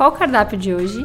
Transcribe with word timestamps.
Qual 0.00 0.12
o 0.12 0.16
cardápio 0.16 0.56
de 0.56 0.74
hoje? 0.74 1.02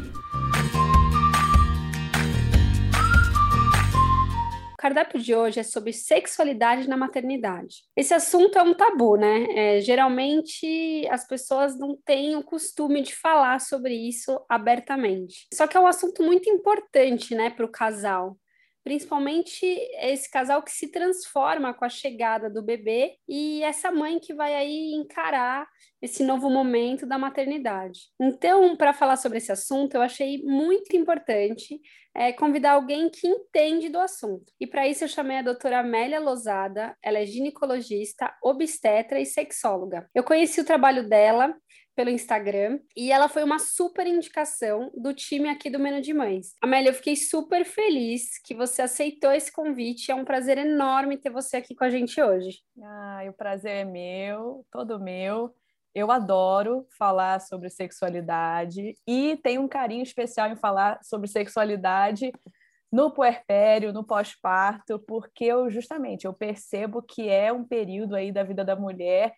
O 4.71 4.77
cardápio 4.77 5.19
de 5.19 5.35
hoje 5.35 5.59
é 5.59 5.63
sobre 5.63 5.91
sexualidade 5.91 6.87
na 6.87 6.95
maternidade. 6.95 7.83
Esse 7.93 8.13
assunto 8.13 8.57
é 8.57 8.63
um 8.63 8.73
tabu, 8.73 9.17
né? 9.17 9.47
É, 9.49 9.81
geralmente 9.81 11.05
as 11.11 11.27
pessoas 11.27 11.77
não 11.77 11.97
têm 12.05 12.37
o 12.37 12.43
costume 12.43 13.01
de 13.01 13.13
falar 13.13 13.59
sobre 13.59 13.93
isso 13.93 14.39
abertamente. 14.47 15.45
Só 15.53 15.67
que 15.67 15.75
é 15.75 15.79
um 15.81 15.87
assunto 15.87 16.23
muito 16.23 16.49
importante, 16.49 17.35
né, 17.35 17.49
para 17.49 17.65
o 17.65 17.69
casal 17.69 18.37
principalmente 18.85 19.65
esse 19.99 20.29
casal 20.29 20.61
que 20.61 20.71
se 20.71 20.91
transforma 20.91 21.73
com 21.73 21.83
a 21.83 21.89
chegada 21.89 22.51
do 22.51 22.61
bebê 22.61 23.17
e 23.27 23.63
essa 23.63 23.91
mãe 23.91 24.19
que 24.19 24.31
vai 24.31 24.53
aí 24.53 24.93
encarar 24.93 25.67
esse 25.99 26.23
novo 26.23 26.51
momento 26.51 27.03
da 27.03 27.17
maternidade. 27.17 28.01
Então, 28.21 28.77
para 28.77 28.93
falar 28.93 29.17
sobre 29.17 29.39
esse 29.39 29.51
assunto, 29.51 29.95
eu 29.95 30.03
achei 30.03 30.43
muito 30.43 30.95
importante 30.95 31.81
é, 32.15 32.31
convidar 32.31 32.73
alguém 32.73 33.09
que 33.09 33.27
entende 33.27 33.89
do 33.89 33.99
assunto. 33.99 34.53
E 34.59 34.67
para 34.67 34.87
isso 34.87 35.03
eu 35.03 35.07
chamei 35.07 35.39
a 35.39 35.41
doutora 35.41 35.79
Amélia 35.79 36.19
Lozada, 36.19 36.95
ela 37.03 37.17
é 37.17 37.25
ginecologista, 37.25 38.31
obstetra 38.43 39.19
e 39.19 39.25
sexóloga. 39.25 40.07
Eu 40.13 40.23
conheci 40.23 40.61
o 40.61 40.65
trabalho 40.65 41.09
dela 41.09 41.55
pelo 41.95 42.09
Instagram 42.09 42.79
e 42.95 43.11
ela 43.11 43.29
foi 43.29 43.43
uma 43.43 43.57
super 43.57 44.05
indicação 44.05 44.91
do 44.95 45.13
time 45.13 45.47
aqui 45.47 45.69
do 45.69 45.79
Menu 45.79 46.01
de 46.01 46.13
Mães. 46.13 46.53
Amélia, 46.61 46.89
eu 46.89 46.93
fiquei 46.93 47.15
super 47.15 47.63
feliz 47.63 48.37
que 48.43 48.53
você 48.53 48.81
aceitou 48.81 49.31
esse 49.31 49.51
convite. 49.51 50.11
É 50.11 50.15
um 50.15 50.25
prazer 50.25 50.57
enorme 50.57 51.17
ter 51.17 51.29
você 51.29 51.57
aqui 51.57 51.73
com 51.73 51.85
a 51.85 51.89
gente 51.89 52.21
hoje. 52.21 52.59
Ah, 52.83 53.23
o 53.29 53.33
prazer 53.33 53.71
é 53.71 53.85
meu, 53.85 54.65
todo 54.69 54.99
meu. 54.99 55.55
Eu 55.93 56.11
adoro 56.11 56.85
falar 56.97 57.39
sobre 57.39 57.69
sexualidade 57.69 58.97
e 59.07 59.37
tenho 59.37 59.61
um 59.61 59.67
carinho 59.67 60.03
especial 60.03 60.49
em 60.49 60.55
falar 60.57 60.99
sobre 61.01 61.29
sexualidade 61.29 62.33
no 62.91 63.11
puerpério, 63.11 63.93
no 63.93 64.03
pós-parto, 64.03 64.99
porque 64.99 65.45
eu 65.45 65.69
justamente 65.69 66.25
eu 66.25 66.33
percebo 66.33 67.01
que 67.01 67.29
é 67.29 67.51
um 67.51 67.63
período 67.63 68.15
aí 68.15 68.31
da 68.31 68.43
vida 68.43 68.63
da 68.63 68.75
mulher 68.75 69.33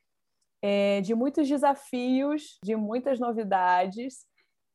é, 0.61 1.01
de 1.01 1.13
muitos 1.13 1.47
desafios, 1.47 2.57
de 2.63 2.75
muitas 2.75 3.19
novidades, 3.19 4.25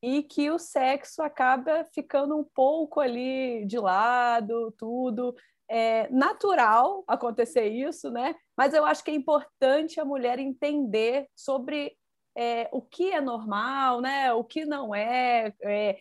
e 0.03 0.23
que 0.23 0.51
o 0.51 0.59
sexo 0.59 1.23
acaba 1.23 1.85
ficando 1.95 2.37
um 2.37 2.45
pouco 2.45 3.01
ali 3.01 3.65
de 3.67 3.79
lado, 3.79 4.73
tudo. 4.77 5.35
É 5.71 6.09
natural 6.11 7.05
acontecer 7.07 7.69
isso, 7.69 8.11
né? 8.11 8.35
Mas 8.57 8.75
eu 8.75 8.85
acho 8.85 9.03
que 9.03 9.11
é 9.11 9.15
importante 9.15 10.01
a 10.01 10.05
mulher 10.05 10.39
entender 10.39 11.29
sobre 11.37 11.97
é, 12.37 12.69
o 12.73 12.83
que 12.83 13.13
é 13.13 13.21
normal, 13.21 14.01
né? 14.01 14.33
O 14.33 14.43
que 14.43 14.65
não 14.65 14.95
é, 14.95 15.55
é 15.63 15.99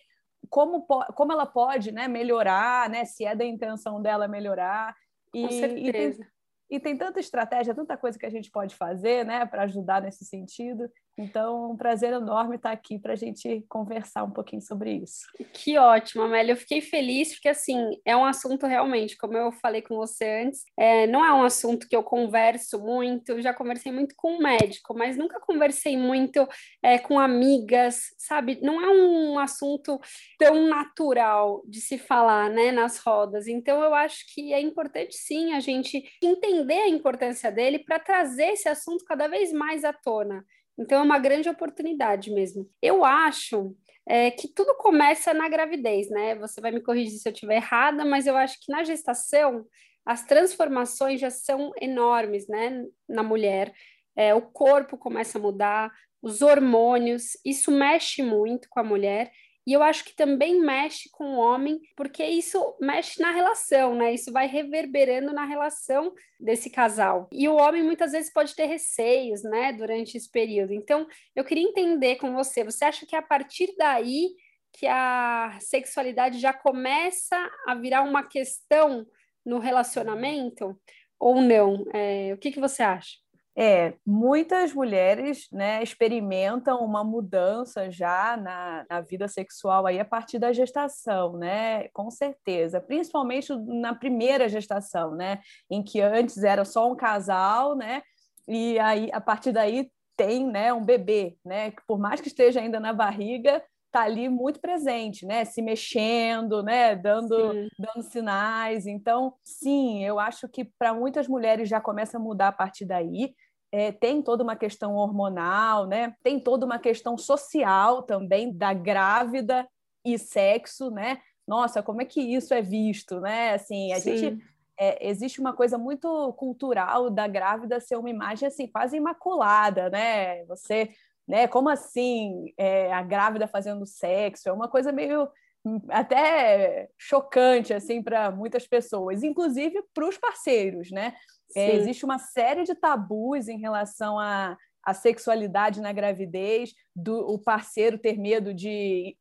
como, 0.50 0.82
como 0.84 1.32
ela 1.32 1.46
pode 1.46 1.92
né, 1.92 2.08
melhorar, 2.08 2.90
né? 2.90 3.06
Se 3.06 3.24
é 3.24 3.36
da 3.36 3.46
intenção 3.46 4.02
dela 4.02 4.28
melhorar. 4.28 4.96
E, 5.34 5.44
Com 5.44 5.50
certeza. 5.52 6.24
E 6.24 6.41
e 6.72 6.80
tem 6.80 6.98
tanta 6.98 7.20
estratégia, 7.20 7.76
tanta 7.76 7.98
coisa 7.98 8.18
que 8.18 8.26
a 8.26 8.30
gente 8.30 8.50
pode 8.50 8.76
fazer 8.78 9.26
né, 9.26 9.46
para 9.46 9.64
ajudar 9.64 10.02
nesse 10.02 10.24
sentido. 10.24 10.90
Então, 11.22 11.72
um 11.72 11.78
prazer 11.78 12.14
enorme 12.14 12.56
estar 12.56 12.72
aqui 12.72 12.98
para 12.98 13.14
a 13.14 13.16
gente 13.16 13.64
conversar 13.70 14.24
um 14.24 14.32
pouquinho 14.32 14.62
sobre 14.62 14.94
isso. 14.94 15.22
Que 15.54 15.78
ótimo, 15.78 16.24
Amélia. 16.24 16.54
Eu 16.54 16.58
fiquei 16.58 16.82
feliz 16.82 17.34
porque, 17.34 17.50
assim, 17.50 17.92
é 18.04 18.16
um 18.16 18.26
assunto 18.26 18.66
realmente, 18.66 19.16
como 19.18 19.38
eu 19.38 19.52
falei 19.52 19.82
com 19.82 19.96
você 19.96 20.44
antes, 20.46 20.64
é, 20.78 21.06
não 21.06 21.24
é 21.24 21.32
um 21.32 21.44
assunto 21.44 21.88
que 21.88 21.96
eu 21.96 22.04
converso 22.04 22.80
muito. 22.80 23.40
Já 23.40 23.54
conversei 23.54 23.92
muito 23.92 24.16
com 24.16 24.38
um 24.38 24.40
médico, 24.40 24.96
mas 24.98 25.16
nunca 25.16 25.40
conversei 25.40 25.96
muito 25.96 26.48
é, 26.82 26.98
com 26.98 27.20
amigas, 27.20 28.16
sabe? 28.18 28.60
Não 28.62 28.82
é 28.82 28.90
um 28.90 29.38
assunto 29.38 30.00
tão 30.40 30.68
natural 30.68 31.62
de 31.68 31.80
se 31.82 31.98
falar, 31.98 32.50
né, 32.50 32.72
nas 32.72 32.98
rodas. 32.98 33.48
Então, 33.48 33.84
eu 33.84 33.94
acho 33.94 34.26
que 34.34 34.54
é 34.54 34.60
importante, 34.60 35.16
sim, 35.16 35.54
a 35.54 35.60
gente 35.60 36.04
entender 36.22 36.82
a 36.82 36.90
importância 36.90 37.52
dele 37.52 37.80
para 37.80 38.00
trazer 38.00 38.54
esse 38.54 38.68
assunto 38.68 39.06
cada 39.06 39.28
vez 39.28 39.54
mais 39.54 39.84
à 39.84 39.94
tona. 39.94 40.44
Então 40.82 41.00
é 41.00 41.04
uma 41.04 41.20
grande 41.20 41.48
oportunidade 41.48 42.32
mesmo. 42.32 42.68
Eu 42.82 43.06
acho 43.06 43.76
é, 44.08 44.32
que 44.32 44.48
tudo 44.48 44.76
começa 44.78 45.34
na 45.34 45.48
gravidez, 45.48 46.10
né? 46.10 46.36
Você 46.36 46.60
vai 46.60 46.72
me 46.72 46.82
corrigir 46.82 47.20
se 47.20 47.30
eu 47.30 47.34
estiver 47.34 47.58
errada, 47.58 48.04
mas 48.04 48.26
eu 48.26 48.36
acho 48.36 48.60
que 48.60 48.72
na 48.72 48.84
gestação 48.84 49.66
as 50.04 50.26
transformações 50.26 51.22
já 51.22 51.30
são 51.30 51.72
enormes, 51.80 52.48
né? 52.48 52.84
Na 53.08 53.22
mulher, 53.22 53.72
é, 54.16 54.34
o 54.34 54.42
corpo 54.42 54.98
começa 54.98 55.38
a 55.38 55.42
mudar, 55.42 55.92
os 56.22 56.42
hormônios, 56.42 57.38
isso 57.46 57.72
mexe 57.72 58.24
muito 58.24 58.68
com 58.70 58.80
a 58.80 58.84
mulher 58.84 59.32
e 59.66 59.74
eu 59.74 59.84
acho 59.84 60.04
que 60.04 60.16
também 60.16 60.60
mexe 60.60 61.10
com 61.12 61.36
o 61.36 61.38
homem, 61.38 61.80
porque 61.96 62.24
isso 62.24 62.76
mexe 62.80 63.22
na 63.22 63.32
relação, 63.32 63.96
né? 63.96 64.14
Isso 64.14 64.32
vai 64.32 64.48
reverberando 64.48 65.32
na 65.32 65.46
relação 65.46 66.14
desse 66.40 66.70
casal. 66.70 67.30
E 67.32 67.48
o 67.48 67.56
homem 67.56 67.84
muitas 67.84 68.12
vezes 68.12 68.34
pode 68.34 68.56
ter 68.56 68.66
receios, 68.66 69.44
né, 69.44 69.72
durante 69.72 70.18
esse 70.18 70.30
período. 70.30 70.74
Então, 70.74 71.08
eu 71.36 71.44
queria 71.44 71.64
entender 71.64 72.16
com 72.16 72.34
você, 72.34 72.64
você 72.64 72.86
acha 72.86 73.06
que 73.06 73.16
a 73.16 73.22
partir 73.22 73.76
daí 73.78 74.30
que 74.74 74.88
a 74.88 75.58
sexualidade 75.60 76.40
já 76.40 76.54
começa 76.54 77.38
a 77.68 77.76
virar 77.76 78.04
uma 78.04 78.24
questão 78.24 79.06
no 79.46 79.60
relacionamento 79.60 80.80
ou 81.20 81.42
não? 81.42 81.86
É, 81.94 82.34
o 82.34 82.38
que, 82.38 82.52
que 82.52 82.60
você 82.60 82.82
acha? 82.82 83.21
É, 83.56 83.96
muitas 84.06 84.74
mulheres 84.74 85.48
né, 85.52 85.84
experimentam 85.84 86.80
uma 86.86 87.04
mudança 87.04 87.92
já 87.92 88.38
na, 88.38 88.86
na, 88.90 89.02
vida 89.02 89.28
sexual 89.28 89.86
aí 89.86 90.00
a 90.00 90.06
partir 90.06 90.40
da 90.40 90.54
gestação, 90.54 91.38
né? 91.38 91.90
Com 91.90 92.10
certeza, 92.10 92.80
principalmente 92.80 93.54
na 93.54 93.94
primeira 93.94 94.48
gestação, 94.48 95.16
né? 95.16 95.42
Em 95.70 95.84
que 95.84 96.00
antes 96.00 96.44
era 96.44 96.64
só 96.64 96.90
um 96.90 96.96
casal, 96.96 97.76
né? 97.76 98.02
E 98.48 98.80
aí, 98.80 99.10
a 99.12 99.20
partir 99.20 99.52
daí, 99.52 99.92
tem 100.16 100.46
né, 100.46 100.72
um 100.72 100.84
bebê, 100.84 101.36
né? 101.44 101.72
Que 101.72 101.82
por 101.86 102.00
mais 102.00 102.22
que 102.22 102.30
esteja 102.30 102.62
ainda 102.62 102.80
na 102.80 102.94
barriga, 102.94 103.62
está 103.92 104.04
ali 104.04 104.30
muito 104.30 104.62
presente, 104.62 105.26
né? 105.26 105.44
Se 105.44 105.62
mexendo, 105.62 106.64
né? 106.64 106.96
Dando, 106.96 107.68
dando 107.78 108.04
sinais. 108.04 108.88
Então, 108.88 109.34
sim, 109.44 110.04
eu 110.04 110.18
acho 110.18 110.48
que 110.48 110.64
para 110.64 110.94
muitas 110.94 111.28
mulheres 111.28 111.68
já 111.68 111.82
começa 111.82 112.18
a 112.18 112.20
mudar 112.20 112.48
a 112.48 112.54
partir 112.54 112.86
daí. 112.86 113.36
É, 113.70 113.92
tem 113.92 114.22
toda 114.22 114.44
uma 114.44 114.56
questão 114.56 114.96
hormonal, 114.96 115.88
né? 115.88 116.16
Tem 116.24 116.40
toda 116.40 116.66
uma 116.66 116.80
questão 116.80 117.18
social 117.18 118.04
também 118.04 118.52
da 118.52 118.74
grávida 118.74 119.68
e 120.06 120.18
sexo, 120.18 120.90
né? 120.90 121.20
Nossa, 121.46 121.84
como 121.84 122.02
é 122.02 122.06
que 122.06 122.22
isso 122.22 122.54
é 122.54 122.62
visto, 122.62 123.20
né? 123.20 123.54
Assim, 123.54 123.92
a 123.92 124.00
sim. 124.00 124.18
gente 124.18 124.44
é, 124.80 125.10
existe 125.10 125.40
uma 125.40 125.54
coisa 125.54 125.78
muito 125.78 126.34
cultural 126.34 127.10
da 127.10 127.28
grávida 127.28 127.80
ser 127.80 127.98
uma 127.98 128.10
imagem 128.10 128.48
assim 128.48 128.68
quase 128.68 128.96
imaculada, 128.98 129.90
né? 129.90 130.46
Você 130.46 130.90
né? 131.32 131.48
Como 131.48 131.70
assim 131.70 132.54
é, 132.58 132.92
a 132.92 133.02
grávida 133.02 133.48
fazendo 133.48 133.86
sexo? 133.86 134.50
É 134.50 134.52
uma 134.52 134.68
coisa 134.68 134.92
meio 134.92 135.30
hum, 135.66 135.80
até 135.88 136.90
chocante 136.98 137.74
assim 137.74 138.04
para 138.04 138.30
muitas 138.30 138.68
pessoas, 138.68 139.24
inclusive 139.24 139.82
para 139.94 140.10
os 140.10 140.18
parceiros, 140.18 140.92
né? 140.92 141.14
É, 141.56 141.74
existe 141.74 142.04
uma 142.04 142.20
série 142.20 142.66
de 142.66 142.76
tabus 142.76 143.48
em 143.48 143.58
relação 143.58 144.20
à, 144.20 144.58
à 144.84 144.94
sexualidade 144.94 145.80
na 145.80 145.94
gravidez, 145.94 146.74
do 146.94 147.20
o 147.20 147.40
parceiro 147.40 147.98
ter 147.98 148.18
medo 148.18 148.54
de 148.54 149.16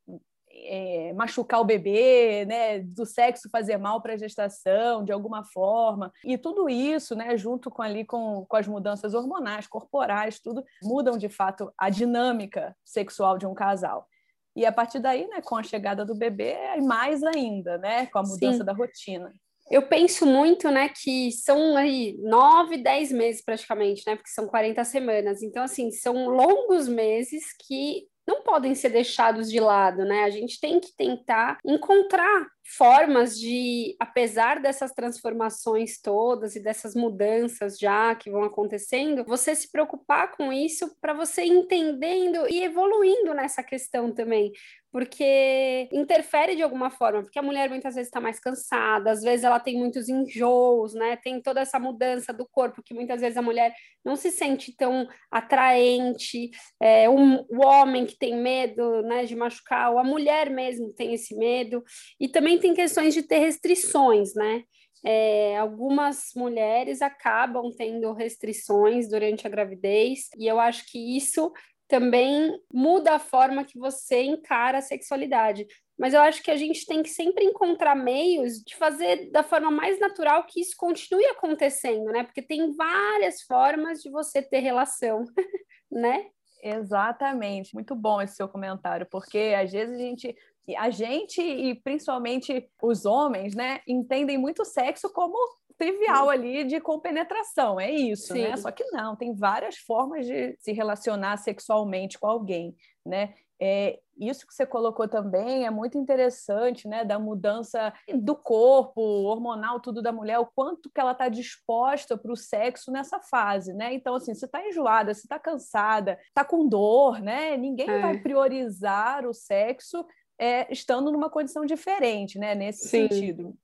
é, 0.53 1.13
machucar 1.13 1.61
o 1.61 1.65
bebê, 1.65 2.45
né, 2.45 2.79
do 2.79 3.05
sexo 3.05 3.49
fazer 3.49 3.77
mal 3.77 4.01
para 4.01 4.13
a 4.13 4.17
gestação, 4.17 5.03
de 5.03 5.11
alguma 5.11 5.43
forma. 5.43 6.11
E 6.23 6.37
tudo 6.37 6.69
isso, 6.69 7.15
né, 7.15 7.37
junto 7.37 7.69
com 7.71 7.81
ali 7.81 8.05
com, 8.05 8.45
com 8.47 8.57
as 8.57 8.67
mudanças 8.67 9.13
hormonais, 9.13 9.67
corporais, 9.67 10.39
tudo, 10.39 10.63
mudam 10.83 11.17
de 11.17 11.29
fato 11.29 11.71
a 11.77 11.89
dinâmica 11.89 12.75
sexual 12.83 13.37
de 13.37 13.45
um 13.45 13.53
casal. 13.53 14.07
E 14.55 14.65
a 14.65 14.71
partir 14.71 14.99
daí, 14.99 15.27
né, 15.27 15.41
com 15.41 15.55
a 15.55 15.63
chegada 15.63 16.05
do 16.05 16.15
bebê, 16.15 16.51
é 16.51 16.81
mais 16.81 17.23
ainda, 17.23 17.77
né, 17.77 18.05
com 18.07 18.19
a 18.19 18.23
mudança 18.23 18.59
Sim. 18.59 18.65
da 18.65 18.73
rotina. 18.73 19.33
eu 19.69 19.87
penso 19.87 20.25
muito, 20.25 20.69
né, 20.69 20.89
que 20.89 21.31
são 21.31 21.77
aí 21.77 22.17
nove, 22.19 22.77
dez 22.77 23.09
meses 23.11 23.41
praticamente, 23.41 24.03
né, 24.05 24.17
porque 24.17 24.29
são 24.29 24.47
40 24.47 24.83
semanas. 24.83 25.41
Então, 25.41 25.63
assim, 25.63 25.91
são 25.91 26.27
longos 26.27 26.89
meses 26.89 27.45
que 27.65 28.10
não 28.31 28.41
podem 28.43 28.73
ser 28.73 28.89
deixados 28.89 29.49
de 29.51 29.59
lado, 29.59 30.05
né? 30.05 30.23
A 30.23 30.29
gente 30.29 30.59
tem 30.59 30.79
que 30.79 30.95
tentar 30.95 31.57
encontrar 31.65 32.47
formas 32.63 33.37
de, 33.37 33.95
apesar 33.99 34.61
dessas 34.61 34.91
transformações 34.91 35.99
todas 35.99 36.55
e 36.55 36.63
dessas 36.63 36.95
mudanças 36.95 37.77
já 37.77 38.13
que 38.15 38.29
vão 38.29 38.43
acontecendo, 38.43 39.25
você 39.25 39.55
se 39.55 39.71
preocupar 39.71 40.31
com 40.35 40.53
isso 40.53 40.95
para 41.01 41.13
você 41.13 41.43
entendendo 41.43 42.47
e 42.49 42.63
evoluindo 42.63 43.33
nessa 43.33 43.63
questão 43.63 44.13
também. 44.13 44.51
Porque 44.91 45.87
interfere 45.93 46.53
de 46.53 46.61
alguma 46.61 46.89
forma, 46.89 47.21
porque 47.21 47.39
a 47.39 47.43
mulher 47.43 47.69
muitas 47.69 47.95
vezes 47.95 48.09
está 48.09 48.19
mais 48.19 48.41
cansada, 48.41 49.11
às 49.11 49.21
vezes 49.21 49.45
ela 49.45 49.57
tem 49.57 49.77
muitos 49.77 50.09
enjoos, 50.09 50.93
né? 50.93 51.15
Tem 51.15 51.41
toda 51.41 51.61
essa 51.61 51.79
mudança 51.79 52.33
do 52.33 52.45
corpo 52.45 52.83
que 52.83 52.93
muitas 52.93 53.21
vezes 53.21 53.37
a 53.37 53.41
mulher 53.41 53.73
não 54.03 54.17
se 54.17 54.31
sente 54.31 54.75
tão 54.75 55.07
atraente, 55.31 56.49
é, 56.79 57.09
um, 57.09 57.45
o 57.49 57.65
homem 57.65 58.05
que 58.05 58.17
tem 58.17 58.35
medo, 58.35 59.01
né, 59.03 59.25
de 59.25 59.35
machucar, 59.35 59.91
ou 59.91 59.99
a 59.99 60.03
mulher 60.03 60.49
mesmo 60.49 60.91
tem 60.91 61.13
esse 61.13 61.35
medo, 61.37 61.83
e 62.19 62.27
também 62.27 62.50
tem 62.59 62.73
questões 62.73 63.13
de 63.13 63.23
ter 63.23 63.39
restrições, 63.39 64.33
né? 64.33 64.63
É, 65.03 65.57
algumas 65.57 66.31
mulheres 66.35 67.01
acabam 67.01 67.71
tendo 67.75 68.13
restrições 68.13 69.09
durante 69.09 69.47
a 69.47 69.49
gravidez, 69.49 70.29
e 70.37 70.47
eu 70.47 70.59
acho 70.59 70.85
que 70.91 71.17
isso 71.17 71.51
também 71.87 72.57
muda 72.73 73.15
a 73.15 73.19
forma 73.19 73.65
que 73.65 73.77
você 73.77 74.23
encara 74.23 74.77
a 74.77 74.81
sexualidade. 74.81 75.67
Mas 75.99 76.13
eu 76.13 76.21
acho 76.21 76.41
que 76.41 76.49
a 76.49 76.55
gente 76.55 76.85
tem 76.85 77.03
que 77.03 77.09
sempre 77.09 77.43
encontrar 77.43 77.95
meios 77.95 78.63
de 78.65 78.75
fazer 78.75 79.29
da 79.29 79.43
forma 79.43 79.69
mais 79.69 79.99
natural 79.99 80.45
que 80.45 80.61
isso 80.61 80.73
continue 80.77 81.25
acontecendo, 81.25 82.05
né? 82.05 82.23
Porque 82.23 82.41
tem 82.41 82.73
várias 82.75 83.41
formas 83.41 84.01
de 84.01 84.09
você 84.09 84.41
ter 84.41 84.59
relação, 84.59 85.25
né? 85.91 86.27
Exatamente, 86.63 87.73
muito 87.73 87.95
bom 87.95 88.21
esse 88.21 88.35
seu 88.35 88.47
comentário, 88.47 89.07
porque 89.09 89.53
às 89.59 89.71
vezes 89.71 89.95
a 89.95 90.01
gente, 90.01 90.35
a 90.77 90.89
gente 90.89 91.41
e 91.41 91.75
principalmente 91.75 92.69
os 92.81 93.05
homens, 93.05 93.55
né, 93.55 93.79
entendem 93.87 94.37
muito 94.37 94.63
sexo 94.63 95.11
como 95.11 95.37
trivial 95.77 96.29
ali 96.29 96.63
de 96.63 96.79
compenetração, 96.79 97.79
é 97.79 97.89
isso, 97.89 98.35
né? 98.35 98.43
Sim. 98.43 98.49
né? 98.49 98.57
Só 98.57 98.69
que 98.69 98.83
não, 98.91 99.15
tem 99.15 99.33
várias 99.33 99.77
formas 99.77 100.27
de 100.27 100.55
se 100.59 100.71
relacionar 100.71 101.37
sexualmente 101.37 102.19
com 102.19 102.27
alguém, 102.27 102.75
né? 103.03 103.33
É, 103.59 103.99
isso 104.19 104.45
que 104.45 104.53
você 104.53 104.65
colocou 104.65 105.07
também 105.07 105.65
é 105.65 105.69
muito 105.71 105.95
interessante, 105.97 106.87
né? 106.87 107.03
Da 107.03 107.17
mudança 107.17 107.93
do 108.13 108.35
corpo, 108.35 109.01
hormonal, 109.01 109.79
tudo 109.79 110.01
da 110.01 110.11
mulher, 110.11 110.39
o 110.39 110.45
quanto 110.45 110.89
que 110.89 110.99
ela 110.99 111.11
está 111.11 111.29
disposta 111.29 112.17
para 112.17 112.31
o 112.31 112.35
sexo 112.35 112.91
nessa 112.91 113.19
fase, 113.19 113.73
né? 113.73 113.93
Então, 113.93 114.15
assim, 114.15 114.33
você 114.33 114.45
está 114.45 114.67
enjoada, 114.67 115.13
você 115.13 115.21
está 115.21 115.37
cansada, 115.37 116.17
está 116.27 116.43
com 116.43 116.67
dor, 116.67 117.19
né? 117.21 117.55
Ninguém 117.57 117.89
é. 117.89 118.01
vai 118.01 118.17
priorizar 118.19 119.27
o 119.27 119.33
sexo 119.33 120.05
é, 120.41 120.65
estando 120.73 121.11
numa 121.11 121.29
condição 121.29 121.63
diferente, 121.67 122.39
né? 122.39 122.55
Nesse 122.55 122.87
Sim. 122.87 123.07
sentido. 123.07 123.55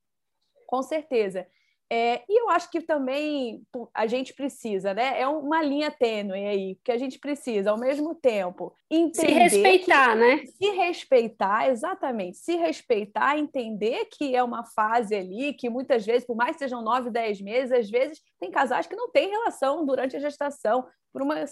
Com 0.64 0.80
certeza. 0.80 1.44
É, 1.90 2.22
e 2.28 2.40
eu 2.40 2.50
acho 2.50 2.70
que 2.70 2.82
também 2.82 3.66
a 3.94 4.06
gente 4.06 4.32
precisa, 4.34 4.94
né? 4.94 5.18
É 5.20 5.26
uma 5.26 5.60
linha 5.62 5.90
tênue 5.90 6.46
aí, 6.46 6.78
que 6.84 6.92
a 6.92 6.98
gente 6.98 7.18
precisa, 7.18 7.70
ao 7.70 7.78
mesmo 7.80 8.14
tempo, 8.14 8.72
entender. 8.88 9.48
Se 9.50 9.58
respeitar, 9.58 10.10
que, 10.10 10.16
né? 10.16 10.46
Se 10.46 10.70
respeitar, 10.70 11.68
exatamente. 11.68 12.36
Se 12.36 12.56
respeitar, 12.56 13.38
entender 13.38 14.04
que 14.12 14.36
é 14.36 14.42
uma 14.42 14.64
fase 14.64 15.16
ali, 15.16 15.54
que 15.54 15.68
muitas 15.68 16.06
vezes, 16.06 16.26
por 16.26 16.36
mais 16.36 16.52
que 16.52 16.58
sejam 16.58 16.82
nove, 16.82 17.10
dez 17.10 17.40
meses, 17.40 17.72
às 17.72 17.90
vezes 17.90 18.22
tem 18.38 18.50
casais 18.50 18.86
que 18.86 18.94
não 18.94 19.10
têm 19.10 19.30
relação 19.30 19.84
durante 19.84 20.14
a 20.14 20.20
gestação, 20.20 20.86
por 21.10 21.22
uma 21.22 21.42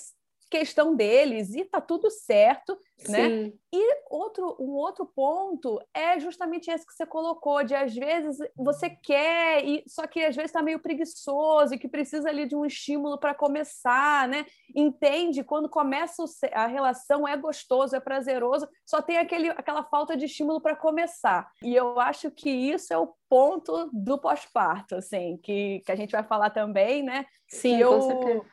questão 0.50 0.94
deles 0.94 1.54
e 1.54 1.64
tá 1.64 1.80
tudo 1.80 2.10
certo, 2.10 2.78
né? 3.08 3.28
Sim. 3.28 3.44
né? 3.44 3.52
E 3.72 3.96
outro, 4.08 4.56
um 4.58 4.70
outro 4.72 5.04
ponto 5.04 5.80
é 5.92 6.18
justamente 6.18 6.70
esse 6.70 6.86
que 6.86 6.94
você 6.94 7.04
colocou, 7.04 7.62
de 7.62 7.74
às 7.74 7.94
vezes 7.94 8.38
você 8.56 8.88
quer, 8.88 9.64
e 9.64 9.84
só 9.86 10.06
que 10.06 10.24
às 10.24 10.34
vezes 10.34 10.50
está 10.50 10.62
meio 10.62 10.78
preguiçoso 10.78 11.74
e 11.74 11.78
que 11.78 11.88
precisa 11.88 12.28
ali 12.28 12.46
de 12.46 12.56
um 12.56 12.64
estímulo 12.64 13.18
para 13.18 13.34
começar, 13.34 14.28
né? 14.28 14.46
Entende 14.74 15.44
quando 15.44 15.68
começa 15.68 16.24
a 16.52 16.66
relação 16.66 17.26
é 17.26 17.36
gostoso, 17.36 17.94
é 17.94 18.00
prazeroso, 18.00 18.68
só 18.86 19.02
tem 19.02 19.18
aquele, 19.18 19.50
aquela 19.50 19.82
falta 19.82 20.16
de 20.16 20.24
estímulo 20.24 20.60
para 20.60 20.76
começar. 20.76 21.50
E 21.62 21.74
eu 21.74 22.00
acho 22.00 22.30
que 22.30 22.48
isso 22.48 22.94
é 22.94 22.98
o 22.98 23.12
ponto 23.28 23.90
do 23.92 24.18
pós-parto, 24.18 24.94
assim, 24.94 25.38
que, 25.42 25.82
que 25.84 25.92
a 25.92 25.96
gente 25.96 26.12
vai 26.12 26.22
falar 26.22 26.50
também, 26.50 27.02
né? 27.02 27.26
Sim, 27.48 27.76
que 27.76 27.82
eu, 27.82 27.90
com 27.90 28.00
certeza. 28.02 28.46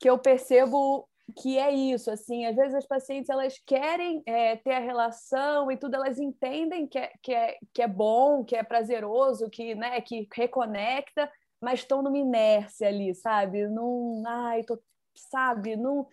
Que 0.00 0.10
eu 0.10 0.18
percebo 0.18 1.08
que 1.36 1.58
é 1.58 1.70
isso, 1.70 2.10
assim, 2.10 2.46
às 2.46 2.56
vezes 2.56 2.74
as 2.74 2.86
pacientes 2.86 3.28
elas 3.28 3.58
querem 3.66 4.22
é, 4.26 4.56
ter 4.56 4.72
a 4.72 4.80
relação 4.80 5.70
e 5.70 5.76
tudo, 5.76 5.94
elas 5.94 6.18
entendem 6.18 6.86
que 6.86 6.98
é, 6.98 7.12
que, 7.22 7.34
é, 7.34 7.56
que 7.72 7.82
é 7.82 7.88
bom, 7.88 8.44
que 8.44 8.56
é 8.56 8.62
prazeroso, 8.62 9.50
que, 9.50 9.74
né, 9.74 10.00
que 10.00 10.28
reconecta, 10.34 11.30
mas 11.60 11.80
estão 11.80 12.02
numa 12.02 12.18
inércia 12.18 12.88
ali, 12.88 13.14
sabe? 13.14 13.66
Não, 13.68 14.22
ai, 14.26 14.62
tô, 14.64 14.78
sabe? 15.14 15.76
Não, 15.76 16.06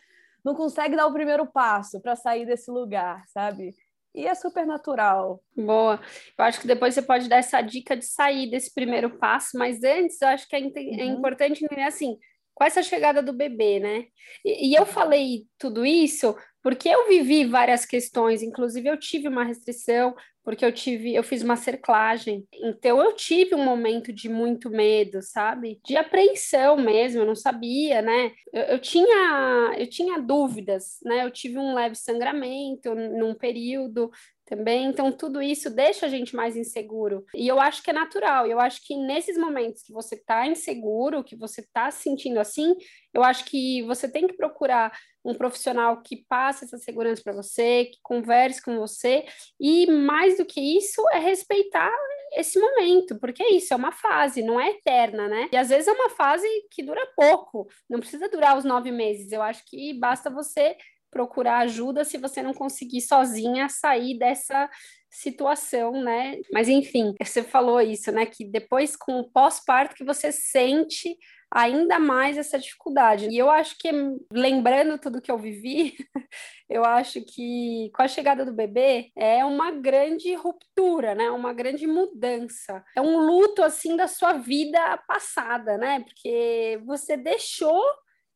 não 0.43 0.53
consegue 0.53 0.95
dar 0.95 1.07
o 1.07 1.13
primeiro 1.13 1.45
passo 1.45 1.99
para 1.99 2.15
sair 2.15 2.45
desse 2.45 2.69
lugar, 2.69 3.23
sabe? 3.27 3.73
E 4.13 4.25
é 4.27 4.33
super 4.33 4.65
natural. 4.65 5.41
Boa. 5.55 5.99
Eu 6.37 6.45
acho 6.45 6.61
que 6.61 6.67
depois 6.67 6.93
você 6.93 7.01
pode 7.01 7.29
dar 7.29 7.37
essa 7.37 7.61
dica 7.61 7.95
de 7.95 8.05
sair 8.05 8.49
desse 8.49 8.73
primeiro 8.73 9.17
passo, 9.17 9.57
mas 9.57 9.83
antes 9.83 10.21
eu 10.21 10.27
acho 10.29 10.47
que 10.47 10.55
é, 10.55 10.59
é 10.59 10.63
uhum. 10.63 11.17
importante 11.17 11.63
entender 11.63 11.83
assim, 11.83 12.17
com 12.59 12.65
essa 12.65 12.83
chegada 12.83 13.23
do 13.23 13.31
bebê, 13.31 13.79
né? 13.79 14.07
E, 14.43 14.71
e, 14.71 14.75
eu 14.75 14.85
falei 14.85 15.47
tudo 15.57 15.85
isso 15.85 16.35
porque 16.61 16.89
eu 16.89 17.07
vivi 17.07 17.45
várias 17.45 17.85
questões, 17.85 18.43
inclusive 18.43 18.89
eu 18.89 18.99
tive 18.99 19.29
uma 19.29 19.45
restrição, 19.45 20.13
porque 20.49 20.65
eu 20.65 20.71
tive, 20.71 21.13
eu 21.13 21.21
fiz 21.21 21.43
uma 21.43 21.55
cerclagem. 21.55 22.43
Então 22.51 22.99
eu 22.99 23.13
tive 23.13 23.53
um 23.53 23.63
momento 23.63 24.11
de 24.11 24.27
muito 24.27 24.67
medo, 24.67 25.21
sabe? 25.21 25.79
De 25.85 25.95
apreensão 25.95 26.75
mesmo, 26.75 27.21
eu 27.21 27.25
não 27.27 27.35
sabia, 27.35 28.01
né? 28.01 28.31
Eu, 28.51 28.63
eu 28.63 28.79
tinha, 28.79 29.75
eu 29.77 29.87
tinha 29.87 30.19
dúvidas, 30.19 30.97
né? 31.03 31.23
Eu 31.23 31.29
tive 31.29 31.59
um 31.59 31.75
leve 31.75 31.93
sangramento 31.93 32.95
num 32.95 33.35
período, 33.35 34.09
também. 34.49 34.87
Então, 34.87 35.11
tudo 35.11 35.41
isso 35.41 35.69
deixa 35.69 36.07
a 36.07 36.09
gente 36.09 36.35
mais 36.35 36.57
inseguro. 36.57 37.23
E 37.35 37.47
eu 37.47 37.59
acho 37.59 37.83
que 37.83 37.91
é 37.91 37.93
natural. 37.93 38.47
Eu 38.47 38.59
acho 38.59 38.81
que 38.83 38.95
nesses 38.95 39.37
momentos 39.37 39.83
que 39.83 39.93
você 39.93 40.15
está 40.15 40.47
inseguro, 40.47 41.23
que 41.23 41.35
você 41.35 41.61
está 41.61 41.91
se 41.91 42.01
sentindo 42.01 42.39
assim, 42.39 42.75
eu 43.13 43.23
acho 43.23 43.45
que 43.45 43.83
você 43.83 44.09
tem 44.11 44.25
que 44.25 44.35
procurar 44.35 44.91
um 45.23 45.35
profissional 45.35 46.01
que 46.01 46.25
passe 46.27 46.65
essa 46.65 46.77
segurança 46.77 47.21
para 47.23 47.33
você, 47.33 47.85
que 47.85 47.99
converse 48.01 48.61
com 48.63 48.77
você. 48.77 49.25
E 49.59 49.85
mais 49.85 50.38
do 50.39 50.45
que 50.45 50.77
isso, 50.77 51.01
é 51.09 51.19
respeitar 51.19 51.91
esse 52.33 52.59
momento, 52.59 53.19
porque 53.19 53.43
é 53.43 53.51
isso, 53.53 53.73
é 53.73 53.77
uma 53.77 53.91
fase, 53.91 54.41
não 54.41 54.59
é 54.59 54.69
eterna, 54.71 55.27
né? 55.27 55.49
E 55.51 55.57
às 55.57 55.69
vezes 55.69 55.87
é 55.87 55.91
uma 55.91 56.09
fase 56.09 56.47
que 56.71 56.83
dura 56.83 57.05
pouco, 57.15 57.67
não 57.89 57.99
precisa 57.99 58.29
durar 58.29 58.57
os 58.57 58.63
nove 58.63 58.91
meses. 58.91 59.31
Eu 59.31 59.41
acho 59.41 59.63
que 59.65 59.93
basta 59.93 60.29
você 60.29 60.75
procurar 61.11 61.59
ajuda 61.59 62.03
se 62.03 62.17
você 62.17 62.41
não 62.41 62.53
conseguir 62.53 63.01
sozinha 63.01 63.67
sair 63.67 64.17
dessa 64.17 64.69
situação, 65.09 65.91
né? 66.03 66.39
Mas 66.51 66.69
enfim, 66.69 67.13
você 67.21 67.43
falou 67.43 67.81
isso, 67.81 68.11
né? 68.11 68.25
Que 68.25 68.45
depois 68.45 68.95
com 68.95 69.19
o 69.19 69.29
pós-parto 69.29 69.95
que 69.95 70.03
você 70.03 70.31
sente 70.31 71.17
ainda 71.51 71.97
mais 71.97 72.37
essa 72.37 72.59
dificuldade. 72.59 73.27
E 73.27 73.37
eu 73.37 73.49
acho 73.49 73.77
que, 73.79 73.89
lembrando 74.31 74.99
tudo 74.99 75.21
que 75.21 75.31
eu 75.31 75.37
vivi, 75.37 75.95
eu 76.69 76.85
acho 76.85 77.21
que 77.21 77.89
com 77.95 78.03
a 78.03 78.07
chegada 78.07 78.45
do 78.45 78.53
bebê 78.53 79.11
é 79.15 79.43
uma 79.43 79.71
grande 79.71 80.33
ruptura, 80.35 81.15
né? 81.15 81.29
Uma 81.31 81.53
grande 81.53 81.87
mudança. 81.87 82.83
É 82.95 83.01
um 83.01 83.17
luto, 83.17 83.63
assim, 83.63 83.95
da 83.95 84.07
sua 84.07 84.33
vida 84.33 84.97
passada, 85.07 85.77
né? 85.77 86.01
Porque 86.01 86.79
você 86.85 87.17
deixou 87.17 87.83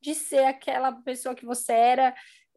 de 0.02 0.14
ser 0.16 0.46
aquela 0.46 0.92
pessoa 0.92 1.36
que 1.36 1.46
você 1.46 1.72
era 1.72 2.14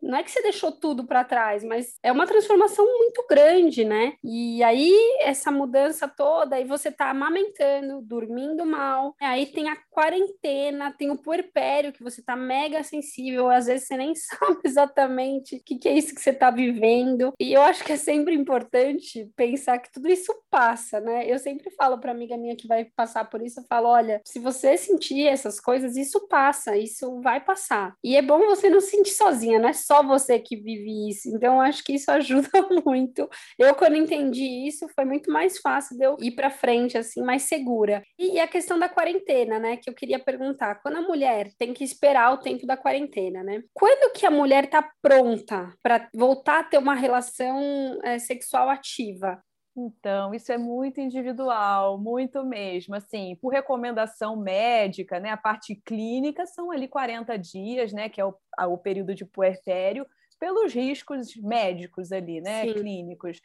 não 0.06 0.16
é 0.18 0.22
que 0.22 0.30
você 0.30 0.42
deixou 0.42 0.72
tudo 0.72 1.06
para 1.06 1.24
trás, 1.24 1.64
mas 1.64 1.96
é 2.02 2.12
uma 2.12 2.26
transformação 2.26 2.84
muito 2.84 3.24
grande, 3.28 3.84
né? 3.84 4.14
E 4.22 4.62
aí, 4.62 4.92
essa 5.20 5.50
mudança 5.50 6.08
toda, 6.08 6.56
aí 6.56 6.64
você 6.64 6.90
tá 6.90 7.10
amamentando, 7.10 8.00
dormindo 8.02 8.64
mal, 8.64 9.14
aí 9.20 9.46
tem 9.46 9.68
a 9.68 9.76
quarentena, 9.90 10.92
tem 10.92 11.10
o 11.10 11.20
puerpério, 11.20 11.92
que 11.92 12.02
você 12.02 12.22
tá 12.22 12.36
mega 12.36 12.82
sensível, 12.82 13.50
às 13.50 13.66
vezes 13.66 13.86
você 13.86 13.96
nem 13.96 14.14
sabe 14.16 14.60
exatamente 14.64 15.56
o 15.56 15.62
que, 15.64 15.78
que 15.78 15.88
é 15.88 15.92
isso 15.92 16.14
que 16.14 16.20
você 16.20 16.32
tá 16.32 16.50
vivendo. 16.50 17.32
E 17.40 17.52
eu 17.52 17.62
acho 17.62 17.84
que 17.84 17.92
é 17.92 17.96
sempre 17.96 18.34
importante 18.34 19.30
pensar 19.36 19.78
que 19.78 19.92
tudo 19.92 20.08
isso 20.08 20.32
passa, 20.50 21.00
né? 21.00 21.30
Eu 21.30 21.38
sempre 21.38 21.70
falo 21.70 21.98
para 21.98 22.12
amiga 22.12 22.36
minha 22.36 22.56
que 22.56 22.68
vai 22.68 22.84
passar 22.96 23.28
por 23.28 23.42
isso, 23.42 23.60
eu 23.60 23.64
falo, 23.68 23.88
olha, 23.88 24.20
se 24.24 24.38
você 24.38 24.76
sentir 24.76 25.26
essas 25.26 25.58
coisas, 25.58 25.96
isso 25.96 26.28
passa, 26.28 26.76
isso 26.76 27.20
vai 27.20 27.40
passar. 27.40 27.94
E 28.04 28.16
é 28.16 28.22
bom 28.22 28.38
você 28.46 28.70
não 28.70 28.80
se 28.80 28.90
sentir 28.90 29.12
sozinha, 29.12 29.58
não 29.58 29.68
é 29.68 29.72
só 29.72 29.95
só 29.96 30.02
você 30.02 30.38
que 30.38 30.56
vive 30.56 31.08
isso. 31.08 31.28
Então, 31.34 31.60
acho 31.60 31.82
que 31.82 31.94
isso 31.94 32.10
ajuda 32.10 32.48
muito. 32.84 33.28
Eu, 33.58 33.74
quando 33.74 33.96
entendi 33.96 34.66
isso, 34.66 34.88
foi 34.94 35.04
muito 35.04 35.30
mais 35.30 35.58
fácil 35.58 35.96
de 35.96 36.04
eu 36.04 36.16
ir 36.20 36.32
para 36.32 36.50
frente, 36.50 36.98
assim, 36.98 37.22
mais 37.22 37.42
segura. 37.42 38.02
E 38.18 38.38
a 38.38 38.46
questão 38.46 38.78
da 38.78 38.88
quarentena, 38.88 39.58
né? 39.58 39.76
Que 39.76 39.88
eu 39.88 39.94
queria 39.94 40.18
perguntar. 40.18 40.76
Quando 40.76 40.96
a 40.96 41.02
mulher 41.02 41.50
tem 41.58 41.72
que 41.72 41.84
esperar 41.84 42.32
o 42.32 42.38
tempo 42.38 42.66
da 42.66 42.76
quarentena, 42.76 43.42
né? 43.42 43.62
Quando 43.72 44.12
que 44.12 44.26
a 44.26 44.30
mulher 44.30 44.68
tá 44.68 44.88
pronta 45.00 45.72
para 45.82 46.08
voltar 46.14 46.60
a 46.60 46.64
ter 46.64 46.78
uma 46.78 46.94
relação 46.94 47.98
é, 48.04 48.18
sexual 48.18 48.68
ativa? 48.68 49.42
Então, 49.76 50.32
isso 50.32 50.50
é 50.50 50.56
muito 50.56 51.00
individual, 51.00 51.98
muito 51.98 52.42
mesmo. 52.44 52.94
Assim, 52.94 53.36
por 53.36 53.52
recomendação 53.52 54.34
médica, 54.34 55.20
né, 55.20 55.30
a 55.30 55.36
parte 55.36 55.74
clínica 55.74 56.46
são 56.46 56.70
ali 56.70 56.88
40 56.88 57.36
dias, 57.36 57.92
né, 57.92 58.08
que 58.08 58.20
é 58.20 58.24
o, 58.24 58.34
o 58.68 58.78
período 58.78 59.14
de 59.14 59.26
puerpério, 59.26 60.06
pelos 60.40 60.72
riscos 60.72 61.36
médicos 61.36 62.10
ali, 62.10 62.40
né, 62.40 62.64
Sim. 62.64 62.72
clínicos. 62.74 63.40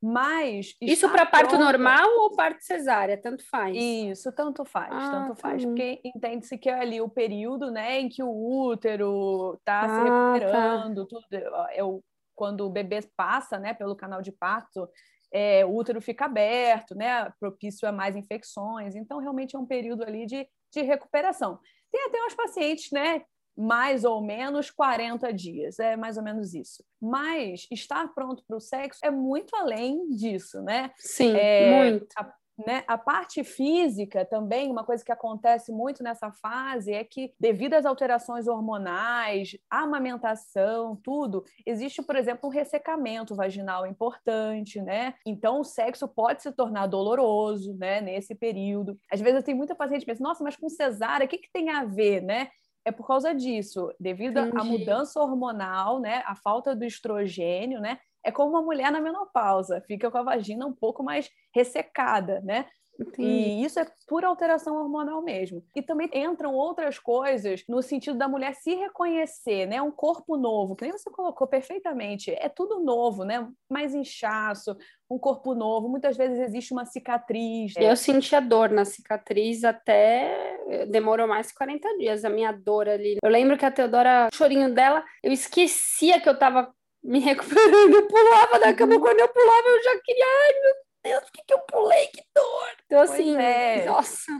Mas 0.00 0.76
isso 0.80 1.08
para 1.08 1.24
parto 1.24 1.50
pronta... 1.50 1.64
normal 1.64 2.06
ou 2.20 2.36
parto 2.36 2.62
cesárea, 2.62 3.16
tanto 3.16 3.42
faz. 3.48 3.74
Isso, 3.74 4.30
tanto 4.32 4.62
faz, 4.64 4.92
ah, 4.92 5.10
tanto 5.10 5.34
faz, 5.40 5.62
tá 5.62 5.68
porque 5.68 6.00
entende-se 6.04 6.58
que 6.58 6.68
é 6.68 6.78
ali 6.78 7.00
o 7.00 7.08
período, 7.08 7.70
né, 7.70 8.00
em 8.00 8.08
que 8.08 8.22
o 8.22 8.30
útero 8.30 9.54
está 9.54 9.80
ah, 9.80 9.88
se 9.88 9.94
tá. 9.94 10.32
recuperando, 10.34 11.06
tá. 11.06 11.08
tudo 11.08 11.26
é 11.72 11.82
o 11.82 12.00
quando 12.34 12.66
o 12.66 12.70
bebê 12.70 13.00
passa, 13.16 13.58
né, 13.58 13.72
pelo 13.72 13.94
canal 13.94 14.20
de 14.20 14.32
parto, 14.32 14.88
é, 15.34 15.66
o 15.66 15.74
útero 15.74 16.00
fica 16.00 16.26
aberto, 16.26 16.94
né, 16.94 17.28
propício 17.40 17.88
a 17.88 17.92
mais 17.92 18.14
infecções. 18.14 18.94
Então, 18.94 19.18
realmente 19.18 19.56
é 19.56 19.58
um 19.58 19.66
período 19.66 20.04
ali 20.04 20.26
de, 20.26 20.48
de 20.72 20.80
recuperação. 20.82 21.58
Tem 21.90 22.06
até 22.06 22.24
uns 22.24 22.34
pacientes, 22.34 22.92
né, 22.92 23.22
mais 23.56 24.04
ou 24.04 24.22
menos 24.22 24.70
40 24.70 25.32
dias, 25.32 25.80
é 25.80 25.96
mais 25.96 26.16
ou 26.16 26.22
menos 26.22 26.54
isso. 26.54 26.84
Mas 27.02 27.66
estar 27.70 28.14
pronto 28.14 28.44
para 28.46 28.56
o 28.56 28.60
sexo 28.60 29.00
é 29.02 29.10
muito 29.10 29.56
além 29.56 30.08
disso, 30.10 30.62
né? 30.62 30.92
Sim, 30.98 31.34
é, 31.36 31.90
muito. 31.90 32.06
A, 32.16 32.32
né? 32.66 32.84
A 32.86 32.96
parte 32.96 33.42
física 33.42 34.24
também, 34.24 34.70
uma 34.70 34.84
coisa 34.84 35.04
que 35.04 35.12
acontece 35.12 35.72
muito 35.72 36.02
nessa 36.02 36.30
fase 36.30 36.92
é 36.92 37.02
que, 37.02 37.32
devido 37.38 37.74
às 37.74 37.84
alterações 37.84 38.46
hormonais, 38.46 39.56
amamentação, 39.68 40.96
tudo, 41.02 41.44
existe, 41.66 42.02
por 42.02 42.16
exemplo, 42.16 42.48
um 42.48 42.52
ressecamento 42.52 43.34
vaginal 43.34 43.86
importante, 43.86 44.80
né? 44.80 45.14
Então, 45.26 45.60
o 45.60 45.64
sexo 45.64 46.06
pode 46.06 46.42
se 46.42 46.52
tornar 46.52 46.86
doloroso, 46.86 47.74
né? 47.74 48.00
Nesse 48.00 48.34
período. 48.34 48.98
Às 49.10 49.20
vezes, 49.20 49.36
eu 49.36 49.42
tenho 49.42 49.58
muita 49.58 49.74
paciente 49.74 50.00
que 50.00 50.06
pensa, 50.06 50.22
nossa, 50.22 50.44
mas 50.44 50.56
com 50.56 50.68
cesárea, 50.68 51.26
o 51.26 51.28
que, 51.28 51.38
que 51.38 51.52
tem 51.52 51.70
a 51.70 51.84
ver, 51.84 52.20
né? 52.20 52.48
é 52.84 52.92
por 52.92 53.06
causa 53.06 53.34
disso, 53.34 53.90
devido 53.98 54.36
à 54.38 54.62
mudança 54.62 55.18
hormonal, 55.18 56.00
né, 56.00 56.22
a 56.26 56.34
falta 56.34 56.76
do 56.76 56.84
estrogênio, 56.84 57.80
né, 57.80 57.98
é 58.24 58.32
como 58.32 58.50
uma 58.50 58.62
mulher 58.62 58.90
na 58.90 59.00
menopausa, 59.00 59.82
fica 59.86 60.10
com 60.10 60.18
a 60.18 60.22
vagina 60.22 60.66
um 60.66 60.72
pouco 60.72 61.02
mais 61.02 61.30
ressecada, 61.54 62.40
né? 62.40 62.66
Entendi. 62.98 63.28
E 63.28 63.64
isso 63.64 63.80
é 63.80 63.86
pura 64.06 64.28
alteração 64.28 64.76
hormonal 64.76 65.20
mesmo. 65.22 65.64
E 65.74 65.82
também 65.82 66.08
entram 66.12 66.54
outras 66.54 66.98
coisas 66.98 67.64
no 67.68 67.82
sentido 67.82 68.16
da 68.16 68.28
mulher 68.28 68.54
se 68.54 68.74
reconhecer, 68.74 69.66
né? 69.66 69.82
Um 69.82 69.90
corpo 69.90 70.36
novo, 70.36 70.76
que 70.76 70.84
nem 70.84 70.92
você 70.92 71.10
colocou 71.10 71.46
perfeitamente. 71.46 72.30
É 72.30 72.48
tudo 72.48 72.80
novo, 72.80 73.24
né? 73.24 73.48
Mais 73.68 73.94
inchaço, 73.94 74.76
um 75.10 75.18
corpo 75.18 75.54
novo. 75.54 75.88
Muitas 75.88 76.16
vezes 76.16 76.38
existe 76.38 76.72
uma 76.72 76.86
cicatriz. 76.86 77.74
Eu 77.76 77.96
senti 77.96 78.34
a 78.36 78.40
dor 78.40 78.70
na 78.70 78.84
cicatriz 78.84 79.64
até 79.64 80.54
demorou 80.88 81.26
mais 81.26 81.48
de 81.48 81.54
40 81.54 81.98
dias 81.98 82.24
a 82.24 82.30
minha 82.30 82.52
dor 82.52 82.88
ali. 82.88 83.16
Eu 83.22 83.30
lembro 83.30 83.58
que 83.58 83.66
a 83.66 83.70
Teodora, 83.70 84.28
o 84.32 84.36
chorinho 84.36 84.72
dela, 84.72 85.04
eu 85.22 85.32
esquecia 85.32 86.20
que 86.20 86.28
eu 86.28 86.38
tava 86.38 86.72
me 87.04 87.20
recuperando. 87.20 87.94
Eu 87.94 88.08
pulava 88.08 88.58
da 88.58 88.72
cama, 88.72 88.94
uhum. 88.94 89.00
quando 89.00 89.20
eu 89.20 89.28
pulava, 89.28 89.68
eu 89.68 89.82
já 89.82 90.00
queria, 90.00 90.24
ai 90.24 90.60
meu 90.60 90.74
Deus, 91.04 91.28
o 91.28 91.32
que, 91.32 91.42
que 91.46 91.54
eu 91.54 91.58
pulei? 91.60 92.06
Que 92.06 92.22
dor! 92.34 92.68
Então, 92.86 93.00
assim, 93.02 93.36
é. 93.36 93.84
nossa, 93.84 94.32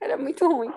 era 0.00 0.16
muito 0.16 0.48
ruim. 0.48 0.72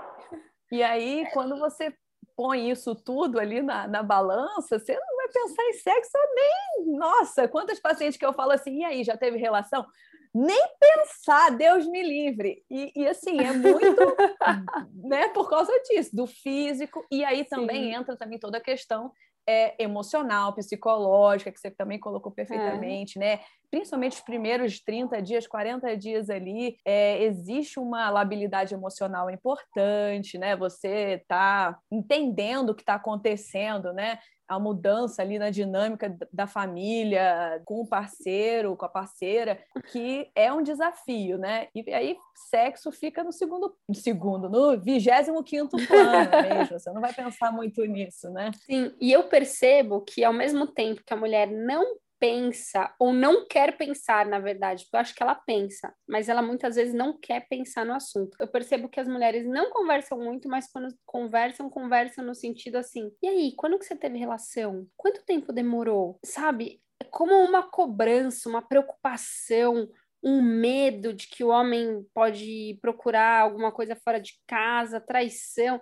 E 0.69 0.83
aí, 0.83 1.25
quando 1.33 1.57
você 1.57 1.93
põe 2.35 2.69
isso 2.69 2.93
tudo 2.95 3.39
ali 3.39 3.61
na, 3.61 3.88
na 3.88 4.03
balança, 4.03 4.77
você 4.77 4.93
não 4.93 5.15
vai 5.15 5.27
pensar 5.29 5.63
em 5.63 5.73
sexo 5.73 6.17
nem. 6.35 6.95
Nossa, 6.97 7.47
quantas 7.47 7.79
pacientes 7.79 8.17
que 8.17 8.25
eu 8.25 8.33
falo 8.33 8.51
assim, 8.51 8.79
e 8.79 8.83
aí, 8.83 9.03
já 9.03 9.15
teve 9.15 9.38
relação? 9.38 9.85
Nem 10.33 10.65
pensar, 10.79 11.51
Deus 11.51 11.85
me 11.88 12.01
livre. 12.01 12.63
E, 12.69 12.91
e 12.95 13.07
assim, 13.07 13.39
é 13.39 13.51
muito 13.51 14.01
né, 15.07 15.29
por 15.29 15.50
causa 15.50 15.71
disso, 15.89 16.15
do 16.15 16.25
físico, 16.25 17.05
e 17.11 17.23
aí 17.23 17.43
também 17.45 17.91
Sim. 17.91 17.95
entra 17.95 18.17
também 18.17 18.39
toda 18.39 18.57
a 18.57 18.61
questão 18.61 19.11
é, 19.48 19.81
emocional, 19.81 20.53
psicológica, 20.53 21.51
que 21.51 21.60
você 21.60 21.71
também 21.71 22.00
colocou 22.00 22.31
perfeitamente, 22.31 23.17
é. 23.17 23.19
né? 23.19 23.39
Principalmente 23.69 24.13
os 24.13 24.21
primeiros 24.21 24.81
30 24.81 25.21
dias, 25.21 25.48
40 25.48 25.95
dias 25.95 26.29
ali, 26.29 26.77
é, 26.86 27.24
existe 27.24 27.79
uma 27.79 28.10
labilidade 28.10 28.74
emocional 28.74 29.29
importante, 29.29 30.38
né? 30.38 30.55
Você 30.55 31.24
tá 31.27 31.77
entendendo 31.89 32.71
o 32.71 32.75
que 32.75 32.81
está 32.81 32.95
acontecendo, 32.95 33.93
né? 33.93 34.19
A 34.51 34.60
mudança 34.60 35.22
ali 35.22 35.39
na 35.39 35.50
dinâmica 35.50 36.13
da 36.34 36.46
família, 36.46 37.62
com 37.63 37.79
o 37.79 37.88
parceiro, 37.88 38.75
com 38.75 38.86
a 38.86 38.89
parceira, 38.89 39.58
que 39.93 40.29
é 40.36 40.51
um 40.51 40.62
desafio, 40.62 41.38
né? 41.38 41.70
E 41.74 41.93
aí 41.93 42.17
sexo 42.50 42.91
fica 42.91 43.24
no 43.24 43.31
segundo, 43.31 43.74
no 43.88 43.96
segundo, 43.96 44.50
no 44.50 44.77
vigésimo 44.77 45.41
quinto 45.41 45.77
plano 45.88 46.29
mesmo. 46.43 46.77
Você 46.77 46.91
não 46.91 47.00
vai 47.00 47.13
pensar 47.13 47.53
muito 47.53 47.86
nisso, 47.86 48.29
né? 48.29 48.51
Sim, 48.65 48.93
e 49.00 49.10
eu 49.10 49.24
percebo 49.24 50.01
que 50.01 50.22
ao 50.22 50.34
mesmo 50.34 50.67
tempo 50.67 51.01
que 51.05 51.13
a 51.13 51.17
mulher 51.17 51.50
não 51.50 51.96
pensa 52.21 52.93
ou 52.99 53.11
não 53.11 53.47
quer 53.47 53.75
pensar, 53.75 54.27
na 54.27 54.37
verdade, 54.37 54.83
porque 54.83 54.95
eu 54.95 54.99
acho 54.99 55.15
que 55.15 55.23
ela 55.23 55.33
pensa, 55.33 55.91
mas 56.07 56.29
ela 56.29 56.43
muitas 56.43 56.75
vezes 56.75 56.93
não 56.93 57.17
quer 57.17 57.47
pensar 57.49 57.83
no 57.83 57.95
assunto. 57.95 58.37
Eu 58.39 58.47
percebo 58.47 58.87
que 58.87 58.99
as 58.99 59.07
mulheres 59.07 59.43
não 59.43 59.71
conversam 59.71 60.19
muito, 60.19 60.47
mas 60.47 60.71
quando 60.71 60.95
conversam, 61.03 61.67
conversam 61.67 62.23
no 62.23 62.35
sentido 62.35 62.75
assim: 62.75 63.11
e 63.23 63.27
aí, 63.27 63.53
quando 63.57 63.79
que 63.79 63.85
você 63.85 63.95
teve 63.95 64.19
relação? 64.19 64.87
Quanto 64.95 65.25
tempo 65.25 65.51
demorou? 65.51 66.19
Sabe? 66.23 66.79
É 66.99 67.05
como 67.05 67.33
uma 67.33 67.63
cobrança, 67.63 68.47
uma 68.47 68.61
preocupação, 68.61 69.89
um 70.23 70.43
medo 70.43 71.13
de 71.13 71.27
que 71.27 71.43
o 71.43 71.47
homem 71.47 72.05
pode 72.13 72.77
procurar 72.83 73.41
alguma 73.41 73.71
coisa 73.71 73.95
fora 73.95 74.19
de 74.19 74.33
casa, 74.45 75.01
traição. 75.01 75.81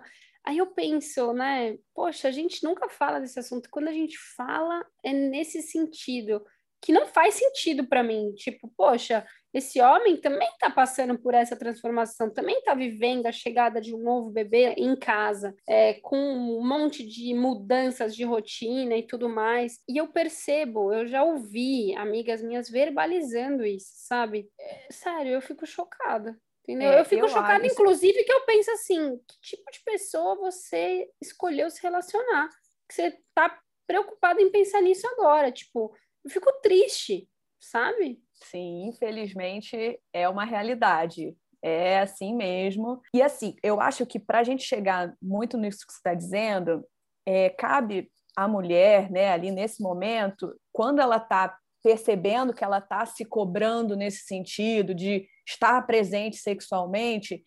Aí 0.50 0.58
eu 0.58 0.66
penso, 0.66 1.32
né? 1.32 1.78
Poxa, 1.94 2.26
a 2.26 2.32
gente 2.32 2.64
nunca 2.64 2.88
fala 2.88 3.20
desse 3.20 3.38
assunto. 3.38 3.70
Quando 3.70 3.86
a 3.86 3.92
gente 3.92 4.18
fala, 4.34 4.84
é 5.04 5.12
nesse 5.12 5.62
sentido 5.62 6.44
que 6.82 6.90
não 6.90 7.06
faz 7.06 7.34
sentido 7.34 7.86
para 7.86 8.02
mim. 8.02 8.32
Tipo, 8.34 8.68
poxa, 8.76 9.24
esse 9.54 9.80
homem 9.80 10.16
também 10.16 10.48
está 10.48 10.68
passando 10.68 11.16
por 11.16 11.34
essa 11.34 11.54
transformação, 11.54 12.34
também 12.34 12.58
está 12.58 12.74
vivendo 12.74 13.26
a 13.26 13.32
chegada 13.32 13.80
de 13.80 13.94
um 13.94 14.02
novo 14.02 14.28
bebê 14.28 14.74
em 14.76 14.96
casa, 14.96 15.54
é, 15.68 15.94
com 16.00 16.16
um 16.16 16.66
monte 16.66 17.06
de 17.06 17.32
mudanças 17.32 18.16
de 18.16 18.24
rotina 18.24 18.96
e 18.96 19.06
tudo 19.06 19.28
mais. 19.28 19.78
E 19.88 19.98
eu 19.98 20.08
percebo, 20.08 20.92
eu 20.92 21.06
já 21.06 21.22
ouvi 21.22 21.94
amigas 21.94 22.42
minhas 22.42 22.68
verbalizando 22.68 23.64
isso, 23.64 23.92
sabe? 23.94 24.50
É, 24.58 24.88
sério, 24.90 25.30
eu 25.30 25.40
fico 25.40 25.64
chocada. 25.64 26.36
Entendeu? 26.70 26.92
É, 26.92 27.00
eu 27.00 27.04
fico 27.04 27.24
eu 27.24 27.28
chocada, 27.28 27.64
acho... 27.64 27.66
inclusive, 27.66 28.24
que 28.24 28.32
eu 28.32 28.44
penso 28.44 28.70
assim: 28.70 29.18
que 29.26 29.40
tipo 29.40 29.70
de 29.72 29.80
pessoa 29.84 30.36
você 30.36 31.08
escolheu 31.20 31.68
se 31.68 31.82
relacionar? 31.82 32.48
Que 32.88 32.94
você 32.94 33.18
tá 33.34 33.58
preocupado 33.86 34.40
em 34.40 34.50
pensar 34.50 34.80
nisso 34.80 35.06
agora. 35.08 35.50
Tipo, 35.50 35.92
eu 36.24 36.30
fico 36.30 36.52
triste, 36.62 37.28
sabe? 37.58 38.22
Sim, 38.34 38.86
infelizmente 38.88 40.00
é 40.12 40.28
uma 40.28 40.44
realidade. 40.44 41.36
É 41.62 41.98
assim 41.98 42.34
mesmo. 42.34 43.02
E 43.12 43.20
assim, 43.20 43.56
eu 43.62 43.80
acho 43.80 44.06
que 44.06 44.18
para 44.18 44.38
a 44.38 44.44
gente 44.44 44.62
chegar 44.62 45.12
muito 45.20 45.58
nisso 45.58 45.84
que 45.86 45.92
você 45.92 45.98
está 45.98 46.14
dizendo, 46.14 46.86
é, 47.26 47.50
cabe 47.50 48.10
à 48.36 48.46
mulher, 48.46 49.10
né, 49.10 49.32
ali 49.32 49.50
nesse 49.50 49.82
momento, 49.82 50.56
quando 50.72 51.00
ela 51.00 51.16
está 51.16 51.58
percebendo 51.82 52.54
que 52.54 52.64
ela 52.64 52.78
está 52.78 53.04
se 53.04 53.24
cobrando 53.24 53.96
nesse 53.96 54.24
sentido 54.24 54.94
de 54.94 55.26
estar 55.50 55.84
presente 55.86 56.36
sexualmente, 56.36 57.42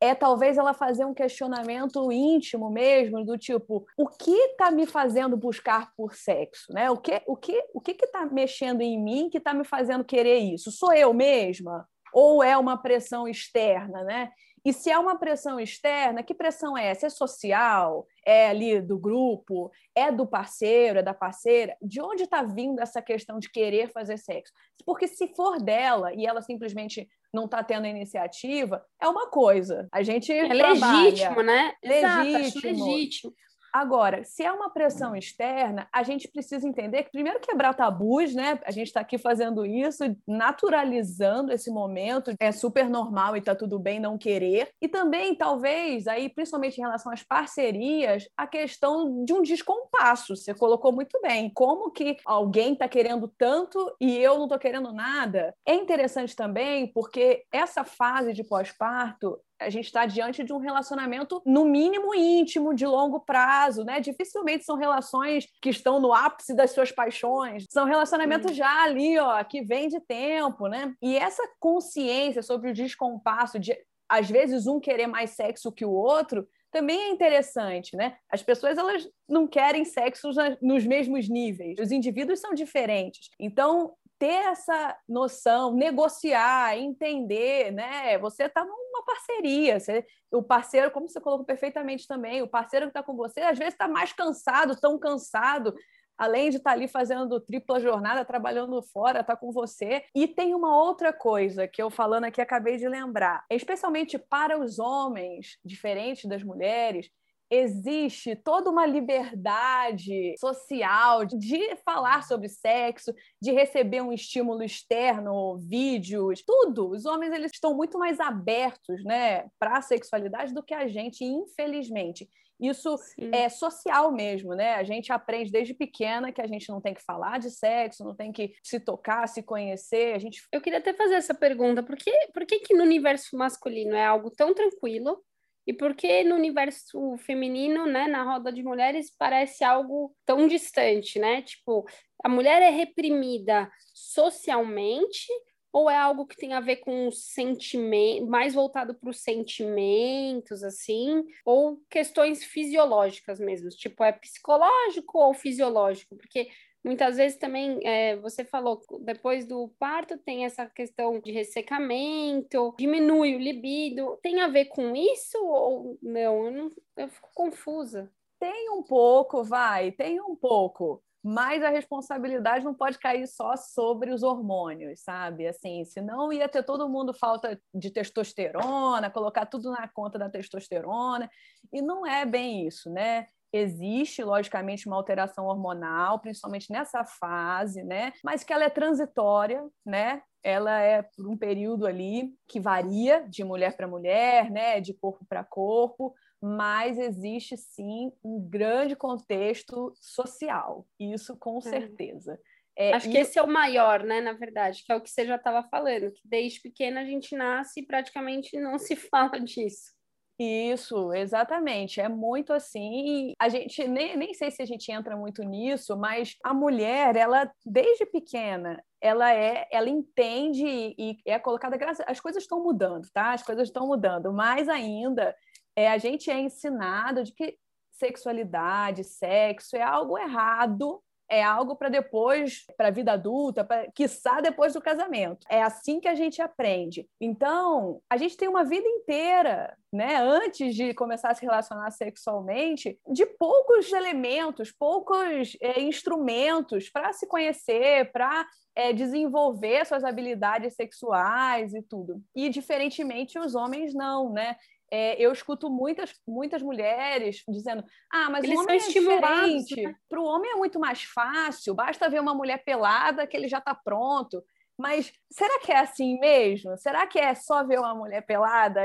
é 0.00 0.14
talvez 0.14 0.58
ela 0.58 0.74
fazer 0.74 1.04
um 1.04 1.14
questionamento 1.14 2.12
íntimo 2.12 2.70
mesmo, 2.70 3.24
do 3.24 3.38
tipo, 3.38 3.86
o 3.96 4.06
que 4.06 4.30
está 4.30 4.70
me 4.70 4.86
fazendo 4.86 5.36
buscar 5.36 5.90
por 5.96 6.14
sexo? 6.14 6.72
Né? 6.72 6.90
O 6.90 6.98
que 6.98 7.22
o 7.26 7.36
que 7.36 7.58
o 7.72 7.80
que 7.80 7.92
está 7.92 8.26
mexendo 8.26 8.82
em 8.82 9.02
mim 9.02 9.30
que 9.30 9.38
está 9.38 9.54
me 9.54 9.64
fazendo 9.64 10.04
querer 10.04 10.38
isso? 10.38 10.70
Sou 10.70 10.92
eu 10.92 11.14
mesma? 11.14 11.88
Ou 12.12 12.42
é 12.42 12.56
uma 12.58 12.76
pressão 12.76 13.26
externa, 13.26 14.04
né? 14.04 14.30
E 14.66 14.72
se 14.72 14.90
é 14.90 14.98
uma 14.98 15.16
pressão 15.16 15.60
externa, 15.60 16.24
que 16.24 16.34
pressão 16.34 16.76
é 16.76 16.88
essa? 16.88 17.06
É 17.06 17.08
social? 17.08 18.04
É 18.26 18.48
ali 18.48 18.80
do 18.80 18.98
grupo? 18.98 19.70
É 19.94 20.10
do 20.10 20.26
parceiro? 20.26 20.98
É 20.98 21.02
da 21.04 21.14
parceira? 21.14 21.76
De 21.80 22.00
onde 22.02 22.24
está 22.24 22.42
vindo 22.42 22.80
essa 22.80 23.00
questão 23.00 23.38
de 23.38 23.48
querer 23.48 23.92
fazer 23.92 24.18
sexo? 24.18 24.52
Porque 24.84 25.06
se 25.06 25.28
for 25.36 25.62
dela 25.62 26.12
e 26.12 26.26
ela 26.26 26.42
simplesmente 26.42 27.08
não 27.32 27.44
está 27.44 27.62
tendo 27.62 27.84
a 27.84 27.88
iniciativa, 27.88 28.84
é 29.00 29.08
uma 29.08 29.28
coisa. 29.28 29.88
A 29.92 30.02
gente 30.02 30.32
é 30.32 30.46
legítimo, 30.48 31.42
né? 31.42 31.72
Legítimo. 31.82 32.42
Exato, 32.42 32.66
legítimo. 32.66 33.34
Agora, 33.76 34.24
se 34.24 34.42
é 34.42 34.50
uma 34.50 34.70
pressão 34.70 35.14
externa, 35.14 35.86
a 35.92 36.02
gente 36.02 36.28
precisa 36.28 36.66
entender 36.66 37.02
que, 37.02 37.10
primeiro, 37.10 37.38
quebrar 37.40 37.74
tabus, 37.74 38.34
né? 38.34 38.58
A 38.64 38.70
gente 38.70 38.86
está 38.86 39.00
aqui 39.00 39.18
fazendo 39.18 39.66
isso, 39.66 40.02
naturalizando 40.26 41.52
esse 41.52 41.70
momento, 41.70 42.32
é 42.40 42.50
super 42.52 42.88
normal 42.88 43.36
e 43.36 43.38
está 43.38 43.54
tudo 43.54 43.78
bem 43.78 44.00
não 44.00 44.16
querer. 44.16 44.70
E 44.80 44.88
também, 44.88 45.34
talvez, 45.34 46.06
aí, 46.06 46.30
principalmente 46.30 46.78
em 46.78 46.80
relação 46.80 47.12
às 47.12 47.22
parcerias, 47.22 48.26
a 48.34 48.46
questão 48.46 49.22
de 49.26 49.34
um 49.34 49.42
descompasso. 49.42 50.34
Você 50.34 50.54
colocou 50.54 50.90
muito 50.90 51.20
bem. 51.20 51.50
Como 51.52 51.90
que 51.90 52.16
alguém 52.24 52.72
está 52.72 52.88
querendo 52.88 53.30
tanto 53.36 53.94
e 54.00 54.16
eu 54.16 54.36
não 54.36 54.44
estou 54.44 54.58
querendo 54.58 54.90
nada? 54.90 55.54
É 55.66 55.74
interessante 55.74 56.34
também 56.34 56.90
porque 56.94 57.44
essa 57.52 57.84
fase 57.84 58.32
de 58.32 58.42
pós-parto 58.42 59.38
a 59.60 59.70
gente 59.70 59.86
está 59.86 60.06
diante 60.06 60.44
de 60.44 60.52
um 60.52 60.58
relacionamento, 60.58 61.42
no 61.44 61.64
mínimo 61.64 62.14
íntimo, 62.14 62.74
de 62.74 62.86
longo 62.86 63.20
prazo, 63.20 63.84
né? 63.84 64.00
Dificilmente 64.00 64.64
são 64.64 64.76
relações 64.76 65.46
que 65.62 65.70
estão 65.70 66.00
no 66.00 66.12
ápice 66.12 66.54
das 66.54 66.72
suas 66.72 66.92
paixões, 66.92 67.64
são 67.70 67.84
relacionamentos 67.84 68.54
já 68.54 68.82
ali, 68.82 69.18
ó, 69.18 69.42
que 69.44 69.62
vem 69.62 69.88
de 69.88 70.00
tempo, 70.00 70.68
né? 70.68 70.94
E 71.02 71.16
essa 71.16 71.42
consciência 71.58 72.42
sobre 72.42 72.70
o 72.70 72.74
descompasso 72.74 73.58
de 73.58 73.76
às 74.08 74.30
vezes 74.30 74.66
um 74.66 74.78
querer 74.78 75.06
mais 75.06 75.30
sexo 75.30 75.72
que 75.72 75.84
o 75.84 75.90
outro 75.90 76.46
também 76.70 77.00
é 77.00 77.08
interessante, 77.08 77.96
né? 77.96 78.16
As 78.30 78.42
pessoas 78.42 78.76
elas 78.76 79.08
não 79.28 79.46
querem 79.46 79.84
sexo 79.84 80.30
nos 80.60 80.86
mesmos 80.86 81.28
níveis, 81.28 81.78
os 81.80 81.90
indivíduos 81.90 82.40
são 82.40 82.52
diferentes. 82.52 83.30
Então, 83.40 83.94
ter 84.18 84.46
essa 84.46 84.96
noção, 85.08 85.74
negociar, 85.74 86.76
entender, 86.76 87.70
né? 87.72 88.18
Você 88.18 88.44
está 88.44 88.64
numa 88.64 89.04
parceria. 89.04 89.78
Você, 89.78 90.06
o 90.32 90.42
parceiro, 90.42 90.90
como 90.90 91.08
você 91.08 91.20
colocou 91.20 91.44
perfeitamente 91.44 92.06
também, 92.06 92.42
o 92.42 92.48
parceiro 92.48 92.86
que 92.86 92.90
está 92.90 93.02
com 93.02 93.14
você, 93.14 93.40
às 93.40 93.58
vezes 93.58 93.74
está 93.74 93.88
mais 93.88 94.12
cansado, 94.12 94.78
tão 94.80 94.98
cansado, 94.98 95.74
além 96.16 96.50
de 96.50 96.56
estar 96.56 96.70
tá 96.70 96.76
ali 96.76 96.88
fazendo 96.88 97.40
tripla 97.40 97.78
jornada, 97.78 98.24
trabalhando 98.24 98.80
fora, 98.82 99.20
está 99.20 99.36
com 99.36 99.52
você. 99.52 100.04
E 100.14 100.26
tem 100.26 100.54
uma 100.54 100.76
outra 100.76 101.12
coisa 101.12 101.68
que 101.68 101.82
eu 101.82 101.90
falando 101.90 102.24
aqui 102.24 102.40
acabei 102.40 102.76
de 102.76 102.88
lembrar, 102.88 103.44
especialmente 103.50 104.18
para 104.18 104.58
os 104.58 104.78
homens, 104.78 105.58
diferente 105.64 106.26
das 106.26 106.42
mulheres, 106.42 107.10
existe 107.50 108.34
toda 108.36 108.70
uma 108.70 108.86
liberdade 108.86 110.34
social 110.38 111.24
de 111.24 111.76
falar 111.84 112.22
sobre 112.24 112.48
sexo, 112.48 113.14
de 113.40 113.52
receber 113.52 114.00
um 114.00 114.12
estímulo 114.12 114.62
externo, 114.62 115.58
vídeos, 115.58 116.42
tudo. 116.44 116.90
Os 116.90 117.04
homens 117.06 117.32
eles 117.32 117.52
estão 117.52 117.74
muito 117.74 117.98
mais 117.98 118.18
abertos, 118.20 119.04
né, 119.04 119.46
para 119.58 119.78
a 119.78 119.82
sexualidade 119.82 120.52
do 120.52 120.62
que 120.62 120.74
a 120.74 120.88
gente, 120.88 121.24
infelizmente. 121.24 122.28
Isso 122.58 122.96
Sim. 122.96 123.30
é 123.32 123.48
social 123.50 124.10
mesmo, 124.10 124.54
né? 124.54 124.76
A 124.76 124.82
gente 124.82 125.12
aprende 125.12 125.52
desde 125.52 125.74
pequena 125.74 126.32
que 126.32 126.40
a 126.40 126.46
gente 126.46 126.70
não 126.70 126.80
tem 126.80 126.94
que 126.94 127.04
falar 127.04 127.38
de 127.38 127.50
sexo, 127.50 128.02
não 128.02 128.14
tem 128.14 128.32
que 128.32 128.54
se 128.62 128.80
tocar, 128.80 129.28
se 129.28 129.42
conhecer. 129.42 130.14
A 130.14 130.18
gente... 130.18 130.42
Eu 130.50 130.62
queria 130.62 130.78
até 130.78 130.94
fazer 130.94 131.16
essa 131.16 131.34
pergunta: 131.34 131.82
por 131.82 131.96
que, 131.96 132.10
por 132.32 132.46
que, 132.46 132.60
que 132.60 132.74
no 132.74 132.82
universo 132.82 133.36
masculino 133.36 133.94
é 133.94 134.06
algo 134.06 134.30
tão 134.30 134.54
tranquilo 134.54 135.22
e 135.66 135.72
por 135.72 135.94
que 135.94 136.22
no 136.24 136.34
universo 136.34 137.16
feminino, 137.18 137.86
né, 137.86 138.06
na 138.06 138.22
roda 138.22 138.52
de 138.52 138.62
mulheres, 138.62 139.10
parece 139.18 139.64
algo 139.64 140.14
tão 140.24 140.46
distante, 140.46 141.18
né? 141.18 141.42
Tipo, 141.42 141.84
a 142.24 142.28
mulher 142.28 142.62
é 142.62 142.70
reprimida 142.70 143.70
socialmente 143.94 145.26
ou 145.72 145.90
é 145.90 145.96
algo 145.96 146.26
que 146.26 146.36
tem 146.36 146.54
a 146.54 146.60
ver 146.60 146.76
com 146.76 147.10
sentimento, 147.10 148.26
mais 148.26 148.54
voltado 148.54 148.94
para 148.94 149.10
os 149.10 149.20
sentimentos, 149.20 150.62
assim, 150.62 151.22
ou 151.44 151.78
questões 151.90 152.42
fisiológicas 152.42 153.38
mesmo, 153.38 153.68
tipo, 153.68 154.02
é 154.02 154.10
psicológico 154.12 155.18
ou 155.18 155.34
fisiológico? 155.34 156.16
Porque 156.16 156.48
Muitas 156.84 157.16
vezes 157.16 157.38
também, 157.38 157.80
é, 157.84 158.16
você 158.16 158.44
falou, 158.44 158.80
depois 159.00 159.46
do 159.46 159.68
parto 159.78 160.16
tem 160.18 160.44
essa 160.44 160.66
questão 160.66 161.20
de 161.20 161.32
ressecamento, 161.32 162.74
diminui 162.78 163.34
o 163.34 163.40
libido. 163.40 164.18
Tem 164.22 164.40
a 164.40 164.48
ver 164.48 164.66
com 164.66 164.94
isso 164.94 165.38
ou 165.44 165.98
não? 166.02 166.46
Eu, 166.46 166.50
não, 166.50 166.70
eu 166.96 167.08
fico 167.08 167.28
confusa. 167.34 168.10
Tem 168.38 168.70
um 168.70 168.82
pouco, 168.82 169.42
vai, 169.42 169.90
tem 169.92 170.20
um 170.20 170.36
pouco 170.36 171.02
mas 171.28 171.60
a 171.60 171.70
responsabilidade 171.70 172.64
não 172.64 172.72
pode 172.72 173.00
cair 173.00 173.26
só 173.26 173.56
sobre 173.56 174.12
os 174.12 174.22
hormônios, 174.22 175.00
sabe? 175.00 175.48
Assim, 175.48 175.84
senão 175.84 176.32
ia 176.32 176.48
ter 176.48 176.62
todo 176.62 176.88
mundo 176.88 177.12
falta 177.12 177.60
de 177.74 177.90
testosterona, 177.90 179.10
colocar 179.10 179.44
tudo 179.44 179.72
na 179.72 179.88
conta 179.88 180.20
da 180.20 180.30
testosterona, 180.30 181.28
e 181.72 181.82
não 181.82 182.06
é 182.06 182.24
bem 182.24 182.64
isso, 182.68 182.88
né? 182.88 183.26
Existe, 183.52 184.22
logicamente, 184.22 184.86
uma 184.86 184.96
alteração 184.96 185.46
hormonal, 185.46 186.18
principalmente 186.18 186.70
nessa 186.70 187.04
fase, 187.04 187.82
né? 187.82 188.12
Mas 188.22 188.44
que 188.44 188.52
ela 188.52 188.64
é 188.64 188.70
transitória, 188.70 189.64
né? 189.84 190.22
Ela 190.42 190.80
é 190.80 191.02
por 191.02 191.26
um 191.26 191.36
período 191.36 191.86
ali 191.86 192.34
que 192.46 192.60
varia 192.60 193.26
de 193.28 193.42
mulher 193.42 193.76
para 193.76 193.88
mulher, 193.88 194.50
né? 194.50 194.80
De 194.80 194.94
corpo 194.94 195.24
para 195.28 195.42
corpo, 195.44 196.14
mas 196.40 196.98
existe 196.98 197.56
sim 197.56 198.12
um 198.22 198.40
grande 198.40 198.94
contexto 198.94 199.92
social, 200.00 200.86
isso 200.98 201.36
com 201.36 201.58
é. 201.58 201.62
certeza. 201.62 202.38
É, 202.78 202.92
Acho 202.92 203.10
que 203.10 203.16
esse 203.16 203.38
é 203.38 203.42
o 203.42 203.48
maior, 203.48 204.04
né, 204.04 204.20
na 204.20 204.34
verdade, 204.34 204.84
que 204.84 204.92
é 204.92 204.96
o 204.96 205.00
que 205.00 205.08
você 205.10 205.24
já 205.24 205.36
estava 205.36 205.66
falando, 205.70 206.12
que 206.12 206.20
desde 206.22 206.60
pequena 206.60 207.00
a 207.00 207.04
gente 207.04 207.34
nasce 207.34 207.80
e 207.80 207.86
praticamente 207.86 208.60
não 208.60 208.78
se 208.78 208.94
fala 209.08 209.40
disso. 209.40 209.95
Isso, 210.38 211.14
exatamente. 211.14 212.00
É 212.00 212.08
muito 212.08 212.52
assim. 212.52 213.32
a 213.38 213.48
gente 213.48 213.88
nem, 213.88 214.16
nem 214.16 214.34
sei 214.34 214.50
se 214.50 214.62
a 214.62 214.66
gente 214.66 214.90
entra 214.92 215.16
muito 215.16 215.42
nisso, 215.42 215.96
mas 215.96 216.36
a 216.44 216.52
mulher, 216.52 217.16
ela 217.16 217.50
desde 217.64 218.04
pequena, 218.04 218.82
ela 219.00 219.32
é, 219.32 219.66
ela 219.72 219.88
entende 219.88 220.66
e 220.98 221.16
é 221.24 221.38
colocada. 221.38 221.78
As 222.06 222.20
coisas 222.20 222.42
estão 222.42 222.62
mudando, 222.62 223.08
tá? 223.12 223.32
As 223.32 223.42
coisas 223.42 223.68
estão 223.68 223.86
mudando. 223.86 224.32
Mais 224.32 224.68
ainda, 224.68 225.34
é, 225.74 225.88
a 225.88 225.96
gente 225.96 226.30
é 226.30 226.38
ensinado 226.38 227.24
de 227.24 227.32
que 227.32 227.56
sexualidade, 227.92 229.04
sexo 229.04 229.74
é 229.74 229.82
algo 229.82 230.18
errado 230.18 231.02
é 231.28 231.42
algo 231.42 231.76
para 231.76 231.88
depois, 231.88 232.64
para 232.76 232.88
a 232.88 232.90
vida 232.90 233.12
adulta, 233.12 233.64
para 233.64 233.90
quiçá 233.92 234.40
depois 234.40 234.74
do 234.74 234.80
casamento. 234.80 235.46
É 235.50 235.62
assim 235.62 236.00
que 236.00 236.08
a 236.08 236.14
gente 236.14 236.40
aprende. 236.40 237.08
Então, 237.20 238.00
a 238.08 238.16
gente 238.16 238.36
tem 238.36 238.48
uma 238.48 238.64
vida 238.64 238.86
inteira, 238.86 239.76
né, 239.92 240.16
antes 240.16 240.74
de 240.74 240.94
começar 240.94 241.30
a 241.30 241.34
se 241.34 241.44
relacionar 241.44 241.90
sexualmente, 241.90 242.98
de 243.12 243.26
poucos 243.26 243.92
elementos, 243.92 244.72
poucos 244.72 245.56
é, 245.60 245.80
instrumentos 245.80 246.90
para 246.90 247.12
se 247.12 247.26
conhecer, 247.26 248.10
para 248.12 248.46
é, 248.76 248.92
desenvolver 248.92 249.86
suas 249.86 250.04
habilidades 250.04 250.74
sexuais 250.74 251.74
e 251.74 251.82
tudo. 251.82 252.22
E, 252.34 252.50
diferentemente, 252.50 253.38
os 253.38 253.54
homens 253.54 253.94
não, 253.94 254.30
né? 254.30 254.56
É, 254.90 255.20
eu 255.20 255.32
escuto 255.32 255.68
muitas, 255.68 256.12
muitas 256.26 256.62
mulheres 256.62 257.42
dizendo: 257.48 257.84
ah, 258.12 258.30
mas 258.30 258.44
Eles 258.44 258.58
o 258.58 258.62
homem 258.62 258.76
é 258.76 258.88
diferente. 258.88 259.82
Né? 259.82 259.94
Para 260.08 260.20
o 260.20 260.24
homem 260.24 260.52
é 260.52 260.56
muito 260.56 260.78
mais 260.78 261.02
fácil, 261.02 261.74
basta 261.74 262.08
ver 262.08 262.20
uma 262.20 262.34
mulher 262.34 262.62
pelada 262.64 263.26
que 263.26 263.36
ele 263.36 263.48
já 263.48 263.58
está 263.58 263.74
pronto. 263.74 264.42
Mas 264.78 265.12
será 265.30 265.58
que 265.60 265.72
é 265.72 265.78
assim 265.78 266.18
mesmo? 266.18 266.76
Será 266.76 267.06
que 267.06 267.18
é 267.18 267.34
só 267.34 267.64
ver 267.64 267.78
uma 267.78 267.94
mulher 267.94 268.24
pelada? 268.26 268.82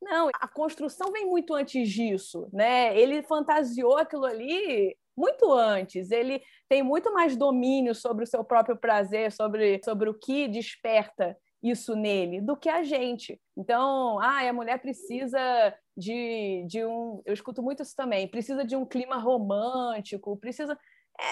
Não, 0.00 0.30
a 0.34 0.48
construção 0.48 1.10
vem 1.12 1.26
muito 1.26 1.52
antes 1.54 1.88
disso, 1.88 2.48
né? 2.52 2.96
Ele 2.96 3.22
fantasiou 3.22 3.96
aquilo 3.96 4.24
ali 4.24 4.96
muito 5.16 5.52
antes. 5.52 6.10
Ele 6.10 6.42
tem 6.68 6.82
muito 6.82 7.12
mais 7.12 7.36
domínio 7.36 7.94
sobre 7.94 8.24
o 8.24 8.26
seu 8.26 8.44
próprio 8.44 8.76
prazer, 8.76 9.32
sobre, 9.32 9.80
sobre 9.84 10.08
o 10.08 10.14
que 10.14 10.48
desperta 10.48 11.36
isso 11.62 11.94
nele 11.94 12.40
do 12.40 12.56
que 12.56 12.68
a 12.68 12.82
gente. 12.82 13.40
Então, 13.56 14.18
ah, 14.20 14.48
a 14.48 14.52
mulher 14.52 14.80
precisa 14.80 15.38
de, 15.96 16.64
de 16.66 16.84
um. 16.84 17.22
Eu 17.24 17.32
escuto 17.32 17.62
muito 17.62 17.82
isso 17.82 17.94
também, 17.94 18.26
precisa 18.26 18.64
de 18.64 18.74
um 18.74 18.84
clima 18.84 19.16
romântico, 19.16 20.36
precisa. 20.36 20.76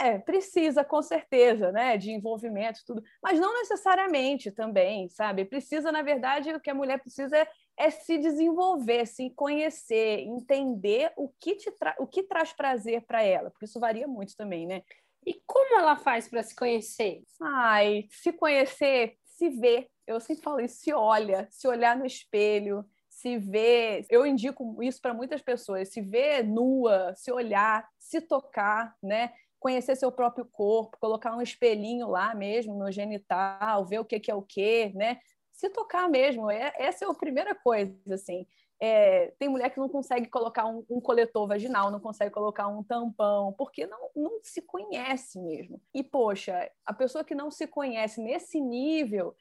É, 0.02 0.18
precisa, 0.18 0.84
com 0.84 1.00
certeza, 1.00 1.72
né? 1.72 1.96
De 1.96 2.12
envolvimento, 2.12 2.80
tudo, 2.86 3.02
mas 3.22 3.40
não 3.40 3.52
necessariamente 3.54 4.52
também, 4.52 5.08
sabe? 5.08 5.46
Precisa, 5.46 5.90
na 5.90 6.02
verdade, 6.02 6.52
o 6.52 6.60
que 6.60 6.70
a 6.70 6.74
mulher 6.74 7.00
precisa 7.00 7.36
é, 7.36 7.48
é 7.78 7.90
se 7.90 8.18
desenvolver, 8.18 9.06
se 9.06 9.30
conhecer, 9.30 10.20
entender 10.20 11.10
o 11.16 11.30
que, 11.40 11.56
te 11.56 11.70
tra... 11.72 11.96
o 11.98 12.06
que 12.06 12.22
traz 12.22 12.52
prazer 12.52 13.02
para 13.06 13.22
ela, 13.22 13.50
porque 13.50 13.64
isso 13.64 13.80
varia 13.80 14.06
muito 14.06 14.36
também, 14.36 14.66
né? 14.66 14.82
E 15.26 15.40
como 15.46 15.78
ela 15.78 15.96
faz 15.96 16.28
para 16.28 16.42
se 16.42 16.54
conhecer? 16.54 17.22
Ai, 17.40 18.06
se 18.10 18.32
conhecer, 18.32 19.14
se 19.24 19.48
ver, 19.48 19.88
eu 20.10 20.20
sempre 20.20 20.42
falo 20.42 20.60
isso, 20.60 20.76
se 20.76 20.92
olha, 20.92 21.46
se 21.50 21.68
olhar 21.68 21.96
no 21.96 22.04
espelho, 22.04 22.84
se 23.08 23.36
vê, 23.36 24.04
eu 24.08 24.26
indico 24.26 24.82
isso 24.82 25.00
para 25.00 25.12
muitas 25.12 25.42
pessoas, 25.42 25.88
se 25.88 26.00
ver 26.00 26.42
nua, 26.42 27.14
se 27.14 27.30
olhar, 27.30 27.86
se 27.98 28.20
tocar, 28.20 28.96
né? 29.02 29.32
Conhecer 29.58 29.94
seu 29.94 30.10
próprio 30.10 30.46
corpo, 30.46 30.96
colocar 30.98 31.36
um 31.36 31.42
espelhinho 31.42 32.08
lá 32.08 32.34
mesmo 32.34 32.74
no 32.74 32.90
genital, 32.90 33.84
ver 33.84 33.98
o 33.98 34.04
que, 34.04 34.18
que 34.18 34.30
é 34.30 34.34
o 34.34 34.42
que, 34.42 34.90
né? 34.94 35.20
Se 35.52 35.68
tocar 35.68 36.08
mesmo, 36.08 36.50
é, 36.50 36.72
essa 36.78 37.04
é 37.04 37.08
a 37.08 37.14
primeira 37.14 37.54
coisa, 37.54 37.94
assim. 38.14 38.46
É, 38.82 39.34
tem 39.38 39.50
mulher 39.50 39.68
que 39.68 39.78
não 39.78 39.90
consegue 39.90 40.26
colocar 40.26 40.64
um, 40.64 40.82
um, 40.88 40.98
coletor 40.98 41.46
vaginal, 41.46 41.90
não 41.90 42.00
consegue 42.00 42.32
colocar 42.32 42.66
um 42.68 42.82
tampão, 42.82 43.52
porque 43.52 43.86
não, 43.86 44.10
não 44.16 44.40
se 44.42 44.62
conhece 44.62 45.38
mesmo. 45.38 45.78
E, 45.92 46.02
poxa, 46.02 46.70
a 46.86 46.94
pessoa 46.94 47.22
que 47.22 47.34
não 47.34 47.50
se 47.50 47.66
conhece 47.66 48.22
nesse 48.22 48.58
nível, 48.58 49.36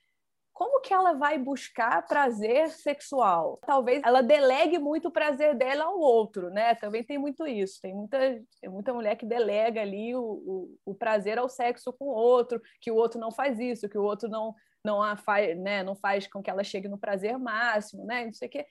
como 0.59 0.81
que 0.81 0.93
ela 0.93 1.13
vai 1.13 1.39
buscar 1.39 2.05
prazer 2.05 2.69
sexual? 2.71 3.57
Talvez 3.65 4.01
ela 4.03 4.21
delegue 4.21 4.77
muito 4.77 5.07
o 5.07 5.11
prazer 5.11 5.55
dela 5.55 5.85
ao 5.85 5.97
outro, 5.97 6.49
né? 6.49 6.75
Também 6.75 7.01
tem 7.01 7.17
muito 7.17 7.47
isso. 7.47 7.79
Tem 7.81 7.95
muita, 7.95 8.19
tem 8.59 8.69
muita 8.69 8.93
mulher 8.93 9.15
que 9.15 9.25
delega 9.25 9.79
ali 9.79 10.13
o, 10.13 10.21
o, 10.21 10.77
o 10.87 10.93
prazer 10.93 11.39
ao 11.39 11.47
sexo 11.47 11.93
com 11.93 12.07
o 12.07 12.13
outro, 12.13 12.61
que 12.81 12.91
o 12.91 12.95
outro 12.95 13.21
não 13.21 13.31
faz 13.31 13.57
isso, 13.57 13.87
que 13.87 13.97
o 13.97 14.03
outro 14.03 14.27
não, 14.27 14.53
não, 14.83 15.01
a 15.01 15.15
faz, 15.15 15.57
né? 15.57 15.81
não 15.81 15.95
faz 15.95 16.27
com 16.27 16.43
que 16.43 16.49
ela 16.49 16.61
chegue 16.61 16.89
no 16.89 16.97
prazer 16.97 17.39
máximo, 17.39 18.03
né? 18.03 18.25
Não 18.25 18.33
sei 18.33 18.49
o 18.49 18.51
quê 18.51 18.65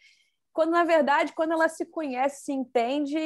quando 0.53 0.73
na 0.73 0.83
verdade, 0.83 1.33
quando 1.35 1.53
ela 1.53 1.69
se 1.69 1.87
conhece, 1.87 2.45
se 2.47 2.53
entende, 2.53 3.17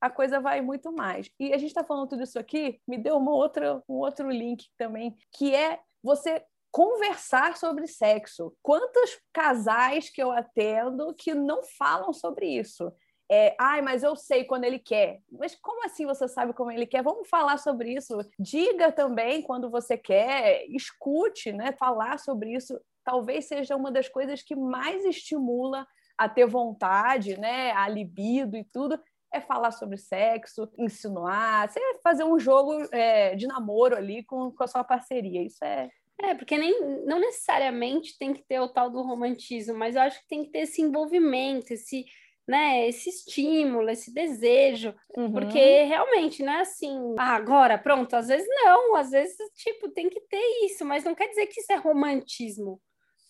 a 0.00 0.10
coisa 0.10 0.40
vai 0.40 0.60
muito 0.60 0.92
mais. 0.92 1.30
E 1.38 1.54
a 1.54 1.56
gente 1.56 1.68
está 1.68 1.84
falando 1.84 2.08
tudo 2.08 2.24
isso 2.24 2.36
aqui, 2.36 2.80
me 2.86 2.98
deu 2.98 3.16
uma 3.16 3.30
outra, 3.30 3.80
um 3.88 3.94
outro 3.94 4.28
link 4.28 4.66
também, 4.76 5.16
que 5.32 5.54
é 5.54 5.78
você 6.02 6.44
conversar 6.70 7.56
sobre 7.56 7.86
sexo. 7.86 8.54
Quantos 8.62 9.18
casais 9.32 10.08
que 10.08 10.22
eu 10.22 10.30
atendo 10.30 11.14
que 11.14 11.34
não 11.34 11.62
falam 11.62 12.12
sobre 12.12 12.46
isso? 12.46 12.92
É, 13.32 13.54
ai, 13.60 13.80
mas 13.80 14.02
eu 14.02 14.16
sei 14.16 14.44
quando 14.44 14.64
ele 14.64 14.78
quer. 14.78 15.20
Mas 15.30 15.54
como 15.54 15.84
assim 15.84 16.04
você 16.04 16.26
sabe 16.26 16.52
como 16.52 16.70
ele 16.70 16.86
quer? 16.86 17.02
Vamos 17.02 17.28
falar 17.28 17.58
sobre 17.58 17.94
isso. 17.94 18.18
Diga 18.38 18.90
também 18.90 19.40
quando 19.42 19.70
você 19.70 19.96
quer, 19.96 20.66
escute, 20.68 21.52
né? 21.52 21.72
Falar 21.78 22.18
sobre 22.18 22.54
isso 22.54 22.80
talvez 23.04 23.46
seja 23.46 23.76
uma 23.76 23.90
das 23.90 24.08
coisas 24.08 24.42
que 24.42 24.54
mais 24.54 25.04
estimula 25.04 25.86
a 26.18 26.28
ter 26.28 26.46
vontade, 26.46 27.38
né? 27.38 27.72
A 27.72 27.88
libido 27.88 28.56
e 28.56 28.64
tudo. 28.64 29.00
É 29.32 29.40
falar 29.40 29.70
sobre 29.70 29.96
sexo, 29.96 30.68
insinuar, 30.76 31.70
você 31.70 31.80
fazer 32.02 32.24
um 32.24 32.36
jogo 32.36 32.72
é, 32.92 33.36
de 33.36 33.46
namoro 33.46 33.96
ali 33.96 34.24
com, 34.24 34.50
com 34.50 34.64
a 34.64 34.66
sua 34.66 34.82
parceria. 34.82 35.40
Isso 35.40 35.64
é, 35.64 35.88
é, 36.22 36.34
porque 36.34 36.56
nem, 36.58 37.04
não 37.04 37.18
necessariamente 37.18 38.18
tem 38.18 38.32
que 38.32 38.42
ter 38.42 38.60
o 38.60 38.68
tal 38.68 38.90
do 38.90 39.02
romantismo, 39.02 39.74
mas 39.74 39.96
eu 39.96 40.02
acho 40.02 40.20
que 40.20 40.28
tem 40.28 40.44
que 40.44 40.50
ter 40.50 40.60
esse 40.60 40.82
envolvimento, 40.82 41.72
esse, 41.72 42.04
né, 42.46 42.88
esse 42.88 43.08
estímulo, 43.08 43.88
esse 43.88 44.12
desejo, 44.12 44.94
uhum. 45.16 45.32
porque 45.32 45.84
realmente 45.84 46.42
não 46.42 46.52
é 46.52 46.60
assim, 46.60 47.14
ah, 47.18 47.34
agora, 47.34 47.78
pronto, 47.78 48.14
às 48.14 48.28
vezes 48.28 48.46
não, 48.48 48.96
às 48.96 49.10
vezes, 49.10 49.36
tipo, 49.54 49.88
tem 49.90 50.08
que 50.10 50.20
ter 50.28 50.66
isso, 50.66 50.84
mas 50.84 51.04
não 51.04 51.14
quer 51.14 51.28
dizer 51.28 51.46
que 51.46 51.60
isso 51.60 51.72
é 51.72 51.76
romantismo. 51.76 52.80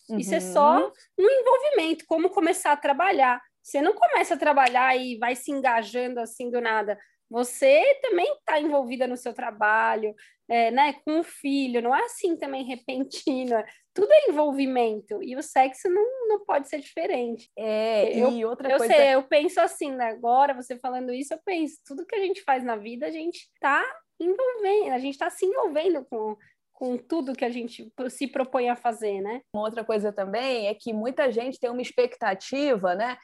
Uhum. 0.09 0.19
Isso 0.19 0.35
é 0.35 0.41
só 0.41 0.79
uhum. 0.81 0.93
um 1.19 1.31
envolvimento, 1.31 2.05
como 2.07 2.31
começar 2.31 2.73
a 2.73 2.77
trabalhar. 2.77 3.41
Você 3.63 3.81
não 3.81 3.95
começa 3.95 4.35
a 4.35 4.39
trabalhar 4.39 4.97
e 4.97 5.17
vai 5.19 5.37
se 5.37 5.53
engajando 5.53 6.19
assim 6.19 6.51
do 6.51 6.61
nada. 6.61 6.99
Você 7.31 7.83
também 8.03 8.27
está 8.35 8.61
envolvida 8.61 9.07
no 9.07 9.17
seu 9.17 9.33
trabalho, 9.33 10.15
é, 10.49 10.73
né, 10.73 10.95
com 11.05 11.21
o 11.21 11.25
filho, 11.25 11.81
não 11.81 11.95
é 11.95 12.05
assim 12.05 12.37
também 12.37 12.65
repentina. 12.65 13.65
Tudo 13.95 14.13
é 14.13 14.31
envolvimento 14.31 15.23
e 15.23 15.37
o 15.37 15.43
sexo 15.43 15.89
não, 15.89 16.29
não 16.29 16.45
pode 16.45 16.69
ser 16.69 16.81
diferente. 16.81 17.49
É, 17.57 18.19
eu, 18.19 18.33
e 18.33 18.45
outra 18.45 18.71
eu 18.71 18.79
coisa. 18.79 18.93
Sei, 18.93 19.15
eu 19.15 19.23
penso 19.23 19.61
assim, 19.61 19.93
né? 19.93 20.11
agora 20.11 20.55
você 20.55 20.77
falando 20.77 21.13
isso, 21.13 21.33
eu 21.33 21.41
penso, 21.45 21.77
tudo 21.87 22.07
que 22.07 22.15
a 22.15 22.21
gente 22.21 22.43
faz 22.43 22.65
na 22.65 22.77
vida, 22.77 23.07
a 23.07 23.11
gente 23.11 23.49
está 23.55 23.85
envolvendo, 24.19 24.93
a 24.93 24.99
gente 24.99 25.15
está 25.15 25.31
se 25.31 25.47
envolvendo 25.47 26.05
com, 26.11 26.37
com 26.73 26.97
tudo 26.97 27.35
que 27.35 27.45
a 27.45 27.51
gente 27.51 27.93
se 28.09 28.27
propõe 28.27 28.69
a 28.69 28.77
fazer, 28.77 29.21
né? 29.21 29.43
Uma 29.55 29.65
outra 29.65 29.85
coisa 29.85 30.13
também 30.13 30.67
é 30.67 30.75
que 30.75 30.93
muita 30.93 31.31
gente 31.31 31.59
tem 31.59 31.71
uma 31.71 31.83
expectativa, 31.83 32.95
né? 32.95 33.17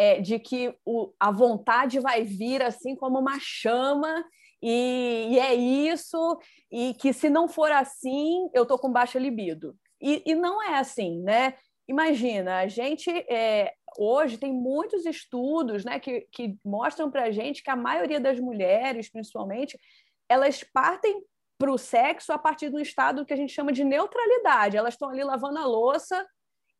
É, 0.00 0.20
de 0.20 0.38
que 0.38 0.72
o, 0.86 1.12
a 1.18 1.32
vontade 1.32 1.98
vai 1.98 2.22
vir 2.22 2.62
assim 2.62 2.94
como 2.94 3.18
uma 3.18 3.36
chama 3.40 4.24
e, 4.62 5.28
e, 5.30 5.38
é 5.40 5.54
isso, 5.54 6.38
e 6.70 6.94
que 6.94 7.12
se 7.12 7.28
não 7.28 7.48
for 7.48 7.72
assim, 7.72 8.48
eu 8.54 8.62
estou 8.62 8.78
com 8.78 8.92
baixa 8.92 9.18
libido. 9.18 9.76
E, 10.00 10.22
e, 10.24 10.34
não 10.36 10.62
é 10.62 10.78
assim, 10.78 11.20
né? 11.22 11.54
Imagina, 11.88 12.58
a 12.58 12.68
gente 12.68 13.10
é, 13.28 13.72
hoje 13.98 14.36
tem 14.36 14.52
muitos 14.52 15.04
estudos 15.06 15.84
né, 15.84 15.98
que, 15.98 16.28
que 16.30 16.56
mostram 16.64 17.10
para 17.10 17.24
a 17.24 17.30
gente 17.30 17.62
que 17.62 17.70
a 17.70 17.76
maioria 17.76 18.20
das 18.20 18.38
mulheres, 18.38 19.10
principalmente, 19.10 19.78
elas 20.28 20.62
partem 20.62 21.22
para 21.58 21.72
o 21.72 21.78
sexo 21.78 22.32
a 22.32 22.38
partir 22.38 22.68
do 22.68 22.78
estado 22.78 23.24
que 23.24 23.32
a 23.32 23.36
gente 23.36 23.52
chama 23.52 23.72
de 23.72 23.82
neutralidade. 23.82 24.76
Elas 24.76 24.94
estão 24.94 25.08
ali 25.08 25.24
lavando 25.24 25.58
a 25.58 25.66
louça 25.66 26.24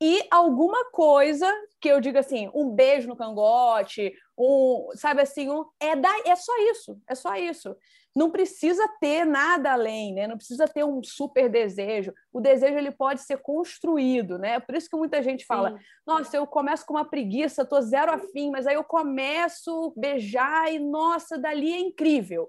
e 0.01 0.25
alguma 0.31 0.91
coisa 0.91 1.53
que 1.81 1.89
eu 1.89 2.01
diga 2.01 2.21
assim, 2.21 2.51
um 2.55 2.71
beijo 2.71 3.09
no 3.09 3.17
cangote, 3.17 4.13
um, 4.37 4.89
sabe 4.95 5.23
assim, 5.23 5.51
um, 5.51 5.65
é, 5.81 5.97
da, 5.97 6.11
é 6.25 6.37
só 6.37 6.53
isso, 6.71 7.01
é 7.09 7.15
só 7.15 7.35
isso. 7.35 7.77
Não 8.15 8.31
precisa 8.31 8.89
ter 9.01 9.25
nada 9.25 9.73
além, 9.73 10.15
né? 10.15 10.27
Não 10.27 10.37
precisa 10.37 10.67
ter 10.67 10.85
um 10.85 11.03
super 11.03 11.49
desejo. 11.49 12.13
O 12.33 12.41
desejo 12.41 12.77
ele 12.77 12.91
pode 12.91 13.23
ser 13.23 13.39
construído, 13.39 14.39
né? 14.39 14.59
Por 14.59 14.75
isso 14.75 14.89
que 14.89 14.97
muita 14.97 15.23
gente 15.23 15.45
fala: 15.45 15.71
Sim. 15.71 15.85
"Nossa, 16.07 16.37
eu 16.37 16.47
começo 16.47 16.85
com 16.85 16.95
uma 16.95 17.09
preguiça, 17.09 17.65
tô 17.65 17.81
zero 17.81 18.13
afim, 18.13 18.51
mas 18.51 18.67
aí 18.67 18.75
eu 18.75 18.83
começo 18.83 19.95
a 19.97 20.01
beijar 20.01 20.73
e 20.73 20.79
nossa, 20.79 21.39
dali 21.39 21.73
é 21.73 21.79
incrível". 21.79 22.49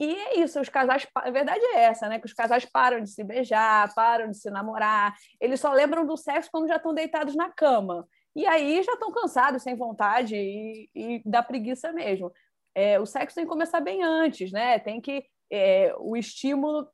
E 0.00 0.14
é 0.14 0.38
isso, 0.38 0.60
os 0.60 0.68
casais, 0.68 1.06
a 1.14 1.30
verdade 1.30 1.60
é 1.74 1.84
essa, 1.84 2.08
né? 2.08 2.20
Que 2.20 2.26
os 2.26 2.32
casais 2.32 2.64
param 2.64 3.00
de 3.00 3.10
se 3.10 3.24
beijar, 3.24 3.92
param 3.94 4.30
de 4.30 4.36
se 4.38 4.48
namorar, 4.50 5.14
eles 5.40 5.60
só 5.60 5.72
lembram 5.72 6.06
do 6.06 6.16
sexo 6.16 6.50
quando 6.52 6.68
já 6.68 6.76
estão 6.76 6.94
deitados 6.94 7.34
na 7.34 7.50
cama. 7.50 8.06
E 8.36 8.46
aí 8.46 8.80
já 8.84 8.92
estão 8.92 9.10
cansados, 9.10 9.62
sem 9.62 9.74
vontade 9.74 10.36
e, 10.36 10.88
e 10.94 11.22
dá 11.26 11.42
preguiça 11.42 11.92
mesmo. 11.92 12.30
É, 12.74 13.00
o 13.00 13.06
sexo 13.06 13.34
tem 13.34 13.44
que 13.44 13.50
começar 13.50 13.80
bem 13.80 14.04
antes, 14.04 14.52
né? 14.52 14.78
Tem 14.78 15.00
que 15.00 15.24
é, 15.50 15.92
o 15.98 16.16
estímulo 16.16 16.88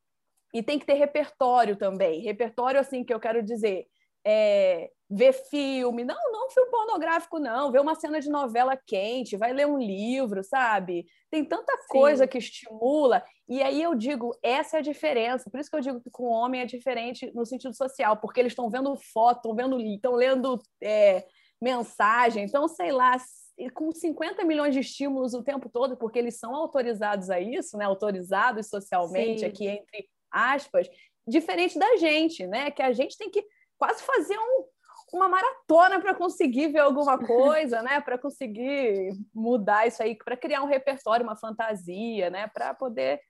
e 0.55 0.63
tem 0.63 0.79
que 0.79 0.87
ter 0.87 0.95
repertório 0.95 1.77
também. 1.77 2.23
Repertório, 2.23 2.81
assim, 2.81 3.05
que 3.05 3.13
eu 3.13 3.21
quero 3.21 3.43
dizer, 3.43 3.87
é, 4.25 4.91
ver 5.11 5.33
filme, 5.33 6.03
não, 6.03 6.17
não 6.33 6.51
filme 6.51 6.71
pornográfico, 6.71 7.39
não, 7.39 7.71
ver 7.71 7.81
uma 7.81 7.95
cena 7.95 8.21
de 8.21 8.31
novela 8.31 8.77
quente, 8.77 9.37
vai 9.37 9.53
ler 9.53 9.67
um 9.67 9.79
livro, 9.79 10.43
sabe? 10.43 11.07
Tem 11.31 11.45
tanta 11.45 11.73
coisa 11.89 12.25
Sim. 12.25 12.29
que 12.29 12.39
estimula, 12.39 13.23
e 13.49 13.63
aí 13.63 13.83
eu 13.83 13.95
digo, 13.95 14.35
essa 14.43 14.79
é 14.79 14.81
a 14.81 14.83
diferença. 14.83 15.51
Por 15.51 15.61
isso 15.61 15.71
que 15.71 15.77
eu 15.77 15.81
digo 15.81 16.01
que 16.01 16.11
com 16.11 16.25
o 16.25 16.33
homem 16.33 16.63
é 16.63 16.67
diferente 16.67 17.31
no 17.35 17.45
sentido 17.45 17.77
social, 17.77 18.17
porque 18.17 18.41
eles 18.41 18.53
estão 18.53 18.71
vendo 18.71 18.97
foto, 19.13 19.37
estão 19.37 19.55
vendo, 19.55 19.79
estão 19.81 20.15
lendo 20.15 20.59
é, 20.83 21.25
mensagem, 21.61 22.45
então, 22.45 22.67
sei 22.67 22.91
lá, 22.91 23.17
com 23.75 23.93
50 23.93 24.45
milhões 24.45 24.75
de 24.75 24.81
estímulos 24.81 25.35
o 25.35 25.43
tempo 25.43 25.69
todo, 25.69 25.97
porque 25.97 26.19
eles 26.19 26.39
são 26.39 26.55
autorizados 26.55 27.31
a 27.31 27.39
isso, 27.39 27.77
né? 27.77 27.85
Autorizados 27.85 28.69
socialmente, 28.69 29.41
Sim. 29.41 29.47
aqui 29.47 29.69
entre 29.69 30.09
aspas, 30.31 30.89
diferente 31.29 31.79
da 31.79 31.97
gente, 31.97 32.47
né? 32.47 32.71
Que 32.71 32.83
a 32.83 32.93
gente 32.93 33.17
tem 33.17 33.31
que 33.31 33.45
quase 33.79 34.03
fazer 34.03 34.39
um, 34.39 34.65
uma 35.13 35.29
maratona 35.29 36.01
para 36.01 36.15
conseguir 36.15 36.69
ver 36.69 36.81
alguma 36.81 37.19
coisa, 37.25 37.83
né? 37.83 38.01
Para 38.01 38.19
conseguir 38.19 39.13
mudar 39.35 39.87
isso 39.87 40.03
aí, 40.03 40.17
para 40.17 40.37
criar 40.37 40.63
um 40.63 40.67
repertório, 40.67 41.25
uma 41.25 41.37
fantasia, 41.37 42.31
né? 42.31 42.49
Para 42.49 42.75
poder 42.75 43.21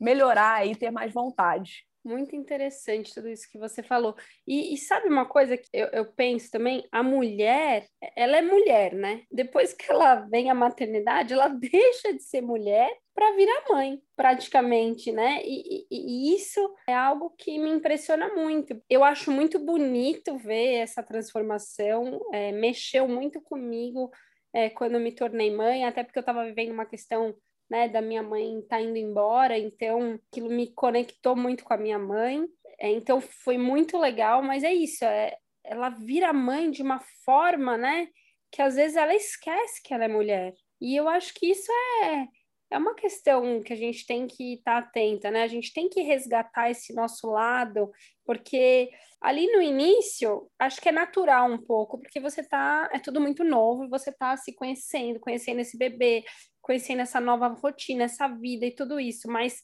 melhorar 0.00 0.66
e 0.66 0.74
ter 0.74 0.90
mais 0.90 1.12
vontade. 1.12 1.86
Muito 2.04 2.36
interessante 2.36 3.14
tudo 3.14 3.30
isso 3.30 3.50
que 3.50 3.56
você 3.58 3.82
falou. 3.82 4.14
E, 4.46 4.74
e 4.74 4.76
sabe 4.76 5.08
uma 5.08 5.24
coisa 5.24 5.56
que 5.56 5.68
eu, 5.72 5.86
eu, 5.86 6.04
penso 6.04 6.50
também? 6.50 6.86
A 6.92 7.02
mulher, 7.02 7.86
ela 8.14 8.36
é 8.36 8.42
mulher, 8.42 8.92
né? 8.92 9.22
Depois 9.32 9.72
que 9.72 9.90
ela 9.90 10.16
vem 10.16 10.50
à 10.50 10.54
maternidade, 10.54 11.32
ela 11.32 11.48
deixa 11.48 12.12
de 12.12 12.22
ser 12.22 12.42
mulher 12.42 12.94
para 13.14 13.34
virar 13.34 13.64
mãe, 13.70 14.02
praticamente, 14.14 15.12
né? 15.12 15.40
E, 15.44 15.86
e, 15.90 16.32
e, 16.32 16.34
isso 16.34 16.60
é 16.86 16.94
algo 16.94 17.30
que 17.38 17.58
me 17.58 17.70
impressiona 17.70 18.34
muito. 18.34 18.78
Eu 18.90 19.02
acho 19.02 19.30
muito 19.30 19.58
bonito 19.58 20.36
ver 20.36 20.74
essa 20.74 21.02
transformação, 21.02 22.20
é, 22.34 22.52
mexeu 22.52 23.08
muito 23.08 23.40
comigo 23.40 24.10
é, 24.52 24.68
quando 24.68 25.00
me 25.00 25.12
tornei 25.12 25.50
mãe, 25.50 25.86
até 25.86 26.04
porque 26.04 26.18
eu 26.18 26.22
estava 26.22 26.44
vivendo 26.44 26.72
uma 26.72 26.84
questão 26.84 27.34
né, 27.70 27.88
da 27.88 28.02
minha 28.02 28.22
mãe 28.22 28.60
tá 28.68 28.80
indo 28.80 28.96
embora, 28.96 29.58
então 29.58 30.18
aquilo 30.30 30.50
me 30.50 30.72
conectou 30.72 31.34
muito 31.34 31.64
com 31.64 31.74
a 31.74 31.78
minha 31.78 31.98
mãe. 31.98 32.44
É, 32.78 32.90
então 32.90 33.20
foi 33.20 33.56
muito 33.56 33.98
legal, 33.98 34.42
mas 34.42 34.64
é 34.64 34.72
isso, 34.72 35.04
é, 35.04 35.36
ela 35.64 35.88
vira 35.90 36.32
mãe 36.32 36.70
de 36.70 36.82
uma 36.82 37.00
forma, 37.24 37.76
né, 37.76 38.08
que 38.50 38.60
às 38.60 38.74
vezes 38.74 38.96
ela 38.96 39.14
esquece 39.14 39.82
que 39.82 39.94
ela 39.94 40.04
é 40.04 40.08
mulher. 40.08 40.54
E 40.80 40.94
eu 40.96 41.08
acho 41.08 41.32
que 41.34 41.46
isso 41.50 41.70
é 42.02 42.28
é 42.74 42.78
uma 42.78 42.94
questão 42.94 43.62
que 43.62 43.72
a 43.72 43.76
gente 43.76 44.04
tem 44.04 44.26
que 44.26 44.54
estar 44.54 44.82
tá 44.82 44.88
atenta, 44.88 45.30
né? 45.30 45.42
A 45.42 45.48
gente 45.48 45.72
tem 45.72 45.88
que 45.88 46.02
resgatar 46.02 46.70
esse 46.70 46.92
nosso 46.92 47.28
lado, 47.30 47.90
porque 48.24 48.90
ali 49.20 49.46
no 49.52 49.62
início, 49.62 50.50
acho 50.58 50.80
que 50.80 50.88
é 50.88 50.92
natural 50.92 51.50
um 51.50 51.58
pouco, 51.58 51.98
porque 51.98 52.18
você 52.18 52.42
tá, 52.42 52.90
é 52.92 52.98
tudo 52.98 53.20
muito 53.20 53.44
novo, 53.44 53.88
você 53.88 54.10
tá 54.12 54.36
se 54.36 54.52
conhecendo, 54.52 55.20
conhecendo 55.20 55.60
esse 55.60 55.78
bebê, 55.78 56.24
conhecendo 56.64 57.02
essa 57.02 57.20
nova 57.20 57.48
rotina, 57.48 58.04
essa 58.04 58.26
vida 58.26 58.64
e 58.64 58.74
tudo 58.74 58.98
isso, 58.98 59.30
mas 59.30 59.62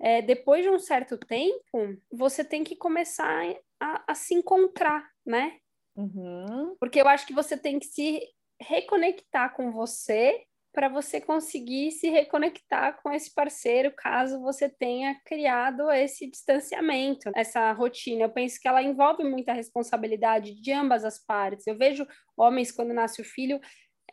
é, 0.00 0.20
depois 0.20 0.64
de 0.64 0.68
um 0.68 0.78
certo 0.78 1.16
tempo, 1.16 1.96
você 2.10 2.44
tem 2.44 2.64
que 2.64 2.74
começar 2.74 3.54
a, 3.78 4.04
a 4.08 4.14
se 4.14 4.34
encontrar, 4.34 5.08
né? 5.24 5.58
Uhum. 5.96 6.74
Porque 6.80 7.00
eu 7.00 7.06
acho 7.06 7.26
que 7.26 7.32
você 7.32 7.56
tem 7.56 7.78
que 7.78 7.86
se 7.86 8.20
reconectar 8.60 9.54
com 9.54 9.70
você 9.70 10.44
para 10.72 10.88
você 10.88 11.20
conseguir 11.20 11.90
se 11.90 12.08
reconectar 12.08 13.00
com 13.02 13.12
esse 13.12 13.32
parceiro, 13.34 13.92
caso 13.96 14.40
você 14.40 14.68
tenha 14.68 15.20
criado 15.24 15.90
esse 15.90 16.30
distanciamento, 16.30 17.30
essa 17.34 17.72
rotina. 17.72 18.22
Eu 18.22 18.30
penso 18.30 18.58
que 18.60 18.68
ela 18.68 18.82
envolve 18.82 19.24
muita 19.24 19.52
responsabilidade 19.52 20.54
de 20.60 20.72
ambas 20.72 21.04
as 21.04 21.18
partes. 21.24 21.66
Eu 21.66 21.76
vejo 21.76 22.06
homens 22.36 22.70
quando 22.70 22.94
nasce 22.94 23.20
o 23.20 23.24
filho, 23.24 23.60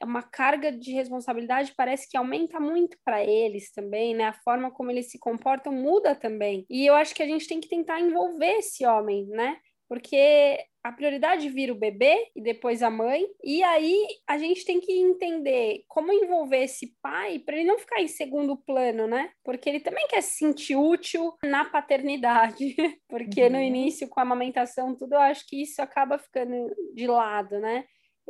uma 0.04 0.22
carga 0.22 0.72
de 0.72 0.92
responsabilidade 0.92 1.74
parece 1.76 2.10
que 2.10 2.18
aumenta 2.18 2.60
muito 2.60 2.98
para 3.04 3.24
eles 3.24 3.72
também, 3.72 4.16
né? 4.16 4.26
A 4.26 4.34
forma 4.34 4.72
como 4.72 4.92
eles 4.92 5.12
se 5.12 5.20
comportam 5.20 5.74
muda 5.74 6.16
também. 6.16 6.66
E 6.70 6.86
eu 6.86 6.96
acho 6.96 7.14
que 7.14 7.24
a 7.24 7.28
gente 7.28 7.48
tem 7.48 7.60
que 7.60 7.70
tentar 7.70 8.00
envolver 8.00 8.58
esse 8.58 8.86
homem, 8.86 9.26
né? 9.28 9.58
Porque 9.90 10.58
a 10.88 10.92
prioridade 10.92 11.50
vira 11.50 11.74
o 11.74 11.78
bebê 11.78 12.30
e 12.34 12.42
depois 12.42 12.82
a 12.82 12.90
mãe, 12.90 13.26
e 13.44 13.62
aí 13.62 14.06
a 14.26 14.38
gente 14.38 14.64
tem 14.66 14.80
que 14.80 14.92
entender 14.92 15.84
como 15.88 16.14
envolver 16.14 16.64
esse 16.64 16.96
pai 17.02 17.40
para 17.40 17.58
ele 17.58 17.68
não 17.68 17.78
ficar 17.78 18.02
em 18.02 18.08
segundo 18.08 18.56
plano, 18.56 19.06
né? 19.06 19.32
Porque 19.44 19.70
ele 19.70 19.82
também 19.82 20.08
quer 20.08 20.22
se 20.22 20.38
sentir 20.38 20.78
útil 20.78 21.34
na 21.44 21.66
paternidade, 21.66 22.74
porque 23.10 23.44
uhum. 23.44 23.52
no 23.52 23.62
início 23.62 24.08
com 24.08 24.20
a 24.20 24.24
amamentação 24.24 24.96
tudo, 24.96 25.14
eu 25.14 25.20
acho 25.20 25.46
que 25.48 25.62
isso 25.62 25.82
acaba 25.82 26.18
ficando 26.18 26.74
de 26.94 27.06
lado, 27.06 27.60
né? 27.60 27.84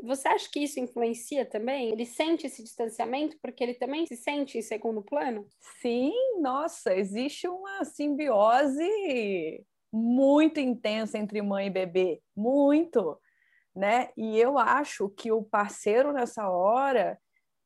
Você 0.03 0.27
acha 0.27 0.49
que 0.51 0.59
isso 0.59 0.79
influencia 0.79 1.45
também? 1.45 1.91
Ele 1.91 2.05
sente 2.05 2.45
esse 2.45 2.63
distanciamento 2.63 3.37
porque 3.41 3.63
ele 3.63 3.73
também 3.73 4.05
se 4.05 4.15
sente 4.15 4.57
em 4.57 4.61
segundo 4.61 5.01
plano? 5.01 5.47
Sim, 5.81 6.13
nossa, 6.41 6.95
existe 6.95 7.47
uma 7.47 7.83
simbiose 7.85 9.65
muito 9.91 10.59
intensa 10.59 11.17
entre 11.17 11.41
mãe 11.41 11.67
e 11.67 11.71
bebê, 11.71 12.21
muito, 12.35 13.19
né? 13.75 14.09
E 14.17 14.37
eu 14.39 14.57
acho 14.57 15.09
que 15.09 15.31
o 15.31 15.43
parceiro 15.43 16.13
nessa 16.13 16.49
hora 16.49 17.19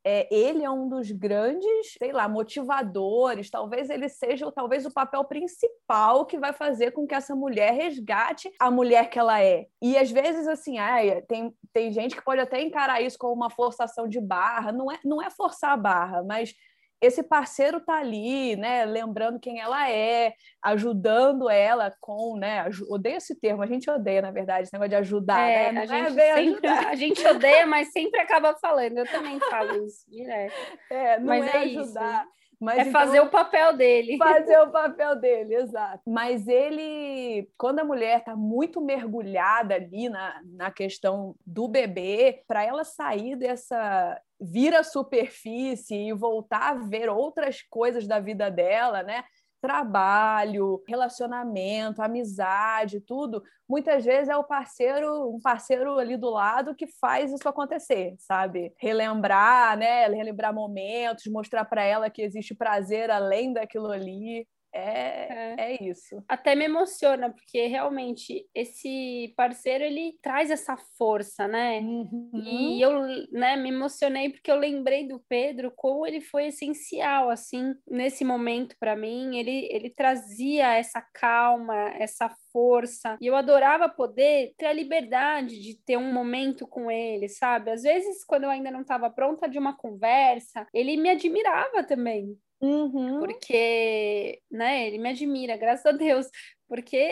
é, 0.04 0.28
ele 0.34 0.64
é 0.64 0.70
um 0.70 0.90
dos 0.90 1.12
grandes, 1.12 1.94
sei 1.98 2.12
lá, 2.12 2.28
motivadores. 2.28 3.50
Talvez 3.50 3.90
ele 3.90 4.10
seja, 4.10 4.52
talvez 4.52 4.86
o 4.86 4.92
papel 4.92 5.24
principal 5.26 6.26
que 6.26 6.40
vai 6.40 6.54
fazer 6.54 6.92
com 6.92 7.06
que 7.06 7.14
essa 7.14 7.36
mulher 7.36 7.74
resgate 7.74 8.52
a 8.60 8.72
mulher 8.72 9.10
que 9.10 9.20
ela 9.20 9.42
é. 9.42 9.68
E 9.82 9.98
às 9.98 10.12
vezes, 10.12 10.48
assim, 10.48 10.78
ai, 10.80 11.22
tem, 11.24 11.54
tem 11.72 11.92
gente 11.92 12.16
que 12.16 12.24
pode 12.24 12.42
até 12.42 12.62
encarar 12.62 13.02
isso 13.02 13.18
como 13.18 13.34
uma 13.34 13.50
forçação 13.50 14.08
de 14.08 14.20
barra. 14.20 14.72
Não 14.72 14.92
é, 14.92 15.00
não 15.06 15.22
é 15.22 15.30
forçar 15.30 15.72
a 15.72 15.78
barra, 15.78 16.24
mas 16.24 16.54
esse 17.02 17.24
parceiro 17.24 17.80
tá 17.80 17.96
ali, 17.96 18.56
né, 18.56 18.86
lembrando 18.86 19.40
quem 19.40 19.60
ela 19.60 19.90
é, 19.90 20.34
ajudando 20.64 21.50
ela 21.50 21.92
com, 22.00 22.38
né, 22.38 22.70
odeio 22.88 23.18
esse 23.18 23.40
termo, 23.40 23.64
a 23.64 23.66
gente 23.66 23.90
odeia, 23.90 24.22
na 24.22 24.32
verdade, 24.32 24.64
esse 24.64 24.74
negócio 24.74 24.90
de 24.90 24.96
ajudar, 24.98 25.42
é, 25.42 25.72
né? 25.72 25.82
A 25.82 25.86
gente, 25.86 26.20
é 26.20 26.36
sempre, 26.36 26.68
a 26.70 26.96
gente 26.96 27.28
odeia, 27.28 27.66
mas 27.66 27.92
sempre 27.92 28.22
acaba 28.22 28.54
falando, 28.56 29.00
eu 29.00 29.08
também 29.08 29.40
falo 29.40 29.84
isso 29.84 30.06
direto. 30.10 30.54
É, 30.92 31.18
não 31.20 31.26
mas 31.26 31.46
é, 31.46 31.58
é 31.58 31.62
ajudar. 31.64 32.24
Isso. 32.24 32.41
Mas, 32.62 32.78
é 32.78 32.82
então, 32.82 32.92
fazer 32.92 33.20
o 33.20 33.30
papel 33.30 33.76
dele. 33.76 34.18
Fazer 34.20 34.60
o 34.62 34.70
papel 34.70 35.16
dele, 35.16 35.56
exato. 35.56 36.04
Mas 36.06 36.48
ele, 36.48 37.50
quando 37.58 37.80
a 37.80 37.84
mulher 37.84 38.20
está 38.20 38.36
muito 38.36 38.80
mergulhada 38.80 39.74
ali 39.74 40.08
na, 40.08 40.40
na 40.46 40.70
questão 40.70 41.36
do 41.44 41.68
bebê, 41.68 42.44
para 42.48 42.64
ela 42.64 42.84
sair 42.84 43.36
dessa 43.36 44.22
vir 44.40 44.76
à 44.76 44.84
superfície 44.84 45.96
e 45.96 46.14
voltar 46.14 46.70
a 46.70 46.74
ver 46.76 47.10
outras 47.10 47.64
coisas 47.64 48.08
da 48.08 48.20
vida 48.20 48.50
dela, 48.52 49.02
né? 49.02 49.24
Trabalho, 49.62 50.84
relacionamento, 50.88 52.02
amizade, 52.02 53.00
tudo, 53.00 53.44
muitas 53.70 54.04
vezes 54.04 54.28
é 54.28 54.36
o 54.36 54.44
parceiro, 54.44 55.30
um 55.34 55.40
parceiro 55.40 56.00
ali 56.00 56.18
do 56.18 56.30
lado 56.30 56.76
que 56.76 56.88
faz 56.88 57.32
isso 57.32 57.48
acontecer, 57.48 58.16
sabe? 58.18 58.74
Relembrar, 58.78 59.78
né? 59.78 60.08
Relembrar 60.08 60.54
momentos, 60.54 61.28
mostrar 61.28 61.64
para 61.66 61.84
ela 61.84 62.10
que 62.10 62.22
existe 62.22 62.56
prazer 62.56 63.12
além 63.12 63.54
daquilo 63.54 63.92
ali. 63.92 64.48
É, 64.74 65.56
é, 65.58 65.74
é. 65.74 65.84
isso. 65.84 66.24
Até 66.28 66.56
me 66.56 66.66
emociona, 66.66 67.30
porque 67.30 67.68
realmente 67.68 68.48
esse 68.56 69.34
parceiro 69.36 69.84
ele 69.84 70.18
traz 70.22 70.50
essa 70.50 70.78
força, 70.98 71.48
né? 71.48 71.80
Uhum. 71.80 72.32
E 72.34 72.82
eu 72.82 73.02
né, 73.32 73.58
me 73.58 73.70
emocionei 73.70 74.30
porque 74.30 74.50
eu 74.50 74.56
lembrei 74.56 75.08
do 75.08 75.20
Pedro 75.28 75.72
como 75.76 76.08
ele 76.08 76.22
foi 76.22 76.48
essencial, 76.48 77.30
assim, 77.30 77.74
nesse 77.88 78.24
momento 78.24 78.76
para 78.80 78.96
mim. 78.96 79.38
Ele, 79.38 79.68
ele 79.72 79.90
trazia 79.90 80.76
essa 80.76 81.02
calma, 81.14 81.90
essa 82.00 82.34
força. 82.52 83.18
E 83.20 83.28
eu 83.28 83.36
adorava 83.36 83.90
poder 83.90 84.54
ter 84.58 84.68
a 84.68 84.74
liberdade 84.74 85.60
de 85.60 85.78
ter 85.84 85.98
um 85.98 86.14
momento 86.14 86.66
com 86.66 86.90
ele, 86.90 87.28
sabe? 87.28 87.72
Às 87.72 87.84
vezes, 87.84 88.24
quando 88.24 88.46
eu 88.46 88.50
ainda 88.50 88.72
não 88.72 88.82
estava 88.82 89.10
pronta 89.10 89.50
de 89.50 89.60
uma 89.60 89.76
conversa, 89.76 90.66
ele 90.74 90.96
me 90.98 91.10
admirava 91.10 91.84
também. 91.84 92.38
Uhum. 92.62 93.20
Porque, 93.20 94.42
né, 94.50 94.88
ele 94.88 95.00
me 95.00 95.10
admira, 95.10 95.58
graças 95.58 95.86
a 95.86 95.92
Deus, 95.92 96.28
porque, 96.68 97.12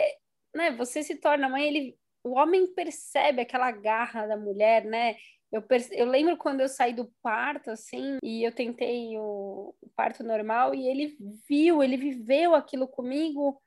né, 0.54 0.70
você 0.70 1.02
se 1.02 1.16
torna 1.16 1.48
mãe, 1.48 1.66
ele, 1.66 1.98
o 2.22 2.30
homem 2.38 2.72
percebe 2.72 3.42
aquela 3.42 3.70
garra 3.72 4.26
da 4.26 4.36
mulher, 4.36 4.84
né? 4.84 5.16
Eu, 5.52 5.60
perce... 5.60 5.92
eu 5.98 6.06
lembro 6.06 6.36
quando 6.36 6.60
eu 6.60 6.68
saí 6.68 6.94
do 6.94 7.12
parto, 7.20 7.70
assim, 7.70 8.18
e 8.22 8.44
eu 8.44 8.52
tentei 8.52 9.18
o, 9.18 9.74
o 9.80 9.90
parto 9.96 10.22
normal, 10.22 10.74
e 10.74 10.86
ele 10.86 11.16
viu, 11.48 11.82
ele 11.82 11.96
viveu 11.96 12.54
aquilo 12.54 12.86
comigo 12.86 13.60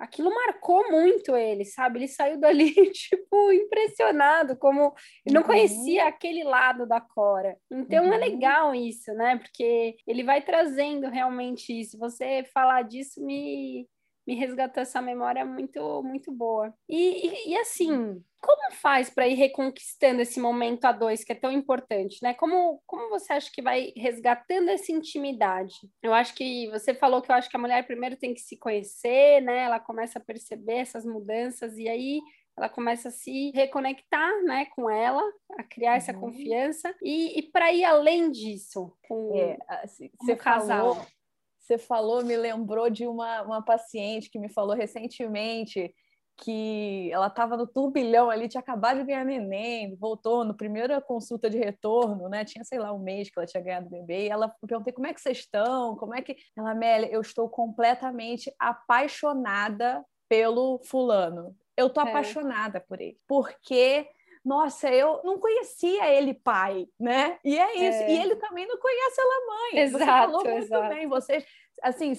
aquilo 0.00 0.34
marcou 0.34 0.90
muito 0.90 1.36
ele, 1.36 1.64
sabe? 1.64 1.98
Ele 1.98 2.08
saiu 2.08 2.40
dali, 2.40 2.72
tipo, 2.90 3.52
impressionado, 3.52 4.56
como 4.56 4.94
ele 5.24 5.34
não 5.34 5.42
uhum. 5.42 5.46
conhecia 5.46 6.06
aquele 6.06 6.42
lado 6.42 6.86
da 6.86 7.00
Cora. 7.00 7.56
Então 7.70 8.04
é 8.04 8.08
uhum. 8.08 8.12
é 8.14 8.16
legal 8.16 8.74
isso, 8.74 9.12
né? 9.12 9.36
Porque 9.36 9.96
ele 10.06 10.24
vai 10.24 10.40
trazendo 10.40 11.08
realmente 11.08 11.78
isso. 11.78 11.98
Você 11.98 12.42
falar 12.52 12.82
disso 12.82 13.22
me 13.24 13.86
me 14.26 14.36
resgatou 14.36 14.82
essa 14.82 15.02
memória 15.02 15.44
muito, 15.44 16.02
muito 16.04 16.30
boa. 16.30 16.72
E, 16.88 17.26
e, 17.26 17.50
e 17.50 17.56
assim, 17.56 18.22
como 18.40 18.72
faz 18.72 19.10
para 19.10 19.28
ir 19.28 19.34
reconquistando 19.34 20.22
esse 20.22 20.40
momento 20.40 20.84
a 20.86 20.92
dois 20.92 21.22
que 21.22 21.32
é 21.32 21.34
tão 21.34 21.52
importante, 21.52 22.18
né? 22.22 22.34
Como, 22.34 22.82
como 22.86 23.10
você 23.10 23.32
acha 23.32 23.50
que 23.52 23.60
vai 23.60 23.92
resgatando 23.96 24.70
essa 24.70 24.90
intimidade? 24.90 25.74
Eu 26.02 26.14
acho 26.14 26.34
que 26.34 26.68
você 26.70 26.94
falou 26.94 27.20
que 27.20 27.30
eu 27.30 27.36
acho 27.36 27.50
que 27.50 27.56
a 27.56 27.60
mulher 27.60 27.86
primeiro 27.86 28.16
tem 28.16 28.32
que 28.32 28.40
se 28.40 28.56
conhecer, 28.56 29.40
né? 29.42 29.64
Ela 29.64 29.78
começa 29.78 30.18
a 30.18 30.22
perceber 30.22 30.78
essas 30.78 31.04
mudanças 31.04 31.76
e 31.76 31.88
aí 31.88 32.20
ela 32.56 32.68
começa 32.68 33.08
a 33.08 33.12
se 33.12 33.50
reconectar, 33.52 34.42
né, 34.42 34.66
com 34.74 34.90
ela, 34.90 35.22
a 35.58 35.62
criar 35.62 35.92
uhum. 35.92 35.96
essa 35.96 36.12
confiança 36.12 36.94
e, 37.02 37.38
e 37.38 37.42
para 37.42 37.72
ir 37.72 37.84
além 37.84 38.30
disso 38.30 38.92
com, 39.08 39.34
é, 39.34 39.56
assim, 39.82 40.10
com 40.18 40.32
o 40.32 40.36
casal. 40.36 40.94
Falou 40.94 41.06
você 41.70 41.78
falou 41.78 42.24
me 42.24 42.36
lembrou 42.36 42.90
de 42.90 43.06
uma, 43.06 43.42
uma 43.42 43.64
paciente 43.64 44.28
que 44.28 44.40
me 44.40 44.48
falou 44.48 44.74
recentemente 44.74 45.94
que 46.42 47.10
ela 47.12 47.26
estava 47.26 47.56
no 47.56 47.66
turbilhão 47.66 48.30
ali, 48.30 48.48
tinha 48.48 48.60
acabado 48.60 48.98
de 48.98 49.04
ganhar 49.04 49.24
neném, 49.24 49.94
voltou 49.96 50.44
no 50.44 50.56
primeira 50.56 51.00
consulta 51.00 51.50
de 51.50 51.58
retorno, 51.58 52.28
né? 52.28 52.44
Tinha, 52.44 52.64
sei 52.64 52.78
lá, 52.78 52.92
um 52.92 52.98
mês 52.98 53.30
que 53.30 53.38
ela 53.38 53.46
tinha 53.46 53.62
ganhado 53.62 53.90
bebê, 53.90 54.26
e 54.26 54.30
ela 54.30 54.48
perguntei 54.66 54.92
como 54.92 55.06
é 55.06 55.14
que 55.14 55.20
vocês 55.20 55.38
estão, 55.38 55.96
como 55.96 56.14
é 56.14 56.22
que... 56.22 56.36
Ela, 56.56 56.70
Amélia, 56.70 57.10
eu 57.10 57.20
estou 57.20 57.48
completamente 57.48 58.52
apaixonada 58.58 60.04
pelo 60.28 60.80
fulano. 60.84 61.54
Eu 61.76 61.90
tô 61.90 62.00
é. 62.00 62.08
apaixonada 62.08 62.80
por 62.80 63.00
ele, 63.00 63.18
porque 63.26 64.08
nossa, 64.44 64.88
eu 64.88 65.20
não 65.22 65.38
conhecia 65.38 66.08
ele 66.08 66.32
pai, 66.32 66.86
né? 66.98 67.38
E 67.44 67.58
é 67.58 67.74
isso. 67.74 68.02
É. 68.02 68.10
E 68.10 68.18
ele 68.18 68.36
também 68.36 68.66
não 68.66 68.78
conhece 68.78 69.20
ela 69.20 69.46
mãe. 69.46 69.78
Exato, 69.80 69.98
Você 69.98 70.06
falou 70.06 70.44
muito 70.44 70.64
exato. 70.64 70.94
bem. 70.94 71.06
Vocês, 71.06 71.44
assim, 71.82 72.14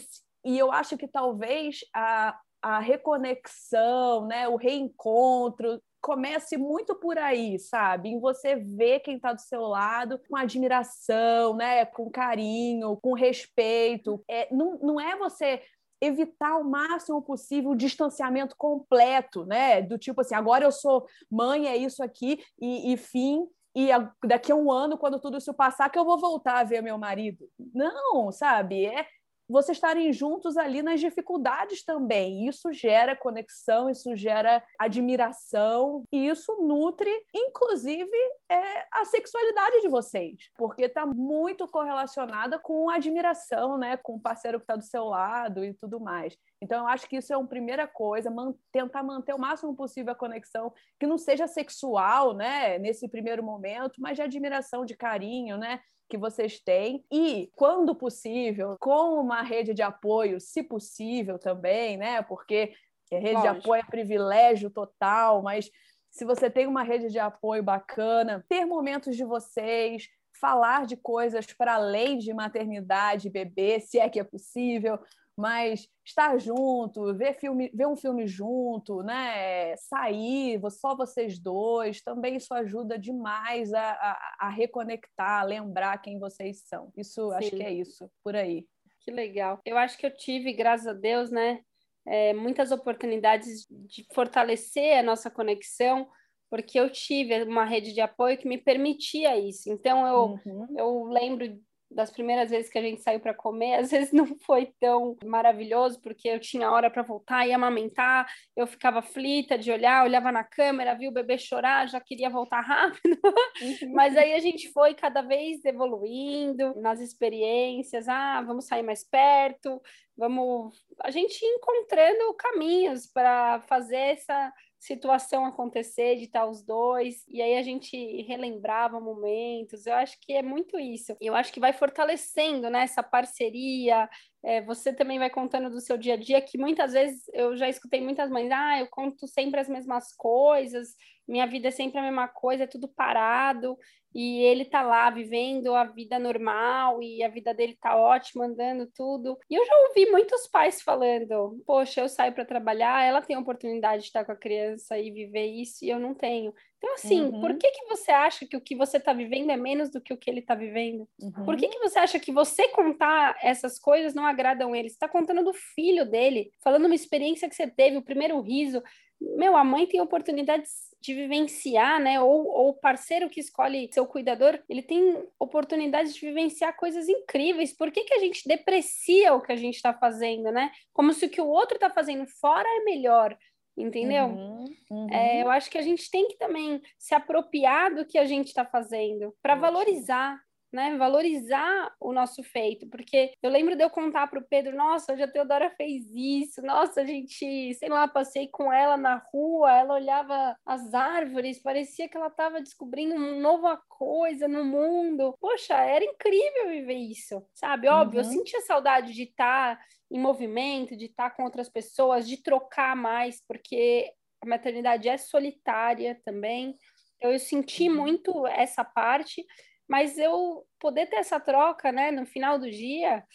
e 0.46 0.58
eu 0.58 0.72
acho 0.72 0.98
que 0.98 1.08
talvez 1.08 1.80
a, 1.96 2.38
a 2.62 2.80
reconexão, 2.80 4.28
né, 4.28 4.48
o 4.48 4.56
reencontro 4.56 5.82
comece 6.02 6.58
muito 6.58 6.96
por 6.96 7.18
aí, 7.18 7.60
sabe? 7.60 8.10
Em 8.10 8.20
você 8.20 8.56
ver 8.56 9.02
quem 9.02 9.16
está 9.16 9.34
do 9.34 9.42
seu 9.42 9.62
lado 9.62 10.20
com 10.28 10.36
admiração, 10.36 11.56
né? 11.56 11.86
Com 11.86 12.10
carinho, 12.10 12.98
com 12.98 13.14
respeito. 13.14 14.24
É, 14.28 14.54
não, 14.54 14.80
não 14.80 15.00
é 15.00 15.16
você 15.16 15.62
evitar 16.02 16.58
o 16.58 16.64
máximo 16.64 17.22
possível 17.22 17.70
o 17.72 17.76
distanciamento 17.76 18.56
completo, 18.58 19.46
né? 19.46 19.82
Do 19.82 19.98
tipo 20.00 20.22
assim, 20.22 20.34
agora 20.34 20.66
eu 20.66 20.72
sou 20.72 21.06
mãe, 21.30 21.68
é 21.68 21.78
isso 21.78 22.04
aqui, 22.04 22.44
e, 22.60 22.92
e 22.92 22.98
fim, 22.98 23.48
e 23.76 23.90
daqui 24.26 24.52
a 24.52 24.56
um 24.56 24.72
ano, 24.72 24.98
quando 24.98 25.20
tudo 25.20 25.38
isso 25.38 25.54
passar, 25.54 25.90
que 25.90 26.00
eu 26.00 26.04
vou 26.04 26.20
voltar 26.20 26.60
a 26.60 26.64
ver 26.64 26.82
meu 26.82 26.98
marido. 26.98 27.48
Não, 27.74 28.32
sabe? 28.32 28.88
É 28.88 29.06
vocês 29.52 29.78
estarem 29.78 30.12
juntos 30.14 30.58
ali 30.58 30.82
nas 30.82 31.00
dificuldades 31.00 31.84
também. 31.84 32.48
Isso 32.48 32.72
gera 32.72 33.16
conexão, 33.16 33.90
isso 33.90 34.16
gera 34.16 34.64
admiração 34.80 36.04
e 36.12 36.28
isso 36.28 36.62
nutre, 36.62 37.12
inclusive, 37.34 38.16
é, 38.50 38.88
a 38.92 39.06
sexualidade 39.06 39.82
de 39.82 39.90
vocês, 39.90 40.50
porque 40.58 40.84
está 40.84 41.06
muito 41.06 41.68
correlacionada 41.68 42.58
com 42.58 42.90
admiração, 42.90 43.78
né, 43.78 43.98
com 43.98 44.16
o 44.16 44.20
parceiro 44.20 44.60
que 44.60 44.64
está 44.64 44.76
do 44.76 44.84
seu 44.84 45.06
lado 45.06 45.64
e 45.64 45.74
tudo 45.74 46.00
mais. 46.00 46.36
Então, 46.62 46.82
eu 46.82 46.88
acho 46.88 47.08
que 47.08 47.18
isso 47.18 47.34
é 47.34 47.38
uma 47.38 47.48
primeira 47.48 47.88
coisa, 47.88 48.30
man 48.30 48.54
tentar 48.72 49.04
manter 49.04 49.34
o 49.34 49.40
máximo 49.40 49.76
possível 49.76 50.14
a 50.14 50.16
conexão, 50.16 50.72
que 51.00 51.08
não 51.08 51.18
seja 51.18 51.48
sexual, 51.48 52.34
né, 52.34 52.78
nesse 52.78 53.08
primeiro 53.08 53.44
momento, 53.44 54.00
mas 54.00 54.16
de 54.16 54.22
admiração, 54.22 54.86
de 54.86 54.96
carinho, 54.96 55.58
né, 55.58 55.80
que 56.12 56.18
vocês 56.18 56.60
têm 56.60 57.06
e, 57.10 57.50
quando 57.56 57.96
possível, 57.96 58.76
com 58.82 59.22
uma 59.22 59.42
rede 59.42 59.74
de 59.74 59.82
apoio, 59.82 60.42
se 60.42 60.62
possível 60.62 61.40
também, 61.40 61.96
né, 61.96 62.22
porque 62.22 62.74
rede 63.10 63.36
Lógico. 63.36 63.54
de 63.54 63.60
apoio 63.60 63.80
é 63.80 63.90
privilégio 63.90 64.70
total, 64.70 65.42
mas 65.42 65.72
se 66.10 66.26
você 66.26 66.50
tem 66.50 66.68
uma 66.68 66.84
rede 66.84 67.10
de 67.10 67.18
apoio 67.18 67.64
bacana, 67.64 68.46
ter 68.50 68.66
momentos 68.66 69.16
de 69.16 69.24
vocês, 69.24 70.10
falar 70.38 70.86
de 70.86 70.98
coisas 70.98 71.46
para 71.46 71.76
além 71.76 72.18
de 72.18 72.34
maternidade, 72.34 73.30
bebê, 73.30 73.80
se 73.80 73.98
é 73.98 74.10
que 74.10 74.20
é 74.20 74.24
possível, 74.24 75.00
mas 75.38 75.88
estar 76.06 76.38
junto, 76.38 77.14
ver, 77.16 77.34
filme, 77.40 77.72
ver 77.74 77.88
um 77.88 77.96
filme 77.96 78.28
junto, 78.28 79.02
né? 79.02 79.76
sair, 79.78 80.60
só 80.70 80.96
vocês 80.96 81.40
dois, 81.40 82.02
também 82.02 82.36
isso 82.36 82.54
ajuda 82.54 82.98
demais 82.98 83.74
a, 83.74 83.92
a, 83.92 84.36
a 84.42 84.50
reconectar, 84.50 85.42
a 85.42 85.44
lembrar 85.44 86.02
quem 86.02 86.20
vocês 86.20 86.64
são. 86.68 86.92
Isso, 86.96 87.30
Sim. 87.30 87.36
acho 87.36 87.50
que 87.52 87.64
é 87.64 87.74
isso, 87.74 88.10
por 88.24 88.36
aí. 88.36 88.68
Que 89.02 89.12
legal. 89.12 89.60
Eu 89.66 89.78
acho 89.78 89.98
que 89.98 90.06
eu 90.06 90.16
tive, 90.16 90.54
graças 90.54 90.88
a 90.88 90.94
Deus, 90.94 91.32
né, 91.32 91.62
é, 92.06 92.34
muitas 92.34 92.72
oportunidades 92.72 93.66
de 93.70 94.06
fortalecer 94.14 94.98
a 94.98 95.04
nossa 95.04 95.30
conexão, 95.30 96.08
porque 96.50 96.80
eu 96.80 96.90
tive 96.90 97.44
uma 97.44 97.64
rede 97.64 97.94
de 97.94 98.02
apoio 98.02 98.38
que 98.38 98.48
me 98.48 98.58
permitia 98.58 99.38
isso. 99.38 99.72
Então, 99.72 100.06
eu, 100.06 100.40
uhum. 100.46 100.68
eu 100.78 101.04
lembro 101.06 101.58
das 101.94 102.12
primeiras 102.12 102.50
vezes 102.50 102.72
que 102.72 102.78
a 102.78 102.82
gente 102.82 103.02
saiu 103.02 103.20
para 103.20 103.34
comer, 103.34 103.76
às 103.76 103.92
vezes 103.92 104.12
não 104.12 104.26
foi 104.26 104.74
tão 104.80 105.18
maravilhoso, 105.26 106.02
porque 106.02 106.28
eu 106.28 106.40
tinha 106.40 106.72
hora 106.72 106.90
para 106.90 107.04
voltar 107.04 107.46
e 107.48 107.52
amamentar, 107.52 108.28
eu 108.56 108.66
ficava 108.66 109.00
aflita 109.00 109.58
de 109.58 109.72
olhar, 109.72 110.04
olhava 110.04 110.32
na 110.32 110.44
câmera, 110.44 110.96
via 110.96 111.10
o 111.10 111.14
bebê 111.14 111.38
chorar, 111.38 111.88
já 111.88 112.00
queria 112.00 112.30
voltar 112.30 112.62
rápido. 112.66 113.20
Uhum. 113.62 113.94
Mas 113.94 114.16
aí 114.16 114.34
a 114.34 114.40
gente 114.40 114.72
foi 114.72 114.94
cada 114.94 115.22
vez 115.22 115.64
evoluindo 115.66 116.74
nas 116.80 117.00
experiências, 117.00 118.08
ah, 118.08 118.42
vamos 118.42 118.66
sair 118.66 118.84
mais 118.84 119.04
perto, 119.04 119.82
vamos 120.18 120.74
a 121.04 121.12
gente 121.12 121.44
encontrando 121.44 122.34
caminhos 122.36 123.08
para 123.08 123.62
fazer 123.62 123.96
essa 123.96 124.54
situação 124.82 125.46
acontecer 125.46 126.16
de 126.16 126.24
estar 126.24 126.48
os 126.48 126.64
dois, 126.64 127.24
e 127.28 127.40
aí 127.40 127.56
a 127.56 127.62
gente 127.62 127.96
relembrava 128.24 129.00
momentos. 129.00 129.86
Eu 129.86 129.94
acho 129.94 130.18
que 130.20 130.34
é 130.34 130.42
muito 130.42 130.80
isso. 130.80 131.16
Eu 131.22 131.36
acho 131.36 131.54
que 131.54 131.60
vai 131.60 131.72
fortalecendo 131.72 132.68
né, 132.68 132.82
essa 132.82 133.04
parceria. 133.04 134.10
É, 134.44 134.60
você 134.60 134.92
também 134.92 135.20
vai 135.20 135.30
contando 135.30 135.70
do 135.70 135.80
seu 135.80 136.00
dia 136.00 136.16
a 136.16 136.18
dia, 136.18 136.42
que 136.42 136.58
muitas 136.58 136.94
vezes 136.94 137.30
eu 137.32 137.56
já 137.56 137.70
escutei 137.70 138.02
muitas 138.02 138.32
mães, 138.32 138.50
ah, 138.52 138.80
eu 138.80 138.88
conto 138.88 139.28
sempre 139.28 139.60
as 139.60 139.70
mesmas 139.70 140.16
coisas, 140.16 140.96
minha 141.32 141.48
vida 141.48 141.70
é 141.70 141.72
sempre 141.72 141.98
a 141.98 142.04
mesma 142.04 142.28
coisa, 142.28 142.66
é 142.66 142.68
tudo 142.68 142.90
parado, 142.90 143.78
e 144.14 144.42
ele 144.44 144.66
tá 144.66 144.82
lá 144.82 145.10
vivendo 145.10 145.74
a 145.74 145.86
vida 145.86 146.20
normal 146.20 147.02
e 147.02 147.24
a 147.24 147.30
vida 147.30 147.54
dele 147.54 147.78
tá 147.80 147.96
ótima, 147.96 148.46
andando 148.46 148.86
tudo. 148.94 149.38
E 149.50 149.56
eu 149.56 149.66
já 149.66 149.74
ouvi 149.88 150.12
muitos 150.12 150.48
pais 150.48 150.82
falando: 150.82 151.58
"Poxa, 151.66 152.02
eu 152.02 152.10
saio 152.10 152.34
para 152.34 152.44
trabalhar, 152.44 153.04
ela 153.04 153.22
tem 153.22 153.38
a 153.38 153.40
oportunidade 153.40 154.02
de 154.02 154.08
estar 154.08 154.26
com 154.26 154.34
a 154.34 154.36
criança 154.36 155.00
e 155.00 155.10
viver 155.10 155.46
isso 155.46 155.86
e 155.86 155.90
eu 155.90 156.00
não 156.00 156.14
tenho". 156.14 156.54
Então 156.78 156.94
assim, 156.96 157.22
uhum. 157.22 157.40
por 157.40 157.56
que 157.58 157.70
que 157.70 157.86
você 157.86 158.12
acha 158.12 158.46
que 158.46 158.58
o 158.58 158.62
que 158.62 158.76
você 158.76 159.00
tá 159.00 159.14
vivendo 159.14 159.52
é 159.52 159.56
menos 159.56 159.90
do 159.90 160.02
que 160.02 160.14
o 160.14 160.18
que 160.18 160.30
ele 160.30 160.42
tá 160.42 160.56
vivendo? 160.56 161.08
Uhum. 161.22 161.46
Por 161.46 161.56
que 161.56 161.70
que 161.70 161.80
você 161.80 162.00
acha 162.00 162.20
que 162.20 162.32
você 162.32 162.68
contar 162.70 163.38
essas 163.42 163.80
coisas 163.80 164.14
não 164.14 164.26
agradam 164.26 164.76
ele? 164.76 164.90
Você 164.90 164.98
tá 164.98 165.08
contando 165.08 165.44
do 165.44 165.54
filho 165.54 166.06
dele, 166.06 166.52
falando 166.62 166.86
uma 166.86 166.96
experiência 166.96 167.48
que 167.48 167.56
você 167.56 167.68
teve, 167.68 167.96
o 167.96 168.04
primeiro 168.04 168.42
riso. 168.42 168.84
Meu, 169.22 169.56
a 169.56 169.64
mãe 169.64 169.86
tem 169.86 170.02
oportunidades 170.02 170.91
de 171.02 171.14
vivenciar, 171.14 172.00
né? 172.00 172.22
Ou, 172.22 172.70
o 172.70 172.74
parceiro 172.74 173.30
que 173.30 173.40
escolhe 173.40 173.92
seu 173.92 174.06
cuidador, 174.06 174.60
ele 174.70 174.84
tem 174.84 175.24
oportunidade 175.40 176.14
de 176.14 176.20
vivenciar 176.20 176.78
coisas 176.78 177.10
incríveis. 177.10 177.74
Por 177.74 177.92
que, 177.92 178.04
que 178.04 178.14
a 178.14 178.20
gente 178.20 178.48
deprecia 178.48 179.34
o 179.34 179.42
que 179.42 179.52
a 179.52 179.56
gente 179.56 179.76
está 179.76 179.94
fazendo, 179.94 180.52
né? 180.52 180.72
Como 180.94 181.12
se 181.12 181.26
o 181.26 181.30
que 181.30 181.42
o 181.42 181.48
outro 181.48 181.76
está 181.76 181.90
fazendo 181.90 182.28
fora 182.28 182.68
é 182.68 182.84
melhor 182.84 183.38
entendeu? 183.78 184.26
Uhum, 184.26 184.66
uhum. 184.92 185.10
É, 185.10 185.42
eu 185.42 185.50
acho 185.50 185.70
que 185.72 185.78
a 185.78 185.82
gente 185.82 186.12
tem 186.12 186.28
que 186.28 186.38
também 186.38 186.82
se 187.00 187.16
apropriar 187.16 187.96
do 187.96 188.06
que 188.06 188.18
a 188.18 188.26
gente 188.26 188.48
está 188.48 188.66
fazendo 188.66 189.34
para 189.42 189.56
valorizar, 189.56 190.40
né, 190.72 190.96
valorizar 190.98 191.94
o 192.00 192.14
nosso 192.14 192.42
feito, 192.44 192.88
porque 192.88 193.34
eu 193.42 193.50
lembro 193.50 193.76
de 193.76 193.84
eu 193.84 193.90
contar 193.90 194.28
para 194.28 194.40
o 194.40 194.48
Pedro, 194.48 194.76
nossa, 194.76 195.12
hoje 195.12 195.24
a 195.24 195.28
Teodora 195.28 195.70
fez 195.72 196.06
isso, 196.14 196.62
nossa, 196.62 197.02
a 197.02 197.06
gente, 197.06 197.74
sei 197.74 197.90
lá, 197.90 198.08
passei 198.08 198.48
com 198.48 198.72
ela 198.72 198.96
na 198.96 199.16
rua, 199.32 199.72
ela 199.72 199.96
olhava 199.96 200.56
as 200.66 200.94
árvores, 200.94 201.62
parecia 201.62 202.08
que 202.08 202.16
ela 202.16 202.28
estava 202.28 202.62
descobrindo 202.62 203.16
uma 203.16 203.34
nova 203.34 203.78
coisa 203.90 204.48
no 204.48 204.64
mundo. 204.64 205.36
Poxa, 205.40 205.76
era 205.76 206.06
incrível 206.06 206.70
viver 206.70 206.96
isso, 206.96 207.46
sabe? 207.54 207.88
Óbvio, 207.88 208.22
uhum. 208.22 208.26
eu 208.26 208.32
sentia 208.32 208.62
saudade 208.62 209.14
de 209.14 209.24
estar 209.24 209.78
tá 209.78 209.84
em 210.10 210.20
movimento, 210.20 210.96
de 210.96 211.06
estar 211.06 211.30
tá 211.30 211.36
com 211.36 211.44
outras 211.44 211.70
pessoas, 211.70 212.28
de 212.28 212.42
trocar 212.42 212.96
mais, 212.96 213.42
porque 213.48 214.12
a 214.42 214.48
maternidade 214.48 215.08
é 215.08 215.18
solitária 215.18 216.20
também. 216.26 216.76
Eu 217.22 217.38
senti 217.38 217.88
uhum. 217.88 217.96
muito 217.96 218.48
essa 218.48 218.84
parte, 218.84 219.46
mas 219.92 220.18
eu 220.18 220.66
poder 220.80 221.08
ter 221.08 221.18
essa 221.18 221.38
troca, 221.38 221.92
né, 221.92 222.12
no 222.12 222.26
final 222.26 222.58
do 222.58 222.72
dia, 222.72 223.26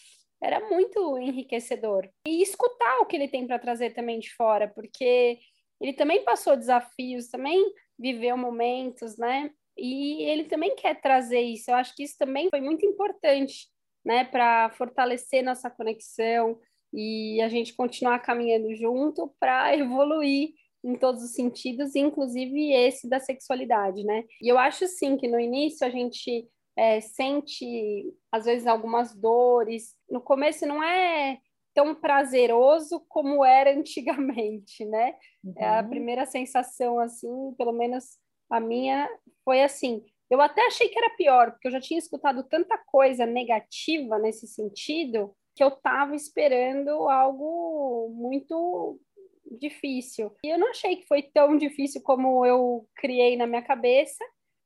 era 0.42 0.58
muito 0.70 1.18
enriquecedor. 1.18 2.08
E 2.26 2.40
escutar 2.40 3.00
o 3.00 3.04
que 3.04 3.14
ele 3.14 3.28
tem 3.28 3.46
para 3.46 3.58
trazer 3.58 3.90
também 3.92 4.18
de 4.18 4.34
fora, 4.34 4.66
porque 4.66 5.38
ele 5.78 5.92
também 5.92 6.24
passou 6.24 6.56
desafios, 6.56 7.28
também 7.28 7.62
viveu 7.98 8.38
momentos, 8.38 9.18
né? 9.18 9.50
E 9.76 10.22
ele 10.22 10.44
também 10.44 10.74
quer 10.74 10.98
trazer 10.98 11.42
isso. 11.42 11.70
Eu 11.70 11.74
acho 11.74 11.94
que 11.94 12.04
isso 12.04 12.16
também 12.18 12.48
foi 12.48 12.62
muito 12.62 12.86
importante, 12.86 13.66
né, 14.02 14.24
para 14.24 14.70
fortalecer 14.70 15.44
nossa 15.44 15.68
conexão 15.68 16.58
e 16.90 17.38
a 17.42 17.50
gente 17.50 17.74
continuar 17.74 18.20
caminhando 18.20 18.74
junto 18.74 19.30
para 19.38 19.76
evoluir 19.76 20.54
em 20.87 20.94
todos 20.94 21.25
os 21.25 21.33
sentidos, 21.33 21.96
inclusive 21.96 22.72
esse 22.72 23.09
da 23.09 23.18
sexualidade, 23.18 24.05
né? 24.05 24.22
E 24.40 24.49
eu 24.49 24.57
acho 24.57 24.87
sim 24.87 25.16
que 25.16 25.27
no 25.27 25.40
início 25.40 25.85
a 25.85 25.90
gente 25.90 26.49
é, 26.77 27.01
sente 27.01 28.14
às 28.31 28.44
vezes 28.44 28.68
algumas 28.68 29.12
dores. 29.12 29.96
No 30.09 30.20
começo 30.20 30.64
não 30.64 30.81
é 30.81 31.38
tão 31.75 31.92
prazeroso 31.92 33.05
como 33.09 33.44
era 33.44 33.75
antigamente, 33.77 34.85
né? 34.85 35.16
Uhum. 35.42 35.55
É 35.59 35.79
a 35.79 35.83
primeira 35.83 36.25
sensação 36.25 37.01
assim, 37.01 37.53
pelo 37.59 37.72
menos 37.72 38.05
a 38.49 38.61
minha 38.61 39.11
foi 39.44 39.64
assim. 39.64 40.05
Eu 40.31 40.40
até 40.40 40.64
achei 40.66 40.88
que 40.88 40.99
era 40.99 41.16
pior, 41.16 41.51
porque 41.51 41.66
eu 41.66 41.72
já 41.72 41.81
tinha 41.81 41.99
escutado 41.99 42.44
tanta 42.44 42.79
coisa 42.87 43.27
negativa 43.27 44.18
nesse 44.20 44.46
sentido 44.46 45.35
que 45.57 45.64
eu 45.64 45.68
estava 45.68 46.14
esperando 46.14 46.90
algo 47.09 48.09
muito 48.14 49.01
difícil. 49.50 50.35
E 50.44 50.48
eu 50.48 50.59
não 50.59 50.70
achei 50.70 50.96
que 50.96 51.06
foi 51.06 51.22
tão 51.22 51.56
difícil 51.56 52.02
como 52.02 52.44
eu 52.44 52.87
criei 52.96 53.37
na 53.37 53.46
minha 53.46 53.62
cabeça, 53.62 54.24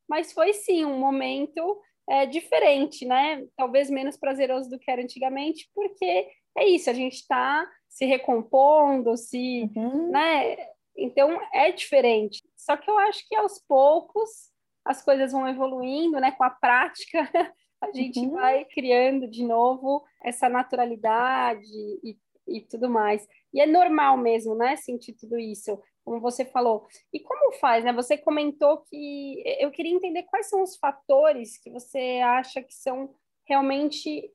mas 0.08 0.32
foi 0.32 0.52
sim 0.52 0.84
um 0.84 0.98
momento 0.98 1.80
é, 2.08 2.26
diferente, 2.26 3.04
né? 3.04 3.46
Talvez 3.56 3.88
menos 3.88 4.16
prazeroso 4.16 4.68
do 4.68 4.78
que 4.78 4.90
era 4.90 5.02
antigamente, 5.02 5.70
porque 5.74 6.28
é 6.58 6.66
isso, 6.66 6.90
a 6.90 6.92
gente 6.92 7.14
está 7.14 7.68
se 7.88 8.04
recompondo, 8.04 9.16
se, 9.16 9.70
uhum. 9.76 10.10
né? 10.10 10.56
Então 10.96 11.40
é 11.52 11.70
diferente. 11.70 12.42
Só 12.56 12.76
que 12.76 12.90
eu 12.90 12.98
acho 12.98 13.26
que 13.28 13.34
aos 13.34 13.58
poucos 13.60 14.50
as 14.84 15.02
coisas 15.02 15.32
vão 15.32 15.46
evoluindo, 15.48 16.18
né? 16.20 16.32
Com 16.32 16.44
a 16.44 16.50
prática 16.50 17.20
a 17.80 17.92
gente 17.92 18.18
uhum. 18.20 18.32
vai 18.32 18.64
criando 18.64 19.28
de 19.28 19.44
novo 19.44 20.04
essa 20.22 20.48
naturalidade 20.48 21.70
e, 22.02 22.16
e 22.50 22.60
tudo 22.60 22.88
mais. 22.88 23.26
E 23.54 23.60
é 23.60 23.66
normal 23.66 24.16
mesmo, 24.16 24.54
né, 24.54 24.76
sentir 24.76 25.14
tudo 25.14 25.38
isso, 25.38 25.80
como 26.04 26.20
você 26.20 26.44
falou. 26.44 26.86
E 27.12 27.20
como 27.20 27.52
faz, 27.52 27.84
né? 27.84 27.92
Você 27.92 28.18
comentou 28.18 28.78
que 28.78 29.42
eu 29.58 29.70
queria 29.70 29.94
entender 29.94 30.24
quais 30.24 30.48
são 30.48 30.62
os 30.62 30.76
fatores 30.76 31.58
que 31.58 31.70
você 31.70 32.20
acha 32.24 32.62
que 32.62 32.74
são 32.74 33.14
realmente 33.46 34.32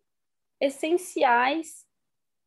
essenciais 0.59 1.85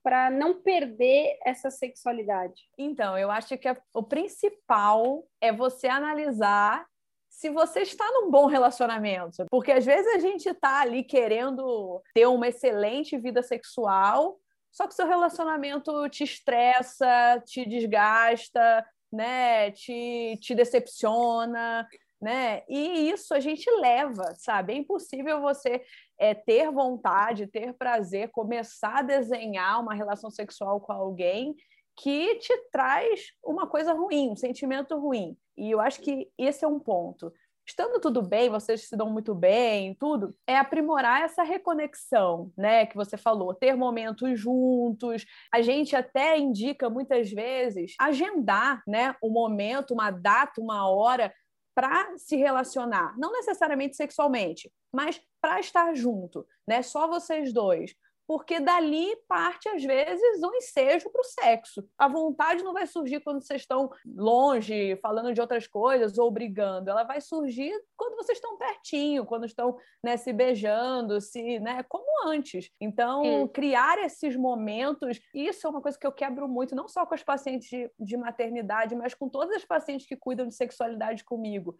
para 0.02 0.30
não 0.30 0.62
perder 0.62 1.38
essa 1.44 1.70
sexualidade. 1.70 2.62
Então, 2.78 3.18
eu 3.18 3.30
acho 3.30 3.58
que 3.58 3.68
o 3.92 4.02
principal 4.02 5.26
é 5.40 5.52
você 5.52 5.86
analisar 5.86 6.86
se 7.28 7.50
você 7.50 7.82
está 7.82 8.04
num 8.12 8.30
bom 8.30 8.46
relacionamento. 8.46 9.44
Porque 9.50 9.70
às 9.70 9.84
vezes 9.84 10.12
a 10.14 10.18
gente 10.18 10.48
está 10.48 10.80
ali 10.80 11.04
querendo 11.04 12.02
ter 12.14 12.26
uma 12.26 12.48
excelente 12.48 13.16
vida 13.18 13.42
sexual, 13.42 14.38
só 14.70 14.86
que 14.86 14.94
seu 14.94 15.06
relacionamento 15.06 16.08
te 16.08 16.24
estressa, 16.24 17.42
te 17.46 17.66
desgasta, 17.68 18.84
né? 19.12 19.70
Te, 19.72 20.38
te 20.40 20.54
decepciona, 20.54 21.86
né? 22.20 22.62
E 22.68 23.10
isso 23.10 23.32
a 23.32 23.40
gente 23.40 23.70
leva, 23.80 24.34
sabe? 24.36 24.72
É 24.72 24.76
impossível 24.76 25.40
você 25.40 25.82
é, 26.18 26.34
ter 26.34 26.70
vontade, 26.70 27.46
ter 27.46 27.72
prazer, 27.74 28.30
começar 28.30 28.98
a 28.98 29.02
desenhar 29.02 29.80
uma 29.80 29.94
relação 29.94 30.30
sexual 30.30 30.80
com 30.80 30.92
alguém 30.92 31.54
que 31.96 32.36
te 32.36 32.56
traz 32.70 33.32
uma 33.42 33.66
coisa 33.66 33.92
ruim, 33.92 34.30
um 34.30 34.36
sentimento 34.36 34.96
ruim. 34.98 35.36
E 35.56 35.70
eu 35.70 35.80
acho 35.80 36.00
que 36.00 36.30
esse 36.38 36.64
é 36.64 36.68
um 36.68 36.78
ponto 36.78 37.32
estando 37.68 38.00
tudo 38.00 38.22
bem, 38.22 38.48
vocês 38.48 38.88
se 38.88 38.96
dão 38.96 39.10
muito 39.10 39.34
bem, 39.34 39.94
tudo, 39.94 40.34
é 40.46 40.56
aprimorar 40.56 41.22
essa 41.22 41.42
reconexão, 41.42 42.50
né, 42.56 42.86
que 42.86 42.96
você 42.96 43.16
falou, 43.18 43.52
ter 43.52 43.76
momentos 43.76 44.40
juntos. 44.40 45.26
A 45.52 45.60
gente 45.60 45.94
até 45.94 46.38
indica 46.38 46.88
muitas 46.88 47.30
vezes 47.30 47.94
agendar, 48.00 48.82
né, 48.86 49.14
um 49.22 49.30
momento, 49.30 49.92
uma 49.92 50.10
data, 50.10 50.60
uma 50.60 50.88
hora 50.88 51.32
para 51.74 52.16
se 52.16 52.36
relacionar, 52.36 53.14
não 53.18 53.30
necessariamente 53.32 53.96
sexualmente, 53.96 54.72
mas 54.92 55.20
para 55.40 55.60
estar 55.60 55.94
junto, 55.94 56.44
né? 56.66 56.82
Só 56.82 57.06
vocês 57.06 57.52
dois 57.52 57.94
porque 58.28 58.60
dali 58.60 59.16
parte, 59.26 59.70
às 59.70 59.82
vezes, 59.82 60.42
um 60.42 60.54
ensejo 60.54 61.08
para 61.08 61.22
o 61.22 61.24
sexo. 61.24 61.82
A 61.96 62.06
vontade 62.06 62.62
não 62.62 62.74
vai 62.74 62.86
surgir 62.86 63.20
quando 63.20 63.42
vocês 63.42 63.62
estão 63.62 63.90
longe, 64.04 64.96
falando 64.96 65.32
de 65.32 65.40
outras 65.40 65.66
coisas 65.66 66.18
ou 66.18 66.30
brigando. 66.30 66.90
Ela 66.90 67.04
vai 67.04 67.22
surgir 67.22 67.72
quando 67.96 68.16
vocês 68.16 68.36
estão 68.36 68.58
pertinho, 68.58 69.24
quando 69.24 69.46
estão 69.46 69.78
né, 70.04 70.18
se 70.18 70.30
beijando, 70.30 71.22
se, 71.22 71.58
né, 71.60 71.82
como 71.88 72.04
antes. 72.28 72.70
Então, 72.78 73.22
Sim. 73.24 73.48
criar 73.48 73.98
esses 74.04 74.36
momentos, 74.36 75.18
isso 75.32 75.66
é 75.66 75.70
uma 75.70 75.80
coisa 75.80 75.98
que 75.98 76.06
eu 76.06 76.12
quebro 76.12 76.46
muito, 76.46 76.76
não 76.76 76.86
só 76.86 77.06
com 77.06 77.14
as 77.14 77.22
pacientes 77.22 77.70
de, 77.70 77.90
de 77.98 78.16
maternidade, 78.18 78.94
mas 78.94 79.14
com 79.14 79.30
todas 79.30 79.56
as 79.56 79.64
pacientes 79.64 80.06
que 80.06 80.14
cuidam 80.14 80.46
de 80.46 80.54
sexualidade 80.54 81.24
comigo 81.24 81.78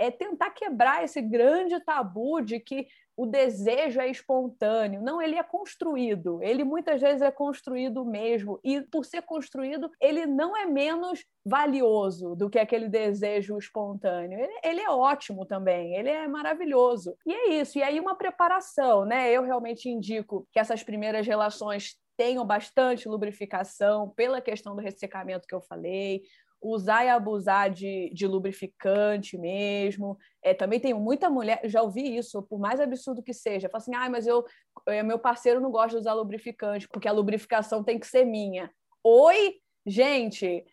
é 0.00 0.10
tentar 0.10 0.48
quebrar 0.52 1.04
esse 1.04 1.20
grande 1.20 1.78
tabu 1.80 2.40
de 2.40 2.58
que 2.58 2.86
o 3.20 3.26
desejo 3.26 4.00
é 4.00 4.08
espontâneo. 4.08 5.02
Não, 5.02 5.20
ele 5.20 5.36
é 5.36 5.42
construído. 5.42 6.42
Ele 6.42 6.64
muitas 6.64 7.02
vezes 7.02 7.20
é 7.20 7.30
construído 7.30 8.02
mesmo. 8.02 8.58
E 8.64 8.80
por 8.80 9.04
ser 9.04 9.20
construído, 9.20 9.90
ele 10.00 10.24
não 10.24 10.56
é 10.56 10.64
menos 10.64 11.22
valioso 11.44 12.34
do 12.34 12.48
que 12.48 12.58
aquele 12.58 12.88
desejo 12.88 13.58
espontâneo. 13.58 14.38
Ele, 14.38 14.60
ele, 14.64 14.80
é 14.80 14.88
ótimo 14.88 15.44
também, 15.44 15.96
ele 15.96 16.08
é 16.08 16.26
maravilhoso. 16.26 17.14
E 17.26 17.34
é 17.34 17.60
isso. 17.60 17.76
E 17.76 17.82
aí 17.82 18.00
uma 18.00 18.14
preparação, 18.14 19.04
né? 19.04 19.30
Eu 19.30 19.42
realmente 19.42 19.86
indico 19.90 20.48
que 20.50 20.58
essas 20.58 20.82
primeiras 20.82 21.26
relações 21.26 21.96
tenham 22.16 22.46
bastante 22.46 23.06
lubrificação 23.06 24.08
pela 24.16 24.40
questão 24.40 24.74
do 24.74 24.80
ressecamento 24.80 25.46
que 25.46 25.54
eu 25.54 25.60
falei, 25.60 26.22
usar 26.62 27.04
e 27.04 27.08
abusar 27.08 27.70
de, 27.70 28.10
de 28.12 28.26
lubrificante 28.26 29.38
mesmo. 29.38 30.18
É, 30.42 30.52
também 30.52 30.78
tem 30.78 30.92
muita 30.92 31.30
mulher, 31.30 31.60
já 31.64 31.82
ouvi 31.82 32.16
isso, 32.16 32.42
por 32.42 32.58
mais 32.58 32.80
absurdo 32.80 33.22
que 33.22 33.32
seja, 33.32 33.68
fala 33.68 33.82
assim, 33.82 33.94
ah, 33.94 34.10
mas 34.10 34.26
eu, 34.26 34.44
é, 34.86 35.02
meu 35.02 35.18
parceiro 35.18 35.60
não 35.60 35.70
gosta 35.70 35.90
de 35.90 35.96
usar 35.96 36.14
lubrificante, 36.14 36.88
porque 36.88 37.08
a 37.08 37.12
lubrificação 37.12 37.82
tem 37.82 37.98
que 37.98 38.06
ser 38.06 38.24
minha. 38.24 38.70
Oi, 39.02 39.54
gente, 39.86 40.64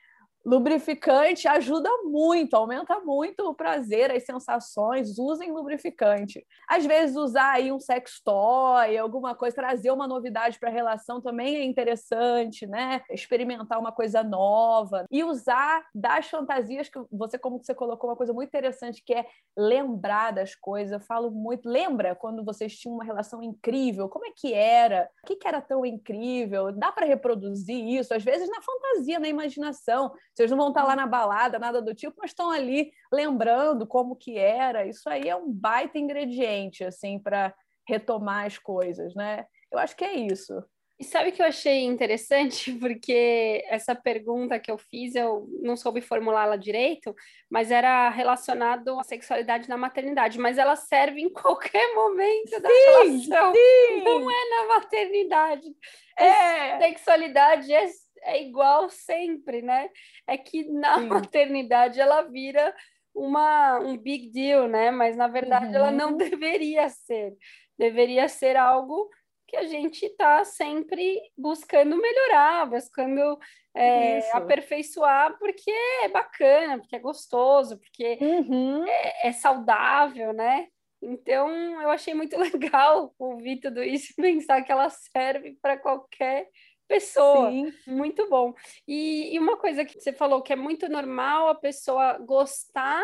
Lubrificante 0.46 1.46
ajuda 1.46 1.90
muito, 2.06 2.54
aumenta 2.56 3.00
muito 3.02 3.50
o 3.50 3.54
prazer, 3.54 4.12
as 4.12 4.24
sensações. 4.24 5.20
Usem 5.20 5.52
lubrificante. 5.52 6.46
Às 6.70 6.86
vezes, 6.86 7.18
usar 7.18 7.52
aí 7.52 7.70
um 7.70 7.80
sex 7.80 8.22
toy, 8.24 8.98
alguma 8.98 9.36
coisa, 9.36 9.56
trazer 9.56 9.92
uma 9.92 10.08
novidade 10.08 10.58
para 10.58 10.70
a 10.70 10.72
relação 10.72 11.20
também 11.22 11.58
é 11.58 11.64
interessante, 11.66 12.66
né? 12.66 13.02
Experimentar 13.12 13.78
uma 13.78 13.92
coisa 13.92 14.24
nova 14.24 15.06
e 15.12 15.22
usar 15.22 15.86
das 15.94 16.28
fantasias 16.30 16.88
que 16.88 17.00
você, 17.12 17.38
como 17.38 17.62
você 17.62 17.76
colocou, 17.76 18.10
uma 18.10 18.16
coisa 18.16 18.32
muito 18.32 18.48
interessante 18.48 19.04
que 19.06 19.14
é 19.14 19.26
lembrar 19.58 20.32
das 20.32 20.56
coisas. 20.56 20.94
Eu 20.94 21.02
falo 21.02 21.30
muito. 21.30 21.68
Lembra 21.68 22.16
quando 22.16 22.46
vocês 22.46 22.78
tinham 22.78 22.96
uma 22.96 23.04
relação 23.04 23.44
incrível? 23.44 24.08
Como 24.08 24.26
é 24.26 24.32
que 24.34 24.54
era? 24.54 25.10
O 25.24 25.28
que, 25.28 25.36
que 25.36 25.48
era 25.48 25.60
tão 25.60 25.86
incrível? 25.86 26.72
Dá 26.72 26.90
para 26.90 27.06
reproduzir 27.06 27.86
isso? 27.86 28.14
Às 28.14 28.24
vezes 28.24 28.50
na 28.50 28.62
fantasia, 28.62 29.20
na 29.20 29.28
imaginação 29.28 30.14
vocês 30.38 30.52
não 30.52 30.58
vão 30.58 30.68
estar 30.68 30.84
lá 30.84 30.96
na 30.96 31.08
balada, 31.08 31.58
nada 31.58 31.82
do 31.82 31.96
tipo, 31.96 32.16
mas 32.20 32.30
estão 32.30 32.52
ali 32.52 32.92
lembrando 33.12 33.88
como 33.88 34.16
que 34.16 34.38
era. 34.38 34.86
Isso 34.86 35.10
aí 35.10 35.28
é 35.28 35.36
um 35.36 35.52
baita 35.52 35.98
ingrediente, 35.98 36.84
assim, 36.84 37.18
para 37.18 37.56
retomar 37.88 38.46
as 38.46 38.60
coisas, 38.60 39.16
né? 39.16 39.48
Eu 39.72 39.80
acho 39.80 39.96
que 39.96 40.06
é 40.06 40.14
isso. 40.14 40.64
E 41.00 41.04
sabe 41.04 41.30
o 41.30 41.32
que 41.32 41.42
eu 41.42 41.46
achei 41.48 41.86
interessante? 41.86 42.72
Porque 42.80 43.64
essa 43.68 43.96
pergunta 43.96 44.60
que 44.60 44.70
eu 44.70 44.78
fiz, 44.78 45.16
eu 45.16 45.48
não 45.64 45.76
soube 45.76 46.02
formulá-la 46.02 46.56
direito, 46.56 47.16
mas 47.50 47.72
era 47.72 48.08
relacionado 48.10 49.00
à 49.00 49.04
sexualidade 49.04 49.68
na 49.68 49.76
maternidade. 49.76 50.38
Mas 50.38 50.60
ela 50.60 50.76
serve 50.76 51.20
em 51.20 51.30
qualquer 51.34 51.96
momento 51.96 52.50
sim, 52.50 52.62
da 52.62 52.70
relação. 52.70 53.54
Sim. 53.54 54.04
Não 54.04 54.30
é 54.30 54.50
na 54.50 54.76
maternidade. 54.76 55.68
É. 56.16 56.78
Sexualidade 56.78 57.74
é 57.74 57.88
é 58.22 58.42
igual 58.42 58.90
sempre, 58.90 59.62
né? 59.62 59.90
É 60.26 60.38
que 60.38 60.64
na 60.70 61.00
Sim. 61.00 61.08
maternidade 61.08 62.00
ela 62.00 62.22
vira 62.24 62.74
uma, 63.14 63.80
um 63.80 63.98
big 63.98 64.30
deal, 64.30 64.68
né? 64.68 64.92
Mas 64.92 65.16
na 65.18 65.28
verdade 65.28 65.68
uhum. 65.68 65.76
ela 65.76 65.92
não 65.92 66.12
uhum. 66.12 66.18
deveria 66.18 66.90
ser. 66.90 67.34
Deveria 67.78 68.28
ser 68.28 68.56
algo 68.56 69.10
que 69.48 69.56
a 69.56 69.66
gente 69.66 70.06
está 70.06 70.44
sempre 70.44 71.20
buscando 71.38 71.96
melhorar, 71.96 72.66
buscando 72.70 73.40
é, 73.74 74.30
aperfeiçoar, 74.34 75.38
porque 75.40 75.72
é 76.04 76.10
bacana, 76.10 76.80
porque 76.80 76.96
é 76.96 77.00
gostoso, 77.00 77.78
porque 77.80 78.18
uhum. 78.20 78.86
é, 78.86 79.30
é, 79.30 79.32
saudável, 79.32 80.34
né? 80.34 80.68
Então, 81.02 81.50
eu 81.82 81.90
achei 81.90 82.14
muito 82.14 82.36
legal 82.38 83.14
ouvir 83.18 83.60
tudo 83.60 83.82
isso 83.82 84.12
e 84.12 84.22
pensar 84.22 84.62
que 84.64 84.72
ela 84.72 84.90
serve 84.90 85.58
para 85.62 85.78
qualquer 85.78 86.50
pessoa. 86.88 87.50
Sim. 87.50 87.74
Muito 87.86 88.30
bom. 88.30 88.54
E, 88.88 89.36
e 89.36 89.40
uma 89.40 89.58
coisa 89.58 89.86
que 89.86 90.00
você 90.00 90.14
falou 90.14 90.42
que 90.42 90.54
é 90.54 90.56
muito 90.56 90.88
normal 90.90 91.50
a 91.50 91.56
pessoa 91.56 92.18
gostar 92.20 93.04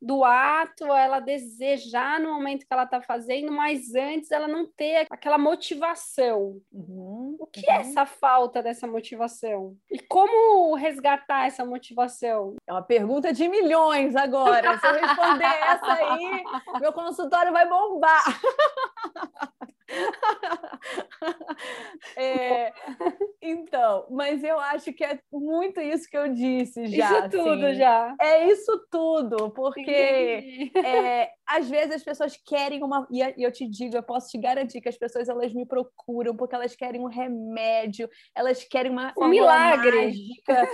do 0.00 0.24
ato, 0.24 0.84
ela 0.86 1.20
desejar 1.20 2.18
no 2.18 2.32
momento 2.32 2.66
que 2.66 2.72
ela 2.72 2.84
está 2.84 3.02
fazendo, 3.02 3.52
mas 3.52 3.94
antes 3.94 4.30
ela 4.30 4.48
não 4.48 4.66
ter 4.66 5.06
aquela 5.10 5.36
motivação. 5.36 6.58
Uhum, 6.72 7.36
o 7.38 7.46
que 7.46 7.68
é 7.68 7.74
uhum. 7.74 7.78
é 7.78 7.80
essa 7.82 8.06
falta 8.06 8.62
dessa 8.62 8.86
motivação? 8.86 9.76
E 9.90 9.98
como 9.98 10.74
resgatar 10.74 11.46
essa 11.46 11.66
motivação? 11.66 12.56
É 12.66 12.72
uma 12.72 12.82
pergunta 12.82 13.30
de 13.32 13.46
milhões 13.46 14.16
agora. 14.16 14.78
Se 14.78 14.86
eu 14.86 14.94
responder 14.94 15.44
essa 15.44 15.92
aí, 15.92 16.44
meu 16.80 16.92
consultório 16.94 17.52
vai 17.52 17.68
bombar. 17.68 18.24
é, 22.16 22.72
então, 23.42 24.06
mas 24.10 24.42
eu 24.44 24.58
acho 24.58 24.92
que 24.92 25.04
é 25.04 25.18
muito 25.32 25.80
isso 25.80 26.08
que 26.08 26.16
eu 26.16 26.32
disse 26.32 26.86
já. 26.86 27.26
Isso 27.26 27.30
tudo 27.30 27.66
assim. 27.66 27.76
já. 27.76 28.14
É 28.20 28.46
isso 28.46 28.86
tudo, 28.90 29.50
porque 29.50 30.70
é, 30.76 31.30
às 31.46 31.68
vezes 31.68 31.96
as 31.96 32.02
pessoas 32.02 32.36
querem 32.46 32.82
uma. 32.82 33.06
E 33.10 33.42
eu 33.42 33.52
te 33.52 33.66
digo, 33.66 33.96
eu 33.96 34.02
posso 34.02 34.28
te 34.28 34.38
garantir 34.38 34.80
que 34.80 34.88
as 34.88 34.96
pessoas 34.96 35.28
elas 35.28 35.52
me 35.52 35.66
procuram 35.66 36.36
porque 36.36 36.54
elas 36.54 36.76
querem 36.76 37.00
um 37.00 37.08
remédio, 37.08 38.08
elas 38.34 38.62
querem 38.64 38.92
uma. 38.92 39.12
Um 39.18 39.28
milagre. 39.28 40.06
Mágica, 40.06 40.68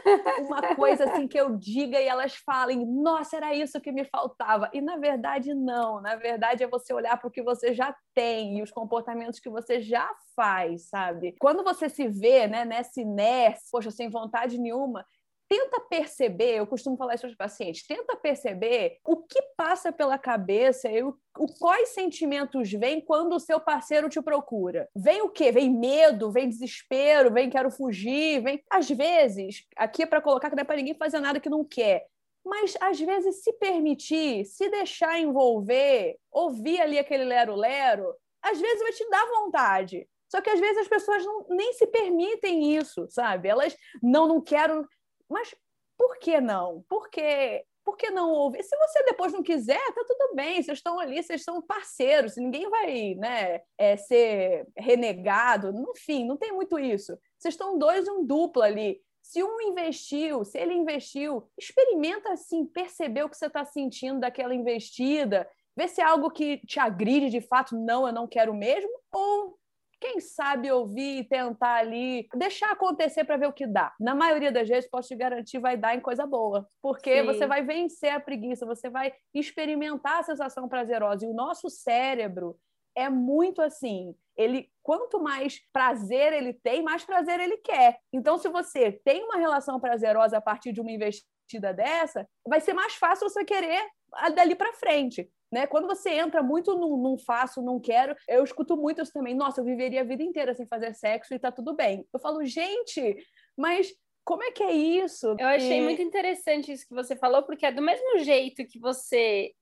uma 0.46 0.74
coisa 0.74 1.04
assim 1.04 1.26
que 1.26 1.38
eu 1.38 1.56
diga 1.56 2.00
e 2.00 2.06
elas 2.06 2.36
falem, 2.36 2.84
nossa, 2.86 3.36
era 3.36 3.54
isso 3.54 3.80
que 3.80 3.90
me 3.90 4.04
faltava. 4.04 4.70
E 4.72 4.80
na 4.80 4.96
verdade, 4.96 5.54
não. 5.54 6.00
Na 6.00 6.16
verdade, 6.16 6.62
é 6.62 6.68
você 6.68 6.92
olhar 6.92 7.16
para 7.16 7.28
o 7.28 7.30
que 7.30 7.42
você 7.42 7.72
já 7.72 7.94
tem 8.14 8.58
e 8.58 8.62
os 8.62 8.70
comportamentos 8.70 9.05
que 9.42 9.50
você 9.50 9.80
já 9.80 10.08
faz, 10.34 10.88
sabe? 10.88 11.34
Quando 11.38 11.62
você 11.62 11.88
se 11.88 12.08
vê 12.08 12.46
né, 12.46 12.64
nessa 12.64 13.00
inércia, 13.00 13.68
poxa, 13.70 13.90
sem 13.90 14.10
vontade 14.10 14.58
nenhuma, 14.58 15.04
tenta 15.48 15.80
perceber, 15.80 16.56
eu 16.56 16.66
costumo 16.66 16.96
falar 16.96 17.14
isso 17.14 17.22
para 17.22 17.30
os 17.30 17.36
pacientes, 17.36 17.86
tenta 17.86 18.16
perceber 18.16 18.98
o 19.04 19.16
que 19.16 19.40
passa 19.56 19.92
pela 19.92 20.18
cabeça 20.18 20.88
e 20.88 21.02
o, 21.02 21.16
o, 21.38 21.46
quais 21.58 21.90
sentimentos 21.90 22.70
vêm 22.72 23.00
quando 23.00 23.34
o 23.34 23.40
seu 23.40 23.60
parceiro 23.60 24.08
te 24.08 24.20
procura. 24.20 24.88
Vem 24.94 25.22
o 25.22 25.30
quê? 25.30 25.52
Vem 25.52 25.70
medo, 25.70 26.30
vem 26.30 26.48
desespero, 26.48 27.32
vem 27.32 27.50
quero 27.50 27.70
fugir, 27.70 28.42
vem. 28.42 28.62
Às 28.70 28.88
vezes, 28.90 29.64
aqui 29.76 30.02
é 30.02 30.06
para 30.06 30.20
colocar 30.20 30.50
que 30.50 30.56
não 30.56 30.62
é 30.62 30.64
para 30.64 30.76
ninguém 30.76 30.94
fazer 30.94 31.20
nada 31.20 31.40
que 31.40 31.50
não 31.50 31.64
quer. 31.64 32.06
Mas 32.44 32.76
às 32.80 33.00
vezes 33.00 33.42
se 33.42 33.52
permitir, 33.54 34.44
se 34.44 34.68
deixar 34.68 35.18
envolver, 35.18 36.16
ouvir 36.30 36.80
ali 36.80 36.96
aquele 36.96 37.24
lero-lero, 37.24 38.14
às 38.50 38.60
vezes 38.60 38.80
vai 38.80 38.92
te 38.92 39.08
dar 39.08 39.26
vontade. 39.26 40.08
Só 40.28 40.40
que 40.40 40.50
às 40.50 40.60
vezes 40.60 40.78
as 40.78 40.88
pessoas 40.88 41.24
não, 41.24 41.46
nem 41.50 41.72
se 41.72 41.86
permitem 41.86 42.76
isso, 42.76 43.06
sabe? 43.08 43.48
Elas 43.48 43.76
não, 44.02 44.26
não 44.26 44.40
quero. 44.40 44.86
Mas 45.28 45.54
por 45.96 46.18
que 46.18 46.40
não? 46.40 46.84
Por 46.88 47.08
que, 47.08 47.64
por 47.84 47.96
que 47.96 48.10
não 48.10 48.30
ouvir? 48.30 48.62
Se 48.62 48.76
você 48.76 49.02
depois 49.04 49.32
não 49.32 49.42
quiser, 49.42 49.80
tá 49.94 50.04
tudo 50.06 50.34
bem, 50.34 50.62
vocês 50.62 50.78
estão 50.78 50.98
ali, 50.98 51.22
vocês 51.22 51.42
são 51.42 51.62
parceiros, 51.62 52.36
ninguém 52.36 52.68
vai 52.68 53.14
né, 53.14 53.60
é, 53.78 53.96
ser 53.96 54.66
renegado, 54.76 55.72
enfim, 55.92 56.26
não 56.26 56.36
tem 56.36 56.52
muito 56.52 56.78
isso. 56.78 57.16
Vocês 57.38 57.54
estão 57.54 57.78
dois 57.78 58.08
um 58.08 58.24
duplo 58.24 58.62
ali. 58.62 59.00
Se 59.22 59.42
um 59.42 59.60
investiu, 59.60 60.44
se 60.44 60.58
ele 60.58 60.74
investiu, 60.74 61.48
experimenta 61.58 62.32
assim, 62.32 62.64
perceber 62.64 63.24
o 63.24 63.28
que 63.28 63.36
você 63.36 63.46
está 63.46 63.64
sentindo 63.64 64.20
daquela 64.20 64.54
investida, 64.54 65.48
ver 65.76 65.88
se 65.88 66.00
é 66.00 66.04
algo 66.04 66.30
que 66.30 66.58
te 66.66 66.80
agride 66.80 67.28
de 67.28 67.40
fato, 67.40 67.76
não, 67.76 68.06
eu 68.06 68.12
não 68.12 68.26
quero 68.26 68.54
mesmo, 68.54 68.90
ou 69.12 69.58
quem 70.00 70.20
sabe 70.20 70.70
ouvir 70.70 71.20
e 71.20 71.24
tentar 71.24 71.76
ali, 71.76 72.28
deixar 72.34 72.70
acontecer 72.70 73.24
para 73.24 73.36
ver 73.36 73.48
o 73.48 73.52
que 73.52 73.66
dá. 73.66 73.94
Na 73.98 74.14
maioria 74.14 74.52
das 74.52 74.68
vezes, 74.68 74.88
posso 74.90 75.08
te 75.08 75.16
garantir, 75.16 75.58
vai 75.58 75.76
dar 75.76 75.94
em 75.94 76.00
coisa 76.00 76.26
boa, 76.26 76.68
porque 76.82 77.20
Sim. 77.20 77.26
você 77.26 77.46
vai 77.46 77.62
vencer 77.62 78.10
a 78.10 78.20
preguiça, 78.20 78.66
você 78.66 78.90
vai 78.90 79.12
experimentar 79.34 80.20
a 80.20 80.22
sensação 80.22 80.68
prazerosa. 80.68 81.24
E 81.24 81.28
o 81.28 81.34
nosso 81.34 81.68
cérebro 81.70 82.58
é 82.94 83.08
muito 83.08 83.60
assim. 83.62 84.14
Ele, 84.36 84.70
quanto 84.82 85.18
mais 85.20 85.60
prazer 85.72 86.32
ele 86.32 86.52
tem, 86.52 86.82
mais 86.82 87.04
prazer 87.04 87.40
ele 87.40 87.56
quer. 87.58 87.98
Então, 88.12 88.38
se 88.38 88.48
você 88.48 88.92
tem 89.04 89.24
uma 89.24 89.36
relação 89.36 89.80
prazerosa 89.80 90.38
a 90.38 90.40
partir 90.42 90.72
de 90.72 90.80
uma 90.80 90.92
investida 90.92 91.72
dessa, 91.72 92.28
vai 92.46 92.60
ser 92.60 92.74
mais 92.74 92.94
fácil 92.94 93.28
você 93.28 93.44
querer 93.44 93.86
dali 94.34 94.54
para 94.54 94.72
frente. 94.74 95.28
Né? 95.52 95.66
Quando 95.66 95.86
você 95.86 96.10
entra 96.10 96.42
muito 96.42 96.74
num, 96.74 96.96
num 96.96 97.18
faço, 97.18 97.62
não 97.62 97.80
quero, 97.80 98.16
eu 98.28 98.42
escuto 98.42 98.76
muito 98.76 99.00
isso 99.00 99.12
também. 99.12 99.34
Nossa, 99.34 99.60
eu 99.60 99.64
viveria 99.64 100.00
a 100.00 100.04
vida 100.04 100.22
inteira 100.22 100.54
sem 100.54 100.66
fazer 100.66 100.94
sexo 100.94 101.34
e 101.34 101.38
tá 101.38 101.52
tudo 101.52 101.74
bem. 101.74 102.06
Eu 102.12 102.18
falo, 102.18 102.44
gente, 102.44 103.16
mas 103.56 103.92
como 104.24 104.42
é 104.42 104.50
que 104.50 104.62
é 104.62 104.72
isso? 104.72 105.36
Eu 105.38 105.46
achei 105.46 105.78
e... 105.78 105.82
muito 105.82 106.02
interessante 106.02 106.72
isso 106.72 106.86
que 106.86 106.94
você 106.94 107.14
falou, 107.14 107.44
porque 107.44 107.64
é 107.64 107.72
do 107.72 107.80
mesmo 107.80 108.18
jeito 108.18 108.66
que 108.66 108.78
você 108.78 109.52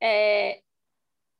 é, 0.00 0.60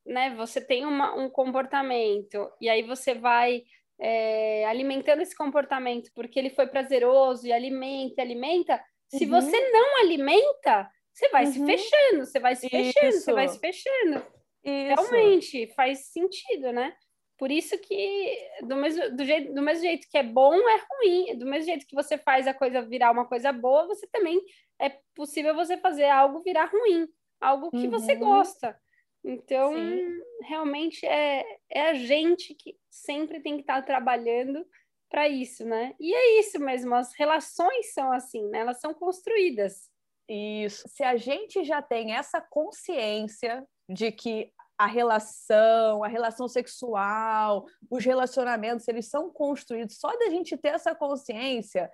né, 0.05 0.35
você 0.35 0.61
tem 0.61 0.85
uma, 0.85 1.15
um 1.15 1.31
comportamento 1.31 2.51
e 2.61 2.69
aí 2.69 2.83
você 2.83 3.15
vai 3.15 3.63
é, 4.01 4.67
alimentando 4.67 5.23
esse 5.23 5.37
comportamento 5.37 6.11
porque 6.15 6.39
ele 6.39 6.51
foi 6.51 6.67
prazeroso 6.67 7.47
e 7.47 7.53
alimenta, 7.53 8.21
alimenta. 8.21 8.85
Se 9.09 9.25
uhum. 9.25 9.31
você 9.31 9.71
não 9.71 10.01
alimenta, 10.01 10.91
você 11.13 11.29
vai 11.29 11.45
uhum. 11.45 11.53
se 11.53 11.67
fechando, 11.67 12.27
você 12.27 12.41
vai 12.41 12.57
se 12.57 12.69
fechando, 12.69 13.09
isso. 13.09 13.21
você 13.21 13.33
vai 13.33 13.49
se 13.49 13.59
fechando. 13.59 14.27
Isso. 14.65 15.03
Realmente 15.03 15.73
faz 15.75 16.07
sentido, 16.07 16.73
né? 16.73 16.95
Por 17.39 17.51
isso 17.51 17.77
que 17.79 18.39
do 18.63 18.77
mesmo, 18.77 19.17
do, 19.17 19.25
jeito, 19.25 19.53
do 19.53 19.63
mesmo 19.63 19.83
jeito 19.83 20.07
que 20.09 20.17
é 20.17 20.23
bom, 20.23 20.55
é 20.55 20.81
ruim. 20.91 21.39
Do 21.39 21.47
mesmo 21.47 21.67
jeito 21.67 21.87
que 21.87 21.95
você 21.95 22.17
faz 22.17 22.47
a 22.47 22.55
coisa 22.55 22.83
virar 22.83 23.11
uma 23.11 23.27
coisa 23.27 23.53
boa, 23.53 23.87
você 23.87 24.07
também 24.07 24.41
é 24.81 24.91
possível 25.15 25.55
você 25.55 25.77
fazer 25.77 26.09
algo 26.09 26.43
virar 26.43 26.67
ruim, 26.67 27.09
algo 27.41 27.71
que 27.71 27.87
uhum. 27.87 27.91
você 27.91 28.15
gosta. 28.15 28.79
Então, 29.25 29.75
Sim. 29.75 30.21
realmente 30.43 31.07
é, 31.07 31.45
é 31.71 31.91
a 31.91 31.95
gente 31.95 32.55
que 32.55 32.77
sempre 32.91 33.41
tem 33.41 33.57
que 33.57 33.63
estar 33.63 33.81
tá 33.81 33.83
trabalhando 33.83 34.67
para 35.09 35.29
isso, 35.29 35.65
né? 35.65 35.95
E 36.01 36.15
é 36.15 36.41
isso 36.41 36.59
mesmo, 36.59 36.95
as 36.95 37.15
relações 37.15 37.93
são 37.93 38.13
assim, 38.13 38.49
né? 38.49 38.61
Elas 38.61 38.81
são 38.81 38.95
construídas. 38.95 39.91
Isso. 40.33 40.89
Se 40.89 41.05
a 41.05 41.14
gente 41.16 41.62
já 41.62 41.83
tem 41.83 42.14
essa 42.14 42.41
consciência 42.41 43.66
de 43.87 44.11
que 44.11 44.51
a 44.78 44.87
relação, 44.87 46.03
a 46.03 46.09
relação 46.09 46.49
sexual, 46.49 47.66
os 47.91 48.03
relacionamentos, 48.03 48.89
eles 48.89 49.11
são 49.11 49.30
construídos, 49.30 49.99
só 49.99 50.09
da 50.16 50.30
gente 50.30 50.57
ter 50.57 50.68
essa 50.68 50.95
consciência, 50.95 51.91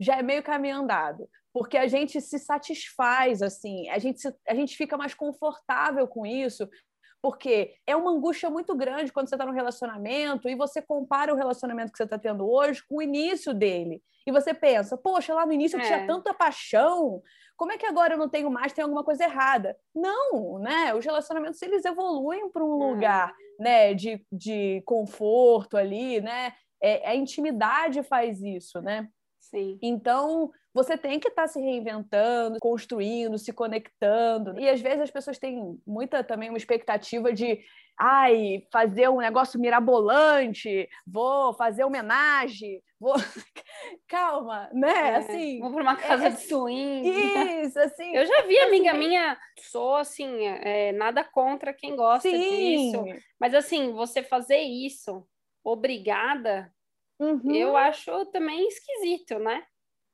já 0.00 0.16
é 0.16 0.22
meio 0.22 0.42
caminho 0.42 0.78
andado, 0.78 1.28
porque 1.52 1.76
a 1.76 1.86
gente 1.86 2.18
se 2.20 2.38
satisfaz 2.38 3.42
assim, 3.42 3.88
a 3.90 3.98
gente, 3.98 4.20
se, 4.20 4.34
a 4.48 4.54
gente 4.54 4.74
fica 4.74 4.96
mais 4.96 5.12
confortável 5.12 6.08
com 6.08 6.24
isso, 6.24 6.66
porque 7.22 7.76
é 7.86 7.94
uma 7.94 8.10
angústia 8.10 8.50
muito 8.50 8.74
grande 8.74 9.12
quando 9.12 9.28
você 9.28 9.36
está 9.36 9.46
no 9.46 9.52
relacionamento 9.52 10.48
e 10.48 10.56
você 10.56 10.82
compara 10.82 11.32
o 11.32 11.36
relacionamento 11.36 11.92
que 11.92 11.96
você 11.96 12.02
está 12.02 12.18
tendo 12.18 12.50
hoje 12.50 12.82
com 12.86 12.96
o 12.96 13.02
início 13.02 13.54
dele. 13.54 14.02
E 14.26 14.32
você 14.32 14.52
pensa, 14.52 14.96
poxa, 14.96 15.32
lá 15.32 15.46
no 15.46 15.52
início 15.52 15.78
eu 15.78 15.82
tinha 15.84 15.98
é. 15.98 16.06
tanta 16.06 16.34
paixão, 16.34 17.22
como 17.56 17.70
é 17.70 17.78
que 17.78 17.86
agora 17.86 18.14
eu 18.14 18.18
não 18.18 18.28
tenho 18.28 18.50
mais, 18.50 18.72
tem 18.72 18.82
alguma 18.82 19.04
coisa 19.04 19.22
errada? 19.22 19.76
Não, 19.94 20.58
né? 20.58 20.92
Os 20.94 21.04
relacionamentos, 21.04 21.62
eles 21.62 21.84
evoluem 21.84 22.50
para 22.50 22.64
um 22.64 22.82
é. 22.82 22.86
lugar 22.90 23.34
né, 23.58 23.94
de, 23.94 24.24
de 24.32 24.82
conforto 24.84 25.76
ali, 25.76 26.20
né? 26.20 26.52
É, 26.82 27.08
a 27.08 27.14
intimidade 27.14 28.02
faz 28.02 28.42
isso, 28.42 28.80
né? 28.80 29.08
Sim. 29.52 29.78
Então, 29.82 30.50
você 30.72 30.96
tem 30.96 31.20
que 31.20 31.28
estar 31.28 31.42
tá 31.42 31.48
se 31.48 31.60
reinventando, 31.60 32.56
construindo, 32.58 33.38
se 33.38 33.52
conectando. 33.52 34.58
E 34.58 34.68
às 34.68 34.80
vezes 34.80 35.02
as 35.02 35.10
pessoas 35.10 35.38
têm 35.38 35.78
muita 35.86 36.24
também 36.24 36.48
uma 36.48 36.56
expectativa 36.56 37.32
de 37.32 37.60
ai, 37.98 38.66
fazer 38.72 39.08
um 39.10 39.18
negócio 39.18 39.60
mirabolante, 39.60 40.88
vou 41.06 41.52
fazer 41.54 41.84
homenagem, 41.84 42.82
vou. 42.98 43.14
Calma, 44.08 44.70
né? 44.72 45.10
É, 45.10 45.16
assim. 45.16 45.60
Vou 45.60 45.72
para 45.72 45.82
uma 45.82 45.96
casa 45.96 46.26
é, 46.26 46.30
de 46.30 46.40
swing. 46.40 47.08
Isso, 47.62 47.78
assim. 47.78 48.16
Eu 48.16 48.24
já 48.24 48.42
vi, 48.42 48.58
amiga 48.58 48.90
assim, 48.90 48.98
minha, 48.98 49.38
sou 49.60 49.96
assim, 49.96 50.46
é, 50.46 50.92
nada 50.92 51.22
contra 51.22 51.74
quem 51.74 51.94
gosta 51.94 52.28
sim. 52.28 52.90
disso. 52.90 53.04
Mas 53.38 53.54
assim, 53.54 53.92
você 53.92 54.22
fazer 54.22 54.60
isso 54.60 55.26
obrigada 55.64 56.72
Uhum. 57.22 57.54
Eu 57.54 57.76
acho 57.76 58.26
também 58.26 58.66
esquisito, 58.66 59.38
né? 59.38 59.62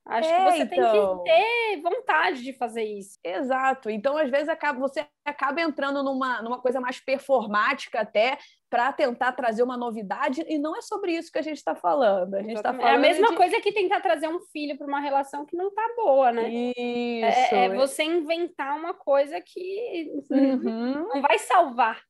Acho 0.08 0.28
é, 0.30 0.36
que 0.36 0.50
você 0.50 0.62
então... 0.62 0.68
tem 0.68 0.80
que 0.80 0.96
então. 0.96 1.24
ter 1.24 1.82
vontade 1.82 2.42
de 2.42 2.52
fazer 2.54 2.82
isso. 2.82 3.18
Exato. 3.22 3.90
Então, 3.90 4.16
às 4.16 4.30
vezes, 4.30 4.48
acaba, 4.48 4.78
você 4.78 5.06
acaba 5.22 5.60
entrando 5.60 6.02
numa, 6.02 6.40
numa 6.40 6.58
coisa 6.60 6.80
mais 6.80 6.98
performática 6.98 8.00
até 8.00 8.38
para 8.70 8.90
tentar 8.92 9.32
trazer 9.32 9.62
uma 9.62 9.76
novidade, 9.76 10.44
e 10.46 10.58
não 10.58 10.76
é 10.76 10.82
sobre 10.82 11.12
isso 11.12 11.32
que 11.32 11.38
a 11.38 11.42
gente 11.42 11.58
está 11.58 11.74
falando. 11.74 12.34
A 12.34 12.42
gente 12.42 12.54
está 12.54 12.72
falando. 12.72 12.90
É 12.90 12.94
a 12.94 12.98
mesma 12.98 13.28
de... 13.28 13.36
coisa 13.36 13.60
que 13.60 13.72
tentar 13.72 14.00
trazer 14.00 14.28
um 14.28 14.40
filho 14.40 14.76
para 14.76 14.86
uma 14.86 15.00
relação 15.00 15.44
que 15.44 15.56
não 15.56 15.68
está 15.68 15.86
boa, 15.96 16.32
né? 16.32 16.48
Isso. 16.48 17.54
É, 17.54 17.66
é, 17.66 17.74
você 17.74 18.02
inventar 18.02 18.78
uma 18.78 18.94
coisa 18.94 19.40
que 19.40 20.10
uhum. 20.30 21.08
não 21.08 21.22
vai 21.22 21.38
salvar 21.38 22.02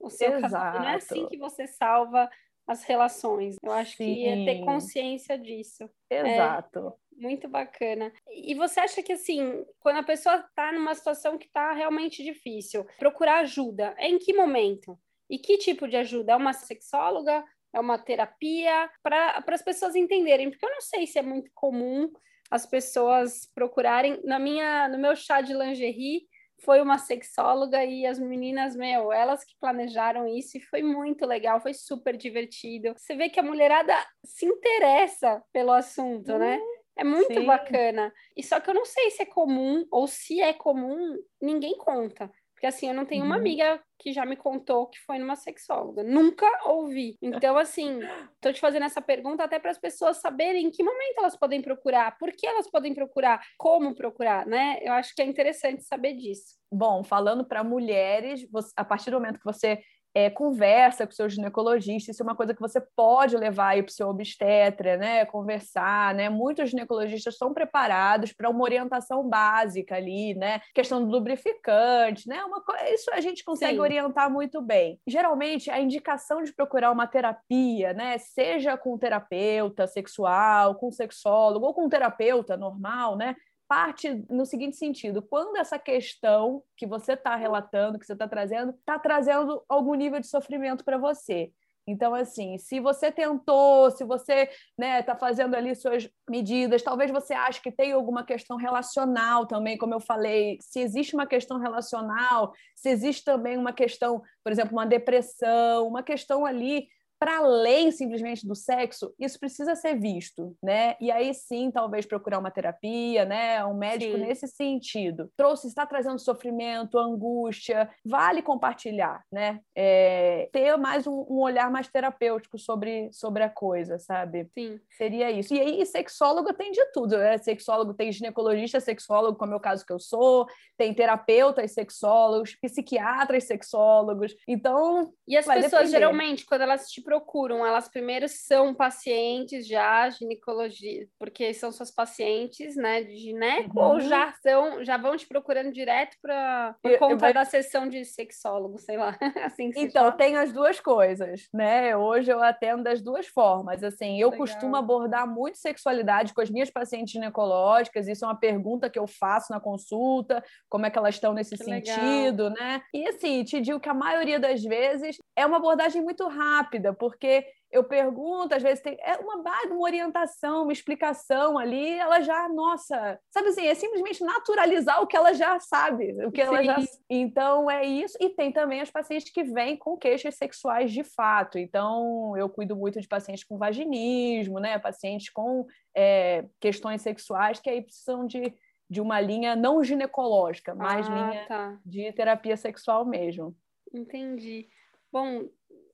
o 0.00 0.08
seu 0.10 0.28
Exato. 0.28 0.42
casamento. 0.42 0.82
Não 0.82 0.88
é 0.88 0.96
assim 0.96 1.26
que 1.28 1.38
você 1.38 1.66
salva 1.66 2.28
as 2.72 2.82
relações. 2.84 3.56
Eu 3.62 3.72
acho 3.72 3.96
Sim. 3.96 4.14
que 4.14 4.26
é 4.26 4.44
ter 4.44 4.64
consciência 4.64 5.38
disso. 5.38 5.88
Exato. 6.10 6.88
É 6.88 7.22
muito 7.22 7.48
bacana. 7.48 8.12
E 8.28 8.54
você 8.54 8.80
acha 8.80 9.02
que, 9.02 9.12
assim, 9.12 9.64
quando 9.78 9.98
a 9.98 10.02
pessoa 10.02 10.36
está 10.36 10.72
numa 10.72 10.94
situação 10.94 11.38
que 11.38 11.46
está 11.46 11.72
realmente 11.72 12.22
difícil, 12.24 12.84
procurar 12.98 13.40
ajuda, 13.40 13.94
é 13.98 14.08
em 14.08 14.18
que 14.18 14.32
momento? 14.32 14.98
E 15.30 15.38
que 15.38 15.58
tipo 15.58 15.86
de 15.86 15.96
ajuda? 15.96 16.32
É 16.32 16.36
uma 16.36 16.52
sexóloga? 16.52 17.44
É 17.72 17.80
uma 17.80 17.98
terapia? 17.98 18.90
Para 19.02 19.44
as 19.46 19.62
pessoas 19.62 19.94
entenderem, 19.94 20.50
porque 20.50 20.64
eu 20.64 20.70
não 20.70 20.80
sei 20.80 21.06
se 21.06 21.18
é 21.18 21.22
muito 21.22 21.50
comum 21.54 22.10
as 22.50 22.66
pessoas 22.66 23.50
procurarem. 23.54 24.20
Na 24.24 24.38
minha, 24.38 24.88
no 24.88 24.98
meu 24.98 25.16
chá 25.16 25.40
de 25.40 25.54
lingerie, 25.54 26.26
foi 26.64 26.80
uma 26.80 26.98
sexóloga 26.98 27.84
e 27.84 28.06
as 28.06 28.18
meninas, 28.18 28.76
meu, 28.76 29.12
elas 29.12 29.44
que 29.44 29.54
planejaram 29.60 30.26
isso 30.26 30.56
e 30.56 30.60
foi 30.60 30.82
muito 30.82 31.26
legal, 31.26 31.60
foi 31.60 31.74
super 31.74 32.16
divertido. 32.16 32.94
Você 32.96 33.14
vê 33.14 33.28
que 33.28 33.40
a 33.40 33.42
mulherada 33.42 33.94
se 34.24 34.46
interessa 34.46 35.42
pelo 35.52 35.72
assunto, 35.72 36.38
né? 36.38 36.60
É 36.96 37.02
muito 37.04 37.40
Sim. 37.40 37.46
bacana. 37.46 38.12
E 38.36 38.42
só 38.42 38.60
que 38.60 38.70
eu 38.70 38.74
não 38.74 38.84
sei 38.84 39.10
se 39.10 39.22
é 39.22 39.26
comum 39.26 39.86
ou 39.90 40.06
se 40.06 40.40
é 40.40 40.52
comum, 40.52 41.16
ninguém 41.40 41.76
conta. 41.78 42.30
Porque 42.62 42.76
assim, 42.76 42.86
eu 42.86 42.94
não 42.94 43.04
tenho 43.04 43.22
uhum. 43.22 43.26
uma 43.26 43.34
amiga 43.34 43.82
que 43.98 44.12
já 44.12 44.24
me 44.24 44.36
contou 44.36 44.86
que 44.86 44.96
foi 45.00 45.18
numa 45.18 45.34
sexóloga. 45.34 46.04
Nunca 46.04 46.46
ouvi. 46.66 47.16
Então, 47.20 47.58
assim, 47.58 47.98
tô 48.40 48.52
te 48.52 48.60
fazendo 48.60 48.84
essa 48.84 49.02
pergunta 49.02 49.42
até 49.42 49.58
para 49.58 49.72
as 49.72 49.78
pessoas 49.78 50.18
saberem 50.18 50.66
em 50.66 50.70
que 50.70 50.80
momento 50.80 51.18
elas 51.18 51.36
podem 51.36 51.60
procurar, 51.60 52.16
por 52.18 52.30
que 52.30 52.46
elas 52.46 52.70
podem 52.70 52.94
procurar, 52.94 53.44
como 53.58 53.96
procurar, 53.96 54.46
né? 54.46 54.78
Eu 54.80 54.92
acho 54.92 55.12
que 55.12 55.20
é 55.20 55.24
interessante 55.24 55.82
saber 55.82 56.14
disso. 56.14 56.56
Bom, 56.70 57.02
falando 57.02 57.44
para 57.44 57.64
mulheres, 57.64 58.48
você, 58.48 58.72
a 58.76 58.84
partir 58.84 59.10
do 59.10 59.16
momento 59.16 59.40
que 59.40 59.44
você 59.44 59.82
é, 60.14 60.28
conversa 60.28 61.06
com 61.06 61.12
o 61.12 61.16
seu 61.16 61.28
ginecologista, 61.28 62.10
isso 62.10 62.22
é 62.22 62.24
uma 62.24 62.36
coisa 62.36 62.54
que 62.54 62.60
você 62.60 62.80
pode 62.94 63.36
levar 63.36 63.68
aí 63.68 63.82
para 63.82 63.90
o 63.90 63.92
seu 63.92 64.08
obstetra, 64.08 64.96
né? 64.96 65.24
Conversar, 65.24 66.14
né? 66.14 66.28
Muitos 66.28 66.70
ginecologistas 66.70 67.34
estão 67.34 67.54
preparados 67.54 68.32
para 68.32 68.50
uma 68.50 68.62
orientação 68.62 69.26
básica 69.28 69.96
ali, 69.96 70.34
né? 70.34 70.60
Questão 70.74 71.02
do 71.02 71.10
lubrificante, 71.10 72.28
né? 72.28 72.44
Uma 72.44 72.62
isso 72.92 73.10
a 73.12 73.20
gente 73.20 73.44
consegue 73.44 73.74
Sim. 73.74 73.80
orientar 73.80 74.30
muito 74.30 74.60
bem. 74.60 75.00
Geralmente, 75.06 75.70
a 75.70 75.80
indicação 75.80 76.42
de 76.42 76.52
procurar 76.52 76.90
uma 76.90 77.06
terapia, 77.06 77.92
né? 77.94 78.18
Seja 78.18 78.76
com 78.76 78.98
terapeuta 78.98 79.86
sexual, 79.86 80.74
com 80.74 80.90
sexólogo 80.90 81.66
ou 81.66 81.74
com 81.74 81.88
terapeuta 81.88 82.56
normal, 82.56 83.16
né? 83.16 83.34
Parte 83.72 84.22
no 84.28 84.44
seguinte 84.44 84.76
sentido: 84.76 85.22
quando 85.22 85.56
essa 85.56 85.78
questão 85.78 86.62
que 86.76 86.86
você 86.86 87.14
está 87.14 87.34
relatando, 87.36 87.98
que 87.98 88.04
você 88.04 88.12
está 88.12 88.28
trazendo, 88.28 88.72
está 88.72 88.98
trazendo 88.98 89.64
algum 89.66 89.94
nível 89.94 90.20
de 90.20 90.26
sofrimento 90.26 90.84
para 90.84 90.98
você. 90.98 91.50
Então, 91.86 92.14
assim, 92.14 92.58
se 92.58 92.78
você 92.78 93.10
tentou, 93.10 93.90
se 93.90 94.04
você 94.04 94.42
está 94.42 94.54
né, 94.76 95.02
tá 95.02 95.16
fazendo 95.16 95.54
ali 95.54 95.74
suas 95.74 96.06
medidas, 96.28 96.82
talvez 96.82 97.10
você 97.10 97.32
ache 97.32 97.62
que 97.62 97.72
tem 97.72 97.92
alguma 97.92 98.22
questão 98.24 98.58
relacional 98.58 99.46
também, 99.46 99.78
como 99.78 99.94
eu 99.94 100.00
falei. 100.00 100.58
Se 100.60 100.78
existe 100.78 101.14
uma 101.14 101.26
questão 101.26 101.58
relacional, 101.58 102.52
se 102.76 102.90
existe 102.90 103.24
também 103.24 103.56
uma 103.56 103.72
questão, 103.72 104.22
por 104.44 104.52
exemplo, 104.52 104.74
uma 104.74 104.86
depressão, 104.86 105.88
uma 105.88 106.02
questão 106.02 106.44
ali 106.44 106.88
para 107.22 107.36
além 107.36 107.92
simplesmente 107.92 108.44
do 108.44 108.56
sexo, 108.56 109.14
isso 109.16 109.38
precisa 109.38 109.76
ser 109.76 109.94
visto, 109.94 110.56
né? 110.60 110.96
E 111.00 111.08
aí 111.08 111.32
sim, 111.32 111.70
talvez 111.70 112.04
procurar 112.04 112.40
uma 112.40 112.50
terapia, 112.50 113.24
né? 113.24 113.64
Um 113.64 113.74
médico 113.74 114.16
sim. 114.16 114.24
nesse 114.24 114.48
sentido. 114.48 115.30
Trouxe, 115.36 115.68
está 115.68 115.86
trazendo 115.86 116.18
sofrimento, 116.18 116.98
angústia, 116.98 117.88
vale 118.04 118.42
compartilhar, 118.42 119.22
né? 119.30 119.60
É, 119.72 120.48
ter 120.52 120.76
mais 120.76 121.06
um, 121.06 121.24
um, 121.30 121.38
olhar 121.38 121.70
mais 121.70 121.86
terapêutico 121.86 122.58
sobre, 122.58 123.08
sobre 123.12 123.44
a 123.44 123.48
coisa, 123.48 124.00
sabe? 124.00 124.48
Sim. 124.52 124.80
Seria 124.98 125.30
isso. 125.30 125.54
E 125.54 125.60
aí, 125.60 125.86
sexólogo 125.86 126.52
tem 126.52 126.72
de 126.72 126.84
tudo, 126.86 127.16
né? 127.16 127.38
Sexólogo 127.38 127.94
tem 127.94 128.10
ginecologista, 128.10 128.80
sexólogo, 128.80 129.38
como 129.38 129.52
é 129.52 129.56
o 129.56 129.60
caso 129.60 129.86
que 129.86 129.92
eu 129.92 130.00
sou, 130.00 130.48
tem 130.76 130.92
terapeutas 130.92 131.70
sexólogos, 131.70 132.56
psiquiatras 132.56 133.44
sexólogos. 133.44 134.34
Então. 134.48 135.12
E 135.28 135.36
as 135.36 135.46
pessoas, 135.46 135.70
depender. 135.70 135.90
geralmente, 135.90 136.44
quando 136.44 136.62
elas 136.62 136.90
te 136.90 137.00
procuram, 137.12 137.66
elas 137.66 137.90
primeiro 137.90 138.26
são 138.26 138.74
pacientes 138.74 139.66
já, 139.66 140.08
ginecologia, 140.08 141.06
porque 141.18 141.52
são 141.52 141.70
suas 141.70 141.90
pacientes, 141.90 142.74
né, 142.74 143.02
de 143.02 143.16
gineco, 143.16 143.78
uhum. 143.78 143.86
ou 143.86 144.00
já 144.00 144.32
são, 144.42 144.82
já 144.82 144.96
vão 144.96 145.14
te 145.14 145.26
procurando 145.26 145.70
direto 145.70 146.16
para 146.22 146.74
por 146.82 146.90
eu, 146.90 146.98
conta 146.98 147.28
eu 147.28 147.34
da 147.34 147.44
sessão 147.44 147.86
de 147.86 148.02
sexólogo, 148.06 148.78
sei 148.78 148.96
lá. 148.96 149.18
assim 149.44 149.70
então, 149.76 150.10
tem 150.12 150.38
as 150.38 150.52
duas 150.52 150.80
coisas, 150.80 151.48
né? 151.52 151.94
Hoje 151.94 152.32
eu 152.32 152.42
atendo 152.42 152.82
das 152.82 153.02
duas 153.02 153.26
formas. 153.26 153.84
Assim, 153.84 154.18
eu 154.18 154.30
Legal. 154.30 154.46
costumo 154.46 154.76
abordar 154.76 155.28
muito 155.28 155.58
sexualidade 155.58 156.32
com 156.32 156.40
as 156.40 156.48
minhas 156.48 156.70
pacientes 156.70 157.12
ginecológicas, 157.12 158.08
isso 158.08 158.24
é 158.24 158.28
uma 158.28 158.38
pergunta 158.38 158.88
que 158.88 158.98
eu 158.98 159.06
faço 159.06 159.52
na 159.52 159.60
consulta, 159.60 160.42
como 160.66 160.86
é 160.86 160.90
que 160.90 160.98
elas 160.98 161.16
estão 161.16 161.34
nesse 161.34 161.58
que 161.58 161.64
sentido, 161.64 162.44
legal. 162.44 162.50
né? 162.50 162.82
E 162.94 163.06
assim, 163.06 163.44
te 163.44 163.60
digo 163.60 163.80
que 163.80 163.88
a 163.88 163.94
maioria 163.94 164.40
das 164.40 164.62
vezes 164.62 165.18
é 165.36 165.44
uma 165.44 165.58
abordagem 165.58 166.00
muito 166.02 166.26
rápida, 166.26 166.94
porque 167.02 167.44
eu 167.68 167.82
pergunto, 167.82 168.54
às 168.54 168.62
vezes 168.62 168.80
tem 168.80 168.96
é 169.00 169.16
uma 169.16 169.34
uma 169.66 169.82
orientação, 169.82 170.62
uma 170.62 170.72
explicação 170.72 171.58
ali, 171.58 171.98
ela 171.98 172.20
já, 172.20 172.48
nossa, 172.48 173.18
sabe 173.28 173.48
assim, 173.48 173.66
é 173.66 173.74
simplesmente 173.74 174.22
naturalizar 174.22 175.02
o 175.02 175.06
que 175.08 175.16
ela 175.16 175.34
já 175.34 175.58
sabe, 175.58 176.14
o 176.24 176.30
que 176.30 176.40
Sim. 176.40 176.46
ela 176.46 176.62
já. 176.62 176.76
Então 177.10 177.68
é 177.68 177.84
isso. 177.84 178.16
E 178.20 178.28
tem 178.30 178.52
também 178.52 178.80
as 178.80 178.88
pacientes 178.88 179.32
que 179.32 179.42
vêm 179.42 179.76
com 179.76 179.96
queixas 179.96 180.36
sexuais 180.36 180.92
de 180.92 181.02
fato. 181.02 181.58
Então 181.58 182.36
eu 182.36 182.48
cuido 182.48 182.76
muito 182.76 183.00
de 183.00 183.08
pacientes 183.08 183.42
com 183.42 183.58
vaginismo, 183.58 184.60
né? 184.60 184.78
Pacientes 184.78 185.28
com 185.28 185.66
é, 185.92 186.44
questões 186.60 187.02
sexuais 187.02 187.58
que 187.58 187.68
aí 187.68 187.82
precisam 187.82 188.24
de 188.28 188.54
de 188.88 189.00
uma 189.00 189.18
linha 189.18 189.56
não 189.56 189.82
ginecológica, 189.82 190.74
mais 190.74 191.08
ah, 191.08 191.14
linha 191.14 191.46
tá. 191.46 191.80
de 191.84 192.12
terapia 192.12 192.58
sexual 192.58 193.06
mesmo. 193.06 193.56
Entendi. 193.92 194.68
Bom, 195.12 195.46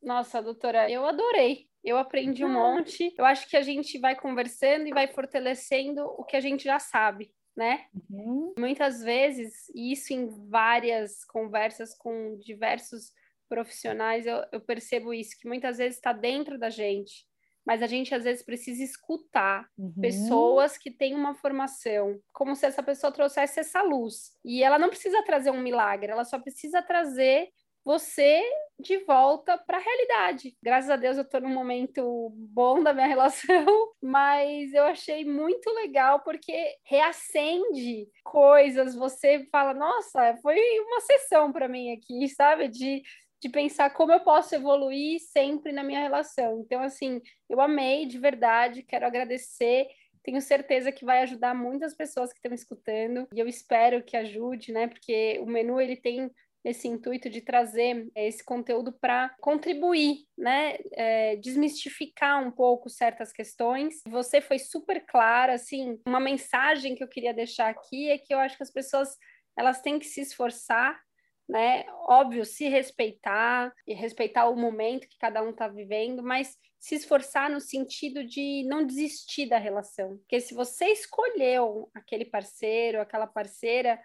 nossa, 0.03 0.43
doutora, 0.43 0.91
eu 0.91 1.05
adorei. 1.05 1.69
Eu 1.85 1.97
aprendi 1.97 2.45
um 2.45 2.53
monte. 2.53 3.15
Eu 3.17 3.25
acho 3.25 3.49
que 3.49 3.57
a 3.57 3.63
gente 3.63 3.99
vai 3.99 4.15
conversando 4.17 4.87
e 4.87 4.93
vai 4.93 5.07
fortalecendo 5.07 6.03
o 6.03 6.25
que 6.25 6.37
a 6.37 6.41
gente 6.41 6.65
já 6.65 6.79
sabe, 6.79 7.33
né? 7.57 7.87
Uhum. 8.11 8.55
Muitas 8.59 9.03
vezes, 9.03 9.69
e 9.75 9.93
isso 9.93 10.13
em 10.13 10.27
várias 10.49 11.25
conversas 11.25 11.97
com 11.97 12.37
diversos 12.39 13.13
profissionais, 13.49 14.27
eu, 14.27 14.45
eu 14.53 14.61
percebo 14.61 15.15
isso, 15.15 15.39
que 15.41 15.49
muitas 15.49 15.79
vezes 15.79 15.97
está 15.97 16.13
dentro 16.13 16.59
da 16.59 16.69
gente, 16.69 17.27
mas 17.65 17.83
a 17.83 17.87
gente 17.87 18.15
às 18.15 18.25
vezes 18.25 18.43
precisa 18.43 18.83
escutar 18.83 19.69
uhum. 19.79 19.93
pessoas 20.01 20.77
que 20.77 20.91
têm 20.91 21.15
uma 21.15 21.35
formação, 21.35 22.21
como 22.33 22.55
se 22.55 22.67
essa 22.67 22.83
pessoa 22.83 23.13
trouxesse 23.13 23.61
essa 23.61 23.83
luz. 23.83 24.33
E 24.45 24.63
ela 24.63 24.79
não 24.79 24.89
precisa 24.89 25.23
trazer 25.23 25.51
um 25.51 25.61
milagre, 25.61 26.11
ela 26.11 26.25
só 26.25 26.39
precisa 26.39 26.83
trazer 26.83 27.49
você 27.89 28.43
de 28.79 28.99
volta 28.99 29.57
para 29.57 29.79
a 29.79 29.81
realidade. 29.81 30.55
Graças 30.63 30.91
a 30.91 30.97
Deus 30.97 31.17
eu 31.17 31.23
estou 31.23 31.41
num 31.41 31.55
momento 31.55 32.31
bom 32.35 32.83
da 32.83 32.93
minha 32.93 33.07
relação, 33.09 33.65
mas 34.03 34.75
eu 34.75 34.85
achei 34.85 35.25
muito 35.25 35.71
legal 35.71 36.21
porque 36.21 36.77
reacende 36.85 38.07
coisas, 38.23 38.95
você 38.95 39.49
fala, 39.51 39.73
nossa, 39.73 40.37
foi 40.43 40.59
uma 40.81 41.01
sessão 41.01 41.51
para 41.51 41.67
mim 41.67 41.95
aqui, 41.95 42.29
sabe? 42.29 42.69
De 42.69 43.03
de 43.41 43.49
pensar 43.49 43.91
como 43.91 44.11
eu 44.11 44.19
posso 44.19 44.53
evoluir 44.53 45.21
sempre 45.21 45.71
na 45.71 45.85
minha 45.85 46.01
relação. 46.01 46.59
Então, 46.59 46.83
assim, 46.83 47.21
eu 47.49 47.61
amei 47.61 48.05
de 48.05 48.19
verdade, 48.19 48.83
quero 48.83 49.07
agradecer. 49.07 49.87
Tenho 50.25 50.41
certeza 50.43 50.91
que 50.91 51.05
vai 51.05 51.23
ajudar 51.23 51.55
muitas 51.55 51.95
pessoas 51.95 52.33
que 52.33 52.39
estão 52.41 52.53
escutando 52.53 53.29
e 53.33 53.39
eu 53.39 53.47
espero 53.47 54.03
que 54.03 54.17
ajude, 54.17 54.73
né? 54.73 54.89
Porque 54.89 55.39
o 55.41 55.47
menu 55.47 55.81
ele 55.81 55.95
tem 55.95 56.29
esse 56.65 56.89
intuito 56.89 57.31
de 57.31 57.41
trazer 57.41 58.09
é, 58.15 58.29
esse 58.29 58.45
conteúdo 58.45 58.93
para 58.93 59.35
contribuir, 59.41 60.25
né, 60.37 60.79
é, 60.93 61.37
desmistificar 61.37 62.47
um 62.47 62.51
pouco 62.51 62.89
certas 62.89 63.33
questões. 63.33 64.03
Você 64.07 64.41
foi 64.41 64.59
super 64.59 65.05
clara, 65.07 65.55
assim, 65.55 66.01
uma 66.07 66.21
mensagem 66.21 66.95
que 66.95 67.03
eu 67.03 67.09
queria 67.09 67.33
deixar 67.33 67.69
aqui 67.69 68.11
é 68.11 68.19
que 68.19 68.33
eu 68.35 68.39
acho 68.39 68.57
que 68.57 68.63
as 68.63 68.73
pessoas 68.73 69.17
elas 69.57 69.81
têm 69.81 69.99
que 69.99 70.07
se 70.07 70.21
esforçar, 70.21 71.01
né, 71.49 71.85
óbvio, 72.07 72.45
se 72.45 72.69
respeitar 72.69 73.73
e 73.87 73.95
respeitar 73.95 74.49
o 74.49 74.57
momento 74.57 75.09
que 75.09 75.19
cada 75.19 75.43
um 75.43 75.51
está 75.51 75.67
vivendo, 75.67 76.23
mas 76.23 76.55
se 76.79 76.95
esforçar 76.95 77.51
no 77.51 77.61
sentido 77.61 78.25
de 78.25 78.65
não 78.69 78.87
desistir 78.87 79.49
da 79.49 79.59
relação, 79.59 80.19
porque 80.19 80.41
se 80.41 80.55
você 80.55 80.87
escolheu 80.87 81.91
aquele 81.95 82.25
parceiro, 82.25 83.01
aquela 83.01 83.27
parceira 83.27 83.99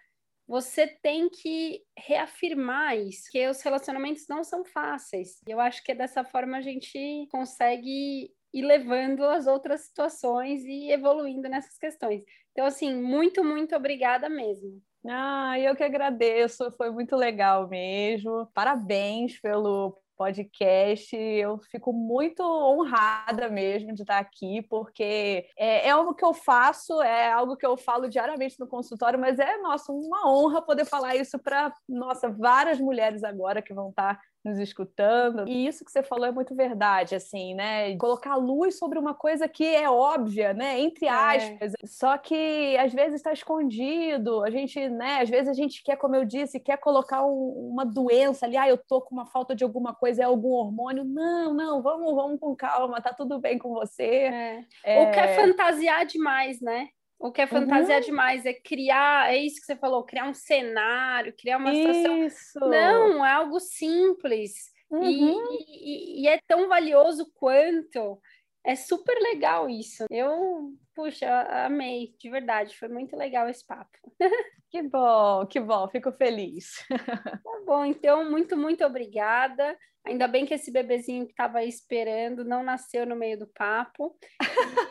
você 0.47 0.87
tem 0.87 1.29
que 1.29 1.81
reafirmar 1.97 2.97
isso, 2.97 3.29
que 3.31 3.47
os 3.47 3.61
relacionamentos 3.61 4.25
não 4.29 4.43
são 4.43 4.63
fáceis. 4.65 5.39
Eu 5.47 5.59
acho 5.59 5.83
que 5.83 5.91
é 5.91 5.95
dessa 5.95 6.23
forma 6.23 6.57
a 6.57 6.61
gente 6.61 7.27
consegue 7.31 8.31
ir 8.53 8.61
levando 8.61 9.23
as 9.23 9.47
outras 9.47 9.81
situações 9.81 10.63
e 10.63 10.91
evoluindo 10.91 11.49
nessas 11.49 11.77
questões. 11.77 12.23
Então, 12.51 12.65
assim, 12.65 12.93
muito, 12.95 13.43
muito 13.43 13.75
obrigada 13.75 14.29
mesmo. 14.29 14.81
Ah, 15.07 15.59
eu 15.59 15.75
que 15.75 15.83
agradeço, 15.83 16.71
foi 16.77 16.89
muito 16.91 17.15
legal 17.15 17.67
mesmo. 17.67 18.47
Parabéns 18.53 19.39
pelo 19.41 19.97
podcast. 20.23 21.15
Eu 21.15 21.59
fico 21.69 21.91
muito 21.91 22.41
honrada 22.41 23.49
mesmo 23.49 23.93
de 23.93 24.03
estar 24.03 24.19
aqui, 24.19 24.61
porque 24.69 25.45
é, 25.57 25.87
é, 25.87 25.89
algo 25.89 26.13
que 26.13 26.23
eu 26.23 26.33
faço, 26.33 27.01
é 27.01 27.31
algo 27.31 27.57
que 27.57 27.65
eu 27.65 27.75
falo 27.75 28.07
diariamente 28.07 28.57
no 28.57 28.67
consultório, 28.67 29.19
mas 29.19 29.37
é, 29.37 29.57
nossa, 29.57 29.91
uma 29.91 30.31
honra 30.31 30.61
poder 30.61 30.85
falar 30.85 31.15
isso 31.15 31.37
para, 31.37 31.73
nossa, 31.89 32.29
várias 32.29 32.79
mulheres 32.79 33.23
agora 33.23 33.61
que 33.61 33.73
vão 33.73 33.89
estar 33.89 34.17
nos 34.43 34.59
escutando. 34.59 35.47
E 35.47 35.65
isso 35.65 35.85
que 35.85 35.91
você 35.91 36.03
falou 36.03 36.25
é 36.25 36.31
muito 36.31 36.53
verdade, 36.53 37.15
assim, 37.15 37.55
né? 37.55 37.95
Colocar 37.97 38.35
luz 38.35 38.77
sobre 38.77 38.99
uma 38.99 39.13
coisa 39.13 39.47
que 39.47 39.63
é 39.63 39.89
óbvia, 39.89 40.53
né? 40.53 40.79
Entre 40.79 41.05
é. 41.05 41.09
aspas. 41.09 41.73
É. 41.73 41.87
Só 41.87 42.17
que 42.17 42.75
às 42.77 42.93
vezes 42.93 43.15
está 43.15 43.31
escondido. 43.31 44.43
A 44.43 44.49
gente, 44.49 44.89
né? 44.89 45.21
Às 45.21 45.29
vezes 45.29 45.47
a 45.47 45.53
gente 45.53 45.81
quer, 45.83 45.95
como 45.95 46.15
eu 46.15 46.25
disse, 46.25 46.59
quer 46.59 46.77
colocar 46.77 47.25
um, 47.25 47.69
uma 47.71 47.85
doença 47.85 48.45
ali. 48.45 48.57
Ah, 48.57 48.67
eu 48.67 48.77
tô 48.77 49.01
com 49.01 49.15
uma 49.15 49.25
falta 49.25 49.55
de 49.55 49.63
alguma 49.63 49.93
coisa, 49.93 50.23
é 50.23 50.25
algum 50.25 50.51
hormônio. 50.51 51.05
Não, 51.05 51.53
não, 51.53 51.81
vamos, 51.81 52.13
vamos 52.13 52.39
com 52.39 52.55
calma, 52.55 53.01
tá 53.01 53.13
tudo 53.13 53.39
bem 53.39 53.57
com 53.57 53.73
você. 53.73 54.03
É. 54.03 54.65
É... 54.83 54.99
Ou 54.99 55.11
quer 55.11 55.35
fantasiar 55.35 56.05
demais, 56.05 56.59
né? 56.59 56.89
O 57.23 57.31
que 57.31 57.39
é 57.39 57.47
fantasia 57.47 57.95
uhum. 57.95 58.01
demais 58.01 58.45
é 58.45 58.53
criar, 58.53 59.33
é 59.33 59.37
isso 59.37 59.61
que 59.61 59.65
você 59.65 59.77
falou, 59.77 60.03
criar 60.03 60.27
um 60.27 60.33
cenário, 60.33 61.33
criar 61.33 61.55
uma 61.55 61.73
situação. 61.73 62.17
Isso. 62.17 62.59
Não, 62.59 63.25
é 63.25 63.31
algo 63.31 63.61
simples. 63.61 64.51
Uhum. 64.91 65.05
E, 65.05 66.19
e, 66.19 66.21
e, 66.21 66.27
é 66.27 66.37
tão 66.45 66.67
valioso 66.67 67.31
quanto. 67.35 68.19
É 68.61 68.75
super 68.75 69.17
legal 69.21 69.69
isso. 69.69 70.03
Eu, 70.11 70.73
puxa, 70.95 71.65
amei, 71.65 72.15
de 72.19 72.29
verdade. 72.29 72.77
Foi 72.77 72.87
muito 72.87 73.15
legal 73.15 73.47
esse 73.49 73.65
papo. 73.65 73.97
Que 74.73 74.81
bom, 74.81 75.45
que 75.45 75.59
bom, 75.59 75.87
fico 75.87 76.11
feliz. 76.13 76.83
Tá 77.43 77.59
bom, 77.63 77.85
então, 77.85 78.27
muito, 78.27 78.57
muito 78.57 78.83
obrigada. 78.83 79.77
Ainda 80.05 80.27
bem 80.27 80.45
que 80.45 80.53
esse 80.53 80.69
bebezinho 80.69 81.25
que 81.25 81.31
estava 81.31 81.63
esperando 81.63 82.43
não 82.43 82.61
nasceu 82.61 83.05
no 83.05 83.15
meio 83.15 83.39
do 83.39 83.47
papo. 83.47 84.13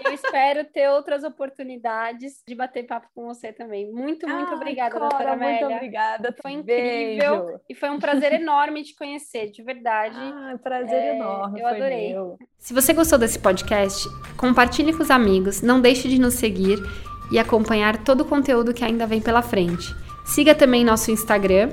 E 0.00 0.08
eu 0.08 0.12
espero 0.12 0.64
ter 0.64 0.88
outras 0.88 1.22
oportunidades 1.22 2.42
de 2.48 2.54
bater 2.54 2.86
papo 2.86 3.08
com 3.14 3.26
você 3.26 3.52
também. 3.52 3.92
Muito, 3.92 4.26
muito 4.26 4.54
obrigada, 4.54 4.92
Cora, 4.92 5.08
doutora 5.08 5.32
Amélia. 5.32 5.60
Muito 5.60 5.74
obrigada. 5.76 6.34
Foi 6.40 6.52
incrível 6.52 7.44
Beijo. 7.44 7.60
e 7.68 7.74
foi 7.74 7.90
um 7.90 7.98
prazer 7.98 8.32
enorme 8.32 8.82
te 8.82 8.96
conhecer, 8.96 9.50
de 9.50 9.62
verdade. 9.62 10.16
Ah, 10.18 10.58
prazer 10.62 11.02
é, 11.02 11.16
enorme. 11.16 11.60
Eu 11.60 11.66
adorei. 11.66 12.12
Meu. 12.14 12.38
Se 12.56 12.72
você 12.72 12.94
gostou 12.94 13.18
desse 13.18 13.38
podcast, 13.38 14.08
compartilhe 14.38 14.96
com 14.96 15.02
os 15.02 15.10
amigos, 15.10 15.60
não 15.60 15.78
deixe 15.92 16.08
de 16.08 16.18
nos 16.18 16.34
seguir 16.34 16.82
e 17.30 17.38
acompanhar 17.38 17.98
todo 17.98 18.22
o 18.22 18.24
conteúdo 18.24 18.72
que 18.72 18.84
ainda 18.84 19.06
vem 19.06 19.20
pela 19.20 19.42
frente. 19.42 19.94
Siga 20.24 20.54
também 20.54 20.84
nosso 20.84 21.10
Instagram 21.10 21.70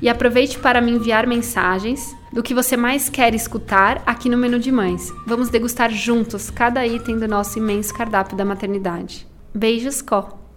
e 0.00 0.08
aproveite 0.08 0.58
para 0.58 0.80
me 0.80 0.92
enviar 0.92 1.26
mensagens 1.26 2.14
do 2.32 2.42
que 2.42 2.54
você 2.54 2.76
mais 2.76 3.08
quer 3.08 3.34
escutar 3.34 4.00
aqui 4.06 4.28
no 4.28 4.38
Menu 4.38 4.60
de 4.60 4.70
Mães. 4.70 5.12
Vamos 5.26 5.48
degustar 5.48 5.90
juntos 5.90 6.50
cada 6.50 6.86
item 6.86 7.18
do 7.18 7.26
nosso 7.26 7.58
imenso 7.58 7.92
cardápio 7.92 8.36
da 8.36 8.44
maternidade. 8.44 9.26
Beijos, 9.52 10.00
Có! 10.02 10.47